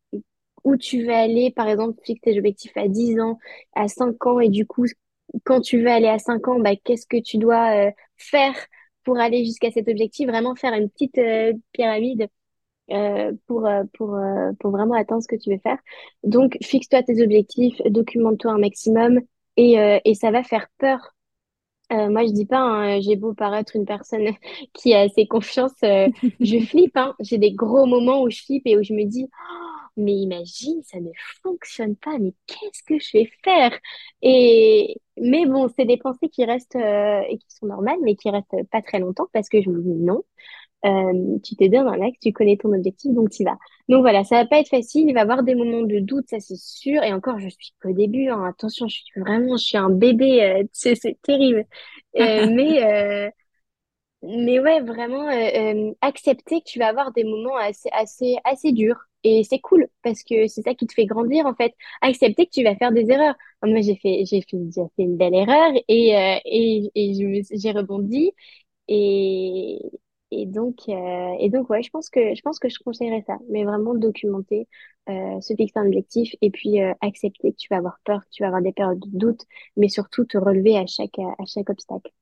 Où 0.64 0.76
tu 0.76 1.04
veux 1.04 1.12
aller, 1.14 1.50
par 1.50 1.68
exemple, 1.68 1.98
fixer 2.04 2.32
tes 2.32 2.38
objectifs 2.38 2.76
à 2.76 2.88
10 2.88 3.20
ans, 3.20 3.38
à 3.74 3.88
5 3.88 4.26
ans, 4.26 4.40
et 4.40 4.48
du 4.48 4.66
coup, 4.66 4.86
quand 5.44 5.60
tu 5.60 5.80
veux 5.80 5.88
aller 5.88 6.08
à 6.08 6.18
5 6.18 6.48
ans, 6.48 6.58
bah, 6.60 6.76
qu'est-ce 6.76 7.06
que 7.06 7.20
tu 7.20 7.38
dois 7.38 7.88
euh, 7.88 7.90
faire 8.16 8.54
pour 9.04 9.18
aller 9.18 9.44
jusqu'à 9.44 9.70
cet 9.70 9.88
objectif? 9.88 10.28
Vraiment 10.28 10.54
faire 10.56 10.74
une 10.74 10.90
petite 10.90 11.18
pyramide 11.72 12.28
euh, 12.90 13.32
pour, 13.46 13.66
euh, 13.66 13.84
pour, 13.92 14.14
euh, 14.14 14.52
pour 14.58 14.70
vraiment 14.70 14.94
atteindre 14.94 15.22
ce 15.22 15.28
que 15.28 15.36
tu 15.36 15.50
veux 15.50 15.58
faire. 15.58 15.76
Donc, 16.24 16.56
fixe-toi 16.62 17.02
tes 17.02 17.22
objectifs, 17.22 17.76
documente-toi 17.84 18.52
un 18.52 18.58
maximum 18.58 19.20
et, 19.58 19.76
et 20.04 20.14
ça 20.14 20.30
va 20.30 20.42
faire 20.42 20.68
peur. 20.78 21.00
moi, 21.90 22.24
je 22.24 22.32
dis 22.32 22.46
pas, 22.46 22.60
hein, 22.60 23.00
j'ai 23.00 23.16
beau 23.16 23.34
paraître 23.34 23.76
une 23.76 23.84
personne 23.84 24.28
qui 24.72 24.94
a 24.94 25.00
assez 25.00 25.26
confiance, 25.26 25.74
je 25.82 26.60
flippe. 26.66 26.96
Hein. 26.96 27.14
J'ai 27.20 27.38
des 27.38 27.52
gros 27.52 27.86
moments 27.86 28.22
où 28.22 28.30
je 28.30 28.40
flippe 28.42 28.66
et 28.66 28.78
où 28.78 28.82
je 28.82 28.94
me 28.94 29.04
dis, 29.04 29.26
oh, 29.28 29.88
mais 29.96 30.14
imagine, 30.14 30.82
ça 30.84 31.00
ne 31.00 31.10
fonctionne 31.42 31.96
pas, 31.96 32.18
mais 32.18 32.32
qu'est-ce 32.46 32.82
que 32.84 32.98
je 32.98 33.18
vais 33.18 33.30
faire? 33.44 33.76
Et 34.22 34.96
mais 35.20 35.44
bon, 35.46 35.68
c'est 35.76 35.84
des 35.84 35.96
pensées 35.98 36.28
qui 36.28 36.44
restent 36.44 36.76
et 36.76 37.38
qui 37.38 37.54
sont 37.54 37.66
normales, 37.66 37.98
mais 38.02 38.14
qui 38.16 38.30
restent 38.30 38.64
pas 38.70 38.80
très 38.80 39.00
longtemps 39.00 39.26
parce 39.32 39.48
que 39.48 39.60
je 39.60 39.68
me 39.68 39.82
dis 39.82 39.90
non, 39.90 40.22
euh, 40.86 41.38
tu 41.42 41.56
t'es 41.56 41.68
bien 41.68 41.84
dans 41.84 41.94
l'axe, 41.94 42.18
tu 42.20 42.32
connais 42.32 42.56
ton 42.56 42.72
objectif, 42.72 43.12
donc 43.12 43.30
tu 43.30 43.44
vas. 43.44 43.58
Donc 43.88 44.02
voilà, 44.02 44.22
ça 44.24 44.36
va 44.36 44.46
pas 44.46 44.58
être 44.60 44.68
facile, 44.68 45.08
il 45.08 45.14
va 45.14 45.20
y 45.20 45.22
avoir 45.22 45.42
des 45.42 45.54
moments 45.54 45.82
de 45.82 45.98
doute, 45.98 46.28
ça 46.28 46.38
c'est 46.40 46.56
sûr. 46.56 47.02
Et 47.02 47.12
encore, 47.12 47.38
je 47.38 47.48
suis 47.48 47.72
qu'au 47.82 47.92
début, 47.92 48.28
hein. 48.28 48.44
attention, 48.44 48.86
je 48.88 48.96
suis 49.02 49.20
vraiment, 49.20 49.56
je 49.56 49.64
suis 49.64 49.76
un 49.78 49.90
bébé, 49.90 50.42
euh, 50.42 50.62
c'est 50.72 51.20
terrible. 51.22 51.66
Euh, 52.18 52.46
mais 52.50 53.32
mais 54.22 54.58
ouais, 54.60 54.80
vraiment 54.80 55.28
accepter 56.00 56.60
que 56.60 56.64
tu 56.68 56.78
vas 56.80 56.88
avoir 56.88 57.12
des 57.12 57.24
moments 57.24 57.56
assez 57.56 57.88
assez 57.92 58.36
assez 58.44 58.72
durs. 58.72 58.98
Et 59.24 59.42
c'est 59.44 59.58
cool 59.60 59.88
parce 60.02 60.22
que 60.22 60.46
c'est 60.48 60.62
ça 60.62 60.74
qui 60.74 60.86
te 60.86 60.94
fait 60.94 61.06
grandir 61.06 61.46
en 61.46 61.54
fait. 61.54 61.74
Accepter 62.02 62.46
que 62.46 62.50
tu 62.52 62.62
vas 62.64 62.76
faire 62.76 62.92
des 62.92 63.10
erreurs. 63.10 63.34
Moi, 63.64 63.80
j'ai 63.80 63.96
fait, 63.96 64.24
j'ai 64.26 64.42
fait, 64.42 64.58
j'ai 64.74 64.82
fait 64.96 65.02
une 65.02 65.16
belle 65.16 65.34
erreur 65.34 65.72
et, 65.88 66.10
et, 66.44 66.90
et 66.94 67.42
j'ai 67.52 67.72
rebondi. 67.72 68.32
Et, 68.88 69.80
et 70.30 70.46
donc, 70.46 70.88
euh, 70.88 71.36
et 71.40 71.48
donc, 71.50 71.70
ouais, 71.70 71.82
je 71.82 71.90
pense 71.90 72.10
que 72.10 72.34
je 72.34 72.42
pense 72.42 72.58
que 72.58 72.68
je 72.68 72.78
conseillerais 72.84 73.22
ça, 73.26 73.38
mais 73.50 73.64
vraiment 73.64 73.94
documenter, 73.94 74.68
euh, 75.08 75.40
se 75.40 75.54
fixer 75.54 75.78
un 75.78 75.86
objectif 75.86 76.34
et 76.42 76.50
puis 76.50 76.82
euh, 76.82 76.92
accepter 77.00 77.52
que 77.52 77.56
tu 77.56 77.68
vas 77.70 77.78
avoir 77.78 77.98
peur, 78.04 78.20
que 78.24 78.30
tu 78.30 78.42
vas 78.42 78.48
avoir 78.48 78.62
des 78.62 78.72
périodes 78.72 79.00
de 79.00 79.18
doute, 79.18 79.42
mais 79.76 79.88
surtout 79.88 80.24
te 80.26 80.36
relever 80.38 80.76
à 80.76 80.86
chaque 80.86 81.18
à 81.18 81.44
chaque 81.46 81.70
obstacle 81.70 82.12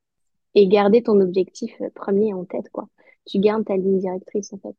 et 0.55 0.69
garder 0.69 1.03
ton 1.03 1.21
objectif 1.21 1.73
euh, 1.83 1.91
premier 1.95 2.35
en 2.35 2.45
tête, 2.45 2.71
quoi. 2.73 2.89
Tu 3.27 3.39
gardes 3.41 3.65
ta 3.67 3.77
ligne 3.77 3.99
directrice 4.01 4.53
en 4.53 4.59
fait. 4.59 4.77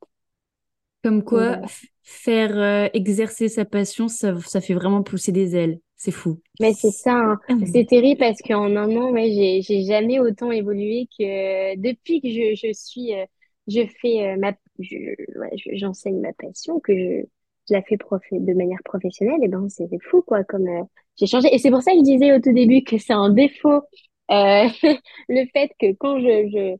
Comme 1.02 1.22
quoi, 1.22 1.60
faire 2.02 2.56
euh, 2.56 2.88
exercer 2.92 3.48
sa 3.48 3.64
passion, 3.64 4.08
ça, 4.08 4.34
ça 4.40 4.60
fait 4.60 4.74
vraiment 4.74 5.02
pousser 5.02 5.32
des 5.32 5.56
ailes. 5.56 5.78
C'est 5.96 6.10
fou. 6.10 6.40
Mais 6.60 6.72
c'est 6.74 6.92
ça, 6.92 7.14
hein. 7.16 7.38
ah 7.48 7.54
c'est 7.72 7.86
terrible 7.86 8.18
parce 8.18 8.40
qu'en 8.40 8.76
un 8.76 8.96
an, 8.96 9.10
ouais, 9.10 9.32
j'ai, 9.32 9.62
j'ai 9.62 9.84
jamais 9.84 10.20
autant 10.20 10.52
évolué 10.52 11.08
que 11.18 11.76
depuis 11.76 12.20
que 12.20 12.28
je, 12.28 12.54
je 12.54 12.72
suis, 12.72 13.14
euh, 13.14 13.24
je 13.66 13.80
fais 14.00 14.28
euh, 14.28 14.36
ma, 14.38 14.52
je, 14.78 14.96
ouais, 15.38 15.50
j'enseigne 15.72 16.20
ma 16.20 16.32
passion, 16.34 16.78
que 16.78 16.96
je, 16.96 17.26
je 17.68 17.74
la 17.74 17.82
fais 17.82 17.96
prof, 17.96 18.22
de 18.30 18.54
manière 18.54 18.78
professionnelle, 18.84 19.42
et 19.42 19.48
ben 19.48 19.68
c'est 19.68 19.88
fou 20.02 20.22
quoi, 20.22 20.44
comme 20.44 20.68
j'ai 21.16 21.26
changé. 21.26 21.48
Et 21.52 21.58
c'est 21.58 21.70
pour 21.70 21.82
ça 21.82 21.92
que 21.92 21.98
je 21.98 22.04
disais 22.04 22.32
au 22.32 22.40
tout 22.40 22.52
début 22.52 22.82
que 22.84 22.98
c'est 22.98 23.12
un 23.12 23.30
défaut, 23.30 23.82
le 24.30 25.46
fait 25.52 25.72
que 25.80 25.92
quand 25.94 26.20
je, 26.20 26.48
je 26.52 26.76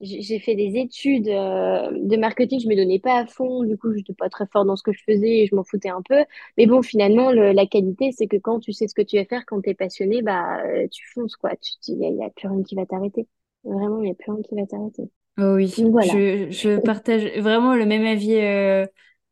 j'ai 0.00 0.38
fait 0.38 0.54
des 0.54 0.76
études 0.78 1.28
euh, 1.28 1.90
de 1.92 2.16
marketing, 2.16 2.60
je 2.60 2.68
me 2.68 2.76
donnais 2.76 2.98
pas 3.00 3.18
à 3.18 3.26
fond, 3.26 3.64
du 3.64 3.76
coup, 3.76 3.90
je 3.92 3.96
n'étais 3.98 4.14
pas 4.14 4.28
très 4.28 4.46
fort 4.46 4.64
dans 4.64 4.76
ce 4.76 4.82
que 4.82 4.92
je 4.92 5.02
faisais 5.04 5.40
et 5.40 5.46
je 5.46 5.54
m'en 5.54 5.64
foutais 5.64 5.88
un 5.90 6.02
peu. 6.02 6.24
Mais 6.56 6.66
bon, 6.66 6.82
finalement, 6.82 7.32
le, 7.32 7.52
la 7.52 7.66
qualité, 7.66 8.12
c'est 8.12 8.26
que 8.28 8.36
quand 8.36 8.60
tu 8.60 8.72
sais 8.72 8.88
ce 8.88 8.94
que 8.94 9.02
tu 9.02 9.16
vas 9.16 9.24
faire, 9.24 9.44
quand 9.46 9.60
tu 9.62 9.70
es 9.70 9.74
passionné, 9.74 10.22
bah, 10.22 10.62
euh, 10.64 10.86
tu 10.90 11.04
fonces, 11.12 11.36
quoi. 11.36 11.50
Il 11.88 11.98
n'y 11.98 12.22
a, 12.22 12.26
a 12.26 12.30
plus 12.30 12.48
rien 12.48 12.62
qui 12.62 12.74
va 12.76 12.86
t'arrêter. 12.86 13.26
Vraiment, 13.64 13.98
il 14.00 14.04
n'y 14.04 14.10
a 14.12 14.14
plus 14.14 14.30
rien 14.32 14.42
qui 14.42 14.54
va 14.54 14.66
t'arrêter. 14.66 15.10
Oh 15.38 15.54
oui, 15.54 15.72
voilà. 15.90 16.12
je, 16.12 16.50
je 16.50 16.78
partage 16.80 17.24
vraiment 17.38 17.74
le 17.76 17.86
même 17.86 18.04
avis 18.04 18.34
euh, 18.34 18.86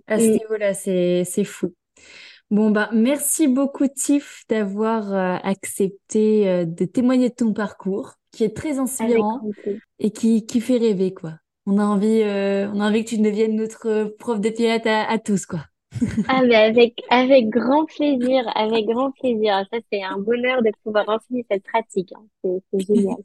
à 0.06 0.20
ce 0.20 0.26
mm. 0.28 0.32
niveau-là, 0.32 0.74
c'est, 0.74 1.24
c'est 1.24 1.44
fou. 1.44 1.74
Bon, 2.50 2.70
bah, 2.70 2.88
merci 2.92 3.48
beaucoup, 3.48 3.88
Tiff, 3.88 4.44
d'avoir 4.48 5.12
accepté 5.44 6.64
de 6.64 6.84
témoigner 6.84 7.30
de 7.30 7.34
ton 7.34 7.52
parcours 7.52 8.14
qui 8.36 8.44
est 8.44 8.56
très 8.56 8.78
inspirant 8.78 9.40
et 9.98 10.10
qui, 10.10 10.46
qui 10.46 10.60
fait 10.60 10.76
rêver, 10.76 11.12
quoi. 11.14 11.34
On 11.64 11.78
a 11.78 11.84
envie, 11.84 12.22
euh, 12.22 12.70
on 12.72 12.80
a 12.80 12.88
envie 12.88 13.04
que 13.04 13.10
tu 13.10 13.18
deviennes 13.18 13.56
notre 13.56 14.14
prof 14.18 14.40
de 14.40 14.50
pilates 14.50 14.86
à, 14.86 15.18
tous, 15.18 15.46
quoi. 15.46 15.60
ah, 16.28 16.42
mais 16.44 16.54
avec, 16.54 17.02
avec 17.10 17.48
grand 17.48 17.86
plaisir, 17.86 18.44
avec 18.54 18.86
grand 18.86 19.10
plaisir. 19.10 19.64
Ça, 19.72 19.78
c'est 19.90 20.02
un 20.02 20.18
bonheur 20.18 20.62
de 20.62 20.70
pouvoir 20.84 21.08
enseigner 21.08 21.44
cette 21.50 21.64
pratique. 21.64 22.12
Hein. 22.12 22.24
C'est 22.72 22.80
génial. 22.86 23.16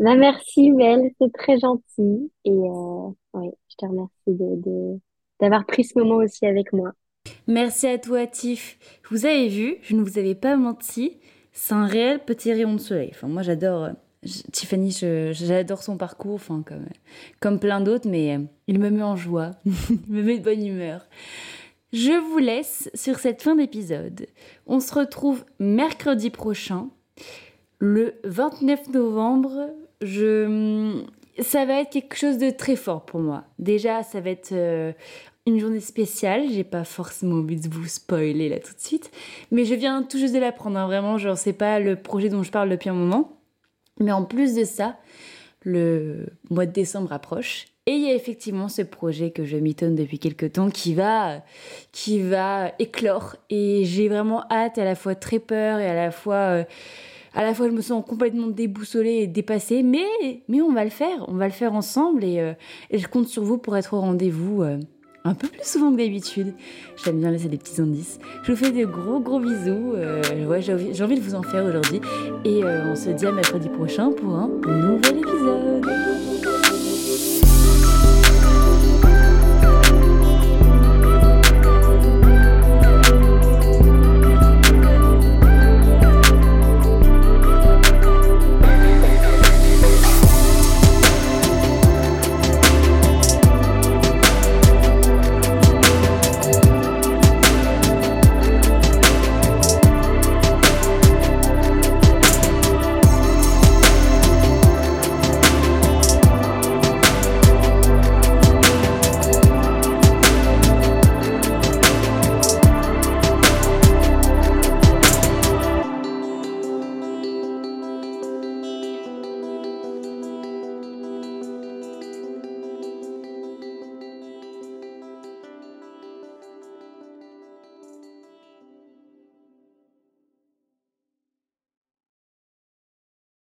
bah, 0.00 0.16
merci, 0.16 0.72
Mel, 0.72 1.10
c'est 1.20 1.32
très 1.32 1.58
gentil. 1.60 2.32
Et 2.44 2.50
euh, 2.50 3.08
ouais, 3.34 3.52
je 3.68 3.76
te 3.78 3.86
remercie 3.86 4.10
de, 4.26 4.56
de, 4.56 5.00
d'avoir 5.38 5.64
pris 5.64 5.84
ce 5.84 5.96
moment 5.98 6.16
aussi 6.16 6.46
avec 6.46 6.72
moi. 6.72 6.92
Merci 7.46 7.86
à 7.86 7.98
toi, 7.98 8.26
Tiff. 8.26 8.78
Vous 9.10 9.26
avez 9.26 9.48
vu, 9.48 9.76
je 9.82 9.94
ne 9.94 10.02
vous 10.02 10.18
avais 10.18 10.34
pas 10.34 10.56
menti. 10.56 11.18
C'est 11.52 11.74
un 11.74 11.86
réel 11.86 12.20
petit 12.24 12.52
rayon 12.52 12.74
de 12.74 12.80
soleil. 12.80 13.10
Enfin, 13.12 13.28
moi, 13.28 13.42
j'adore 13.42 13.90
Tiffany, 14.52 14.96
j'adore 15.32 15.82
son 15.82 15.96
parcours, 15.96 16.36
enfin, 16.36 16.62
comme, 16.64 16.86
comme 17.40 17.58
plein 17.58 17.80
d'autres, 17.80 18.08
mais 18.08 18.36
euh, 18.36 18.40
il 18.68 18.78
me 18.78 18.90
met 18.90 19.02
en 19.02 19.16
joie, 19.16 19.50
il 19.64 19.98
me 20.08 20.22
met 20.22 20.38
de 20.38 20.44
bonne 20.44 20.64
humeur. 20.64 21.06
Je 21.92 22.12
vous 22.12 22.38
laisse 22.38 22.88
sur 22.94 23.18
cette 23.18 23.42
fin 23.42 23.56
d'épisode. 23.56 24.26
On 24.66 24.80
se 24.80 24.94
retrouve 24.94 25.44
mercredi 25.58 26.30
prochain, 26.30 26.88
le 27.80 28.14
29 28.24 28.90
novembre. 28.90 29.70
Je... 30.00 31.02
Ça 31.40 31.64
va 31.64 31.80
être 31.80 31.90
quelque 31.90 32.16
chose 32.16 32.38
de 32.38 32.50
très 32.50 32.76
fort 32.76 33.04
pour 33.04 33.20
moi. 33.20 33.44
Déjà, 33.58 34.02
ça 34.02 34.20
va 34.20 34.30
être 34.30 34.52
euh, 34.52 34.92
une 35.46 35.58
journée 35.58 35.80
spéciale. 35.80 36.44
J'ai 36.50 36.64
pas 36.64 36.84
forcément 36.84 37.36
envie 37.36 37.60
de 37.60 37.68
vous 37.68 37.86
spoiler 37.86 38.48
là 38.48 38.58
tout 38.58 38.74
de 38.74 38.80
suite, 38.80 39.10
mais 39.50 39.64
je 39.64 39.74
viens 39.74 40.02
tout 40.02 40.18
juste 40.18 40.34
de 40.34 40.40
l'apprendre. 40.40 40.78
Hein. 40.78 40.86
Vraiment, 40.86 41.18
genre, 41.18 41.38
c'est 41.38 41.52
pas 41.52 41.78
le 41.78 41.96
projet 41.96 42.28
dont 42.28 42.42
je 42.42 42.50
parle 42.50 42.68
depuis 42.68 42.90
un 42.90 42.94
moment. 42.94 43.40
Mais 44.00 44.12
en 44.12 44.24
plus 44.24 44.54
de 44.54 44.64
ça, 44.64 44.96
le 45.62 46.26
mois 46.50 46.66
de 46.66 46.72
décembre 46.72 47.12
approche 47.12 47.66
et 47.86 47.92
il 47.94 48.02
y 48.02 48.10
a 48.10 48.14
effectivement 48.14 48.68
ce 48.68 48.82
projet 48.82 49.32
que 49.32 49.44
je 49.44 49.56
mitonne 49.56 49.96
depuis 49.96 50.20
quelques 50.20 50.52
temps 50.52 50.70
qui 50.70 50.94
va, 50.94 51.42
qui 51.90 52.20
va 52.20 52.70
éclore 52.78 53.34
et 53.50 53.84
j'ai 53.84 54.08
vraiment 54.08 54.44
hâte, 54.52 54.78
à 54.78 54.84
la 54.84 54.94
fois 54.94 55.16
très 55.16 55.40
peur 55.40 55.80
et 55.80 55.88
à 55.88 55.94
la 55.94 56.12
fois, 56.12 56.34
euh, 56.34 56.64
à 57.34 57.42
la 57.42 57.54
fois 57.54 57.66
je 57.66 57.72
me 57.72 57.80
sens 57.80 58.04
complètement 58.06 58.46
déboussolée 58.46 59.22
et 59.22 59.26
dépassée, 59.26 59.82
mais, 59.82 60.06
mais 60.46 60.60
on 60.62 60.72
va 60.72 60.84
le 60.84 60.90
faire, 60.90 61.24
on 61.26 61.34
va 61.34 61.46
le 61.46 61.52
faire 61.52 61.74
ensemble 61.74 62.22
et, 62.22 62.38
euh, 62.38 62.52
je 62.92 63.06
compte 63.08 63.26
sur 63.26 63.42
vous 63.42 63.58
pour 63.58 63.76
être 63.76 63.94
au 63.94 64.00
rendez-vous. 64.00 64.62
Euh, 64.62 64.78
un 65.24 65.34
peu 65.34 65.48
plus 65.48 65.64
souvent 65.64 65.92
que 65.92 65.98
d'habitude. 65.98 66.54
J'aime 67.04 67.20
bien 67.20 67.30
laisser 67.30 67.48
des 67.48 67.58
petits 67.58 67.80
indices. 67.80 68.18
Je 68.42 68.52
vous 68.52 68.58
fais 68.58 68.70
de 68.70 68.84
gros 68.84 69.20
gros 69.20 69.40
bisous. 69.40 69.94
Euh, 69.94 70.22
j'ai 70.60 70.72
envie, 70.72 71.02
envie, 71.02 71.16
de 71.16 71.20
vous 71.20 71.34
en 71.34 71.42
faire 71.42 71.64
aujourd'hui. 71.64 72.00
Et 72.44 72.64
euh, 72.64 72.92
on 72.92 72.96
se 72.96 73.10
dit 73.10 73.26
à 73.26 73.32
mercredi 73.32 73.68
prochain 73.68 74.10
pour 74.12 74.34
un 74.34 74.48
nouvel 74.48 75.18
épisode. 75.18 76.11